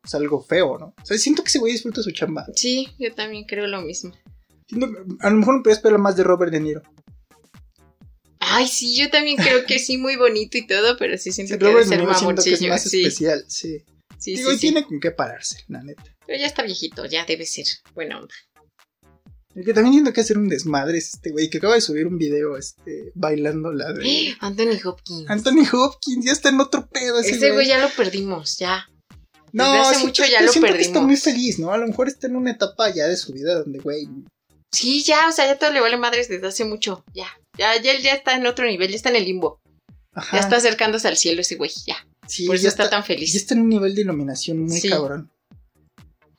pues, 0.03 0.13
algo 0.15 0.43
feo, 0.43 0.77
¿no? 0.77 0.93
O 1.01 1.05
sea, 1.05 1.17
siento 1.17 1.43
que 1.43 1.47
ese 1.47 1.59
güey 1.59 1.71
disfruta 1.71 2.03
su 2.03 2.11
chamba. 2.11 2.45
Sí, 2.55 2.89
yo 2.99 3.13
también 3.13 3.45
creo 3.45 3.67
lo 3.67 3.81
mismo. 3.81 4.13
A 5.21 5.29
lo 5.29 5.37
mejor 5.37 5.57
me 5.57 5.63
podía 5.63 5.75
esperar 5.75 5.97
más 5.97 6.17
de 6.17 6.23
Robert 6.23 6.51
De 6.51 6.59
Niro. 6.59 6.83
Ay, 8.39 8.67
sí, 8.67 8.97
yo 8.97 9.09
también 9.09 9.37
creo 9.37 9.65
que 9.65 9.79
sí, 9.79 9.97
muy 9.97 10.17
bonito 10.17 10.57
y 10.57 10.67
todo, 10.67 10.97
pero 10.97 11.17
sí 11.17 11.31
siento 11.31 11.53
Sí, 11.53 11.59
que 11.59 11.65
debe 11.65 11.85
ser 11.85 11.99
Niro 11.99 12.13
siento 12.13 12.43
que 12.43 12.53
es 12.53 12.61
más 12.63 12.83
Sí, 12.83 13.01
especial, 13.01 13.45
sí. 13.47 13.77
sí, 14.19 14.35
Digo, 14.35 14.49
sí, 14.51 14.55
y 14.55 14.59
tiene 14.59 14.83
con 14.85 14.99
qué 14.99 15.11
pararse, 15.11 15.63
la 15.69 15.81
neta. 15.81 16.03
Pero 16.27 16.37
ya 16.37 16.47
está 16.47 16.63
viejito, 16.63 17.05
ya 17.05 17.25
debe 17.25 17.45
ser. 17.45 17.65
Buena 17.95 18.19
onda. 18.19 18.35
El 19.55 19.63
que 19.63 19.73
también 19.73 19.93
siento 19.93 20.11
que 20.11 20.21
hacer 20.21 20.37
un 20.37 20.49
desmadre 20.49 20.97
es 20.97 21.13
este 21.13 21.29
güey 21.31 21.49
que 21.49 21.59
acaba 21.59 21.75
de 21.75 21.81
subir 21.81 22.07
un 22.07 22.17
video 22.17 22.57
este, 22.57 23.11
bailando 23.15 23.71
la 23.71 23.93
de 23.93 24.35
Anthony 24.41 24.79
Hopkins. 24.83 25.29
Anthony 25.29 25.65
Hopkins. 25.71 26.25
Ya 26.25 26.31
está 26.33 26.49
en 26.49 26.59
otro 26.59 26.89
pedo 26.89 27.19
ese, 27.19 27.35
Ese 27.35 27.51
güey 27.51 27.67
ya 27.67 27.79
lo 27.79 27.89
perdimos, 27.89 28.57
ya. 28.57 28.89
No, 29.53 29.65
desde 29.71 29.79
hace 29.79 29.89
siento- 29.95 30.07
mucho 30.07 30.25
ya 30.25 30.41
lo 30.41 30.51
siento 30.51 30.73
que 30.73 30.81
está 30.81 30.99
muy 31.01 31.15
feliz, 31.15 31.59
¿no? 31.59 31.71
A 31.71 31.77
lo 31.77 31.87
mejor 31.87 32.07
está 32.07 32.27
en 32.27 32.35
una 32.35 32.51
etapa 32.51 32.89
ya 32.93 33.07
de 33.07 33.15
su 33.15 33.31
vida 33.33 33.55
donde, 33.55 33.79
güey, 33.79 34.07
Sí, 34.71 35.03
ya, 35.03 35.29
o 35.29 35.31
sea, 35.31 35.45
ya 35.45 35.59
todo 35.59 35.71
le 35.71 35.79
vale 35.81 35.97
madres 35.97 36.27
desde 36.29 36.47
hace 36.47 36.65
mucho. 36.65 37.03
Ya. 37.13 37.27
Ya, 37.59 37.79
ya 37.79 37.91
él 37.91 38.01
ya 38.01 38.15
está 38.15 38.35
en 38.35 38.47
otro 38.47 38.65
nivel, 38.65 38.89
ya 38.89 38.95
está 38.95 39.09
en 39.09 39.17
el 39.17 39.25
limbo. 39.25 39.61
ajá, 40.15 40.37
Ya 40.37 40.43
está 40.43 40.55
acercándose 40.57 41.07
al 41.07 41.15
cielo 41.17 41.41
ese 41.41 41.55
güey, 41.55 41.71
ya. 41.85 41.95
sí, 42.27 42.47
Por 42.47 42.55
eso 42.55 42.63
ya 42.63 42.69
está, 42.69 42.89
tan 42.89 43.03
feliz. 43.03 43.31
Ya 43.33 43.37
está 43.39 43.53
en 43.53 43.61
un 43.61 43.69
nivel 43.69 43.93
de 43.93 44.01
iluminación 44.01 44.59
muy 44.63 44.79
Sí. 44.79 44.89
cabrón. 44.89 45.31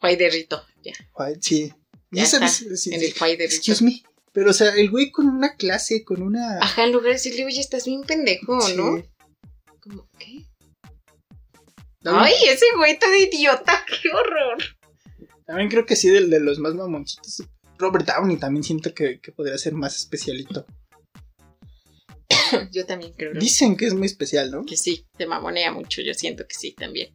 Juay 0.00 0.16
de 0.16 0.30
Rito, 0.30 0.64
ya. 0.82 0.92
Ay, 1.16 1.34
Sí. 1.40 1.72
Ya 2.10 2.22
está 2.24 2.46
sí, 2.48 2.66
en 2.68 2.76
sí. 2.76 2.94
el 2.94 3.14
Juay 3.18 3.36
de 3.36 3.44
Rito. 3.46 3.56
Excuse 3.56 3.84
me. 3.84 4.02
Pero, 4.32 4.50
o 4.50 4.52
sea, 4.52 4.74
el 4.74 4.90
güey 4.90 5.10
con 5.12 5.28
una 5.28 5.54
clase, 5.56 6.04
con 6.04 6.20
una. 6.22 6.58
Ajá, 6.58 6.84
en 6.84 6.90
lugar 6.92 7.06
de 7.08 7.12
decirle, 7.14 7.44
oye, 7.44 7.60
estás 7.60 7.84
bien 7.86 8.02
pendejo, 8.02 8.60
Sí. 8.62 8.74
¿no? 8.76 9.00
Como, 9.80 10.08
¿qué? 10.18 10.43
También, 12.05 12.26
Ay, 12.26 12.48
ese 12.48 12.66
güey 12.76 12.98
tan 12.98 13.11
idiota, 13.16 13.84
qué 14.02 14.11
horror. 14.11 14.59
también 15.46 15.70
creo 15.70 15.86
que 15.86 15.96
sí, 15.96 16.11
del 16.11 16.28
de 16.28 16.38
los 16.38 16.59
más 16.59 16.74
mamoncitos. 16.74 17.42
Robert 17.78 18.07
Downey 18.07 18.36
también 18.36 18.62
siento 18.62 18.94
que, 18.94 19.20
que 19.20 19.32
podría 19.32 19.57
ser 19.57 19.72
más 19.72 19.96
especialito. 19.96 20.66
Yo 22.72 22.84
también 22.84 23.14
creo. 23.14 23.32
Dicen 23.32 23.76
que 23.76 23.86
es 23.86 23.94
muy 23.94 24.07
especial, 24.07 24.50
¿no? 24.50 24.64
que 24.66 24.76
sí, 24.76 25.07
te 25.16 25.26
mamonea 25.26 25.72
mucho, 25.72 26.02
yo 26.02 26.14
siento 26.14 26.46
que 26.46 26.55
sí 26.55 26.72
también. 26.72 27.14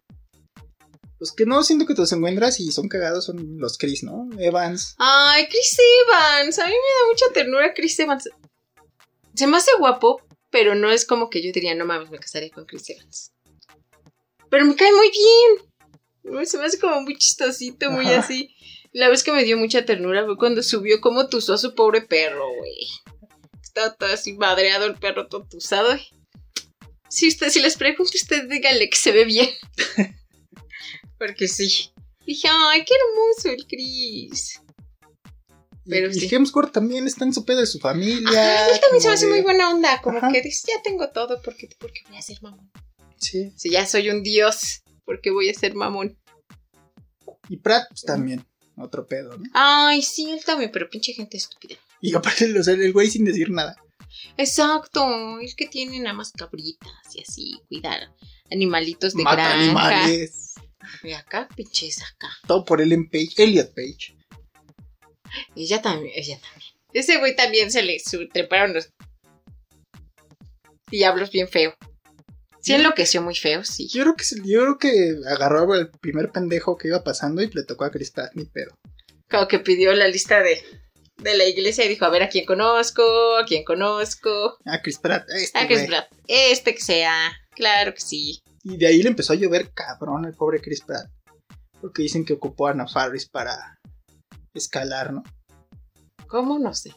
Los 1.20 1.34
que 1.34 1.46
no 1.46 1.64
siento 1.64 1.86
que 1.86 1.94
te 1.94 2.02
los 2.02 2.12
encuentras 2.14 2.60
y 2.60 2.72
son 2.72 2.88
cagados 2.88 3.26
son 3.26 3.58
los 3.60 3.78
Chris, 3.78 4.04
¿no? 4.04 4.28
Evans. 4.40 4.96
Ay, 4.98 5.48
Chris 5.50 5.78
Evans, 5.78 6.58
a 6.60 6.66
mí 6.66 6.72
me 6.72 6.78
da 6.78 7.10
mucha 7.10 7.26
ternura 7.34 7.74
Chris 7.74 8.00
Evans. 8.00 8.30
Se 9.36 9.46
me 9.46 9.58
hace 9.58 9.72
guapo, 9.78 10.22
pero 10.50 10.76
no 10.76 10.90
es 10.90 11.06
como 11.06 11.30
que 11.30 11.44
yo 11.44 11.52
diría, 11.52 11.76
no 11.76 11.86
mames, 11.86 12.10
me 12.10 12.20
casaré 12.20 12.50
con 12.50 12.66
Chris 12.66 12.90
Evans. 12.90 13.34
Pero 14.50 14.66
me 14.66 14.76
cae 14.76 14.91
muy 14.91 15.10
bien. 15.12 16.45
Se 16.45 16.58
me 16.58 16.66
hace 16.66 16.80
como 16.80 17.02
muy 17.02 17.18
chistosito, 17.18 17.89
muy 17.91 18.06
Ajá. 18.06 18.20
así. 18.20 18.56
La 18.91 19.08
vez 19.10 19.24
que 19.24 19.32
me 19.32 19.43
dio 19.43 19.58
mucha 19.58 19.86
ternura 19.86 20.26
fue 20.26 20.38
cuando 20.38 20.64
subió 20.64 21.00
como 21.02 21.28
tusó 21.30 21.54
a 21.54 21.58
su 21.58 21.76
pobre 21.76 22.02
perro, 22.02 22.45
güey. 22.58 22.88
Estaba 23.62 23.93
todo 23.95 24.12
así 24.12 24.34
madreado 24.34 24.86
el 24.86 24.95
perro 24.95 25.28
todo 25.28 25.45
tusado. 25.47 25.89
Si 27.08 27.28
usted, 27.28 27.50
si 27.50 27.60
les 27.62 27.78
pregunto, 27.78 28.12
usted 28.16 28.48
díganle 28.49 28.90
que 28.90 28.98
se 28.98 29.11
ve 29.11 29.26
bien. 29.26 29.49
Porque 31.18 31.48
sí. 31.48 31.91
Dije, 32.26 32.48
ay, 32.52 32.86
qué 32.86 32.94
hermoso 32.94 33.49
el 33.49 33.65
Chris. 33.68 34.60
Y- 35.86 35.90
Pero 35.90 36.10
y 36.10 36.14
sí. 36.14 36.34
Hemsworth 36.34 36.72
también 36.72 37.07
está 37.07 37.26
en 37.26 37.34
su 37.34 37.45
pedo 37.45 37.60
de 37.60 37.65
su 37.65 37.80
familia. 37.80 38.30
Ajá, 38.30 38.69
él 38.74 38.80
también 38.80 39.02
se 39.02 39.07
me 39.07 39.14
hace 39.15 39.26
de- 39.26 39.32
muy 39.32 39.41
buena 39.41 39.69
onda. 39.72 40.02
Como 40.02 40.18
Ajá. 40.19 40.32
que 40.32 40.41
dice, 40.41 40.72
ya 40.76 40.82
tengo 40.84 41.10
todo, 41.10 41.41
porque, 41.41 41.68
porque 41.80 42.02
voy 42.10 42.18
a 42.18 42.22
ser 42.22 42.38
mamón. 42.41 42.72
Sí. 43.20 43.52
Si 43.56 43.70
ya 43.70 43.86
soy 43.86 44.10
un 44.10 44.24
dios, 44.24 44.82
porque 45.06 45.32
voy 45.32 45.50
a 45.50 45.54
ser 45.54 45.76
mamón. 45.76 46.18
Y 47.48 47.58
Pratt, 47.58 47.88
pues 47.90 48.04
también. 48.04 48.46
Otro 48.78 49.06
pedo, 49.06 49.38
¿no? 49.38 49.44
Ay, 49.54 50.02
sí, 50.02 50.32
él 50.32 50.40
también, 50.46 50.72
pero 50.72 50.90
pinche 50.90 51.12
gente 51.14 51.36
estúpida. 51.36 51.76
Y 52.00 52.16
aparte, 52.16 52.58
o 52.58 52.64
sea, 52.64 52.76
el 52.76 52.94
güey 52.94 53.10
sin 53.10 53.26
decir 53.26 53.50
nada. 53.50 53.76
Exacto, 54.38 55.40
es 55.41 55.54
que 55.56 55.68
tiene 55.68 56.00
nada 56.00 56.14
más 56.14 56.32
cabritas 56.32 56.90
y 57.14 57.22
así, 57.22 57.62
cuidar 57.68 58.14
animalitos 58.50 59.14
de 59.14 59.24
Mata 59.24 59.36
granja. 59.36 59.64
animales. 59.64 60.54
Y 61.04 61.12
acá, 61.12 61.48
pinches 61.56 62.02
acá. 62.02 62.30
Todo 62.48 62.64
por 62.64 62.82
Ellen 62.82 63.10
Page. 63.10 63.34
Elliot 63.38 63.74
Page. 63.76 64.16
Ella 65.56 65.82
también, 65.82 66.14
ella 66.16 66.40
también. 66.40 66.72
Ese 66.94 67.18
güey 67.18 67.36
también 67.36 67.72
se 67.72 67.84
le 67.84 68.02
treparon 68.34 68.74
los 68.74 68.90
diablos 70.90 71.32
bien 71.32 71.48
feo. 71.48 71.76
Sí 72.61 72.73
enloqueció 72.73 73.22
muy 73.22 73.36
feo, 73.36 73.64
sí. 73.64 73.88
Yo 73.88 74.03
creo 74.03 74.15
que 74.15 74.23
se- 74.26 74.41
yo 74.45 74.61
creo 74.61 74.77
que 74.77 75.15
agarró 75.27 75.72
al 75.73 75.90
primer 76.02 76.31
pendejo 76.31 76.77
que 76.77 76.90
iba 76.90 77.03
pasando 77.03 77.41
y 77.41 77.49
le 77.49 77.64
tocó 77.64 77.86
a 77.86 77.91
Chris 77.91 78.11
Pratt, 78.11 78.31
ni 78.36 78.45
pedo. 78.45 78.76
Como 79.30 79.48
que 79.48 79.60
pidió 79.60 79.94
la 79.94 80.07
lista 80.07 80.41
de, 80.41 80.61
de 81.18 81.38
la 81.38 81.45
iglesia 81.45 81.86
y 81.86 81.90
dijo, 81.90 82.06
a 82.06 82.10
ver 82.10 82.23
a 82.23 82.30
quién 82.30 82.45
conozco, 82.45 83.02
a 83.38 83.45
quién 83.45 83.64
conozco. 83.64 84.57
A 84.65 84.81
Chris 84.81 84.98
Pratt, 84.99 85.30
a 85.30 85.38
este 85.38 85.57
A 85.60 85.68
Chris. 85.68 85.84
Pratt, 85.86 86.07
este 86.27 86.73
que 86.76 86.81
sea. 86.81 87.31
Claro 87.56 87.94
que 87.94 88.02
sí. 88.02 88.40
Y 88.64 88.77
de 88.77 88.88
ahí 88.88 89.02
le 89.03 89.10
empezó 89.10 89.34
a 89.34 89.36
llover 89.38 89.72
cabrón 89.73 90.26
al 90.26 90.34
pobre 90.34 90.60
Chris 90.61 90.81
Pratt. 90.81 91.10
Porque 91.81 92.02
dicen 92.03 92.26
que 92.26 92.34
ocupó 92.34 92.68
a 92.68 92.72
Ana 92.72 92.88
Faris 92.88 93.27
para 93.30 93.80
escalar, 94.53 95.14
¿no? 95.14 95.23
¿Cómo? 96.27 96.60
No 96.60 96.73
sé. 96.73 96.91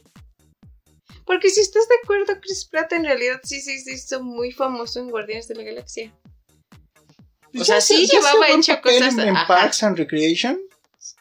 Porque 1.25 1.51
si 1.51 1.61
estás 1.61 1.89
de 1.89 1.95
acuerdo, 2.03 2.41
Chris 2.41 2.65
Pratt 2.65 2.93
en 2.93 3.05
realidad 3.05 3.41
sí, 3.43 3.61
sí, 3.61 3.79
sí 3.81 3.93
hizo 3.93 4.23
muy 4.23 4.53
famoso 4.53 5.01
en 5.01 5.11
Guardianes 5.11 5.49
de 5.49 5.55
la 5.55 5.63
Galaxia. 5.63 6.13
O 7.59 7.65
sea, 7.65 7.81
sí 7.81 8.07
llevaba 8.07 8.49
hecho 8.49 8.81
cosas, 8.81 9.17
En. 9.19 9.35
Parks 9.47 9.83
and 9.83 9.99
Recreation, 9.99 10.59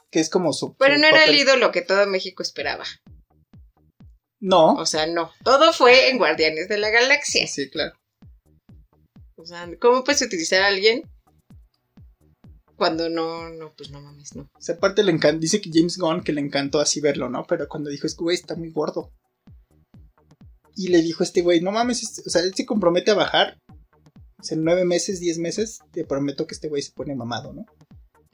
que 0.09 0.19
es 0.19 0.29
como 0.29 0.53
su. 0.53 0.75
Pero 0.75 0.95
su 0.95 1.01
no 1.01 1.07
era 1.07 1.25
el 1.25 1.35
ídolo 1.35 1.71
que 1.71 1.81
todo 1.81 2.05
México 2.07 2.41
esperaba. 2.41 2.85
No. 4.39 4.73
O 4.73 4.85
sea, 4.85 5.05
no. 5.07 5.31
Todo 5.43 5.71
fue 5.73 6.09
en 6.09 6.17
Guardianes 6.17 6.67
de 6.67 6.77
la 6.77 6.89
Galaxia. 6.89 7.47
Sí, 7.47 7.69
claro. 7.69 7.95
O 9.35 9.45
sea, 9.45 9.69
¿cómo 9.79 10.03
puedes 10.03 10.21
utilizar 10.21 10.61
a 10.61 10.67
alguien 10.67 11.03
cuando 12.75 13.09
no, 13.09 13.49
no, 13.49 13.71
pues 13.75 13.91
no 13.91 14.01
mames, 14.01 14.35
no? 14.35 14.49
O 14.55 14.61
sea, 14.61 14.75
aparte 14.75 15.03
le 15.03 15.11
encanta, 15.11 15.39
dice 15.39 15.61
que 15.61 15.69
James 15.71 15.97
Gunn 15.97 16.23
que 16.23 16.31
le 16.31 16.41
encantó 16.41 16.79
así 16.79 16.99
verlo, 16.99 17.29
¿no? 17.29 17.45
Pero 17.45 17.67
cuando 17.67 17.91
dijo, 17.91 18.07
es 18.07 18.15
que 18.15 18.23
güey 18.23 18.35
está 18.35 18.55
muy 18.55 18.71
gordo. 18.71 19.11
Y 20.75 20.87
le 20.89 21.01
dijo 21.01 21.23
este 21.23 21.41
güey, 21.41 21.61
no 21.61 21.71
mames, 21.71 22.03
este- 22.03 22.21
o 22.25 22.29
sea, 22.29 22.41
él 22.41 22.53
se 22.55 22.65
compromete 22.65 23.11
a 23.11 23.15
bajar. 23.15 23.57
O 24.39 24.43
sea, 24.43 24.57
en 24.57 24.63
nueve 24.63 24.85
meses, 24.85 25.19
diez 25.19 25.37
meses, 25.37 25.79
te 25.91 26.03
prometo 26.03 26.47
que 26.47 26.55
este 26.55 26.67
güey 26.67 26.81
se 26.81 26.91
pone 26.91 27.15
mamado, 27.15 27.53
¿no? 27.53 27.65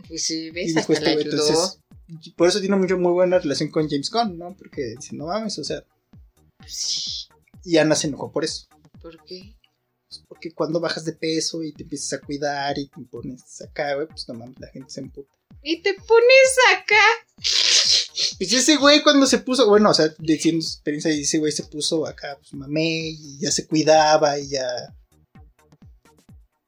Pues 0.07 0.26
sí, 0.26 0.45
Y 0.45 0.51
ves, 0.51 0.68
dijo 0.68 0.80
hasta 0.80 0.93
este 0.93 1.05
le 1.05 1.14
güey, 1.15 1.26
entonces, 1.26 1.80
por 2.38 2.47
eso 2.47 2.59
tiene 2.61 2.77
mucho, 2.77 2.97
muy 2.97 3.11
buena 3.11 3.39
relación 3.39 3.69
con 3.69 3.89
James 3.89 4.09
Gunn, 4.09 4.38
¿no? 4.38 4.55
Porque 4.55 4.95
dice, 4.97 5.15
no 5.15 5.26
mames, 5.26 5.59
o 5.59 5.64
sea, 5.65 5.84
sí, 6.65 7.27
y 7.65 7.77
Ana 7.77 7.95
se 7.95 8.07
enojó 8.07 8.31
por 8.31 8.43
eso. 8.45 8.68
¿por 9.01 9.23
qué? 9.26 9.55
Pues 10.09 10.23
porque 10.27 10.51
cuando 10.53 10.80
bajas 10.80 11.03
de 11.05 11.14
peso 11.14 11.61
y 11.64 11.73
te 11.73 11.84
empiezas 11.84 12.14
a 12.14 12.22
cuidar 12.26 12.77
y 12.80 12.88
te 12.88 13.01
pones 13.01 13.61
acá, 13.61 13.95
güey, 13.95 14.07
pues 14.07 14.27
no 14.30 14.35
mames, 14.35 14.57
la 14.59 14.68
gente 14.69 14.89
se 14.89 15.01
emputa. 15.01 15.30
Y 15.61 15.81
te 15.81 15.93
pones 15.93 16.55
acá. 16.73 16.95
Pues 18.38 18.52
ese 18.52 18.77
güey 18.77 19.03
cuando 19.03 19.27
se 19.27 19.39
puso, 19.39 19.68
bueno, 19.68 19.91
o 19.91 19.94
sea, 19.94 20.14
diciendo 20.18 20.64
su 20.64 20.73
experiencia, 20.73 21.11
ese 21.11 21.38
güey 21.38 21.52
se 21.52 21.64
puso 21.64 22.07
acá, 22.07 22.35
pues 22.39 22.53
mamé, 22.53 23.10
y 23.10 23.39
ya 23.39 23.52
se 23.52 23.68
cuidaba, 23.68 24.39
y 24.39 24.49
ya. 24.49 24.65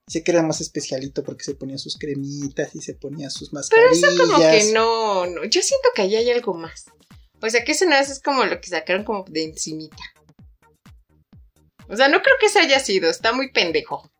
Sé 0.08 0.24
que 0.24 0.32
era 0.32 0.42
más 0.42 0.62
especialito 0.62 1.24
porque 1.24 1.44
se 1.44 1.56
ponía 1.56 1.78
sus 1.78 1.98
cremitas 1.98 2.76
y 2.76 2.82
se 2.82 2.96
ponía 2.96 3.30
sus 3.30 3.50
Pero 3.50 3.60
mascarillas. 3.60 4.14
eso 4.14 4.24
como 4.24 4.40
que 4.40 4.72
no, 4.74 5.26
no. 5.28 5.46
Yo 5.46 5.62
siento 5.62 5.90
que 5.96 6.04
ahí 6.04 6.16
hay 6.16 6.30
algo 6.32 6.54
más. 6.54 6.86
O 7.42 7.50
sea, 7.50 7.64
que 7.64 7.72
eso 7.72 7.86
nada 7.86 8.02
más 8.02 8.10
es 8.10 8.20
como 8.20 8.44
lo 8.46 8.60
que 8.60 8.70
sacaron 8.70 9.04
como 9.04 9.24
de 9.30 9.44
encimita. 9.44 10.04
O 11.88 11.96
sea, 11.96 12.08
no 12.10 12.22
creo 12.22 12.36
que 12.40 12.48
eso 12.48 12.60
haya 12.60 12.80
sido. 12.80 13.10
Está 13.10 13.34
muy 13.34 13.52
pendejo. 13.52 14.12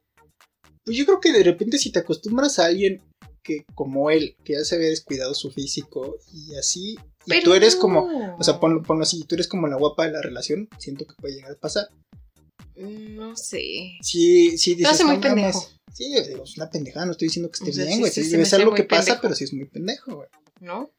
Pues 0.86 0.98
yo 0.98 1.06
creo 1.06 1.20
que 1.20 1.32
de 1.32 1.44
repente 1.44 1.78
si 1.78 1.92
te 1.92 2.00
acostumbras 2.00 2.60
a 2.60 2.66
alguien 2.66 3.02
que 3.44 3.64
como 3.76 4.10
él, 4.12 4.36
que 4.44 4.54
ya 4.54 4.64
se 4.64 4.76
había 4.76 4.90
descuidado 4.90 5.34
su 5.34 5.52
físico 5.52 6.18
y 6.34 6.56
así, 6.56 6.98
y 7.36 7.44
tú 7.44 7.54
eres 7.54 7.76
como, 7.76 8.36
o 8.38 8.44
sea, 8.44 8.60
ponlo, 8.60 8.82
ponlo 8.84 9.04
así, 9.04 9.24
tú 9.26 9.36
eres 9.36 9.48
como 9.48 9.68
la 9.68 9.76
guapa 9.78 10.06
de 10.06 10.12
la 10.14 10.22
relación, 10.22 10.68
siento 10.78 11.06
que 11.06 11.14
puede 11.16 11.36
llegar 11.36 11.52
a 11.52 11.56
pasar. 11.56 11.88
Mm, 12.76 13.16
No 13.16 13.36
sé. 13.36 13.98
Sí, 14.02 14.58
sí, 14.58 14.76
dices, 14.76 15.04
muy 15.04 15.18
"No 15.18 15.22
mames". 15.22 15.34
pendejo. 15.56 15.70
Sí, 15.94 16.16
es 16.16 16.58
una 16.58 16.70
pendejada, 16.70 17.06
no 17.08 17.12
estoy 17.14 17.28
diciendo 17.28 17.50
que 17.52 17.58
esté 17.58 17.72
O 17.72 17.74
sea, 17.74 17.86
bien, 17.86 18.00
güey. 18.00 18.12
sí, 18.12 18.24
sí, 18.24 18.36
es 18.36 18.54
algo 18.54 18.72
muy 18.72 18.78
que 18.78 18.84
pasa, 18.86 19.20
pero 19.22 19.36
sí 19.36 19.44
es 19.44 19.54
muy 19.54 19.66
pendejo, 19.66 20.16
güey. 20.16 20.30
¿No? 20.62 20.92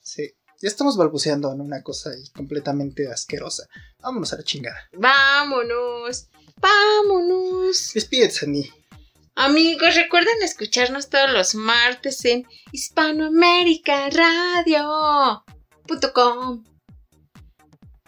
Sí. 0.00 0.30
Ya 0.62 0.68
estamos 0.68 0.96
balbuceando 0.96 1.52
en 1.52 1.60
una 1.60 1.82
cosa 1.82 2.10
ahí 2.10 2.22
completamente 2.34 3.08
asquerosa. 3.08 3.66
Vámonos 4.02 4.32
a 4.32 4.36
la 4.36 4.42
chingada. 4.42 4.88
Vámonos. 4.92 6.28
Vámonos. 6.60 7.92
Despídete, 7.94 8.32
Sandy. 8.34 8.70
Amigos, 9.36 9.94
recuerden 9.94 10.34
escucharnos 10.42 11.08
todos 11.08 11.30
los 11.30 11.54
martes 11.54 12.24
en 12.26 12.44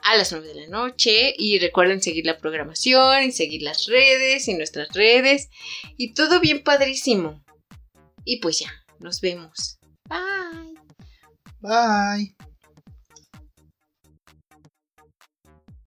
a 0.03 0.17
las 0.17 0.33
9 0.33 0.49
de 0.49 0.55
la 0.55 0.67
noche 0.69 1.35
y 1.39 1.59
recuerden 1.59 2.03
seguir 2.03 2.27
la 2.27 2.39
programación 2.39 3.23
y 3.25 3.33
seguir 3.33 3.63
las 3.63 3.87
redes 3.87 4.49
y 4.49 4.55
nuestras 4.55 4.89
redes 4.93 5.49
y 5.97 6.15
todo 6.15 6.41
bien 6.41 6.63
padrísimo. 6.63 7.43
Y 8.25 8.39
pues 8.39 8.61
ya, 8.61 8.73
nos 8.99 9.21
vemos. 9.21 9.79
Bye. 10.09 10.75
Bye. 11.61 12.52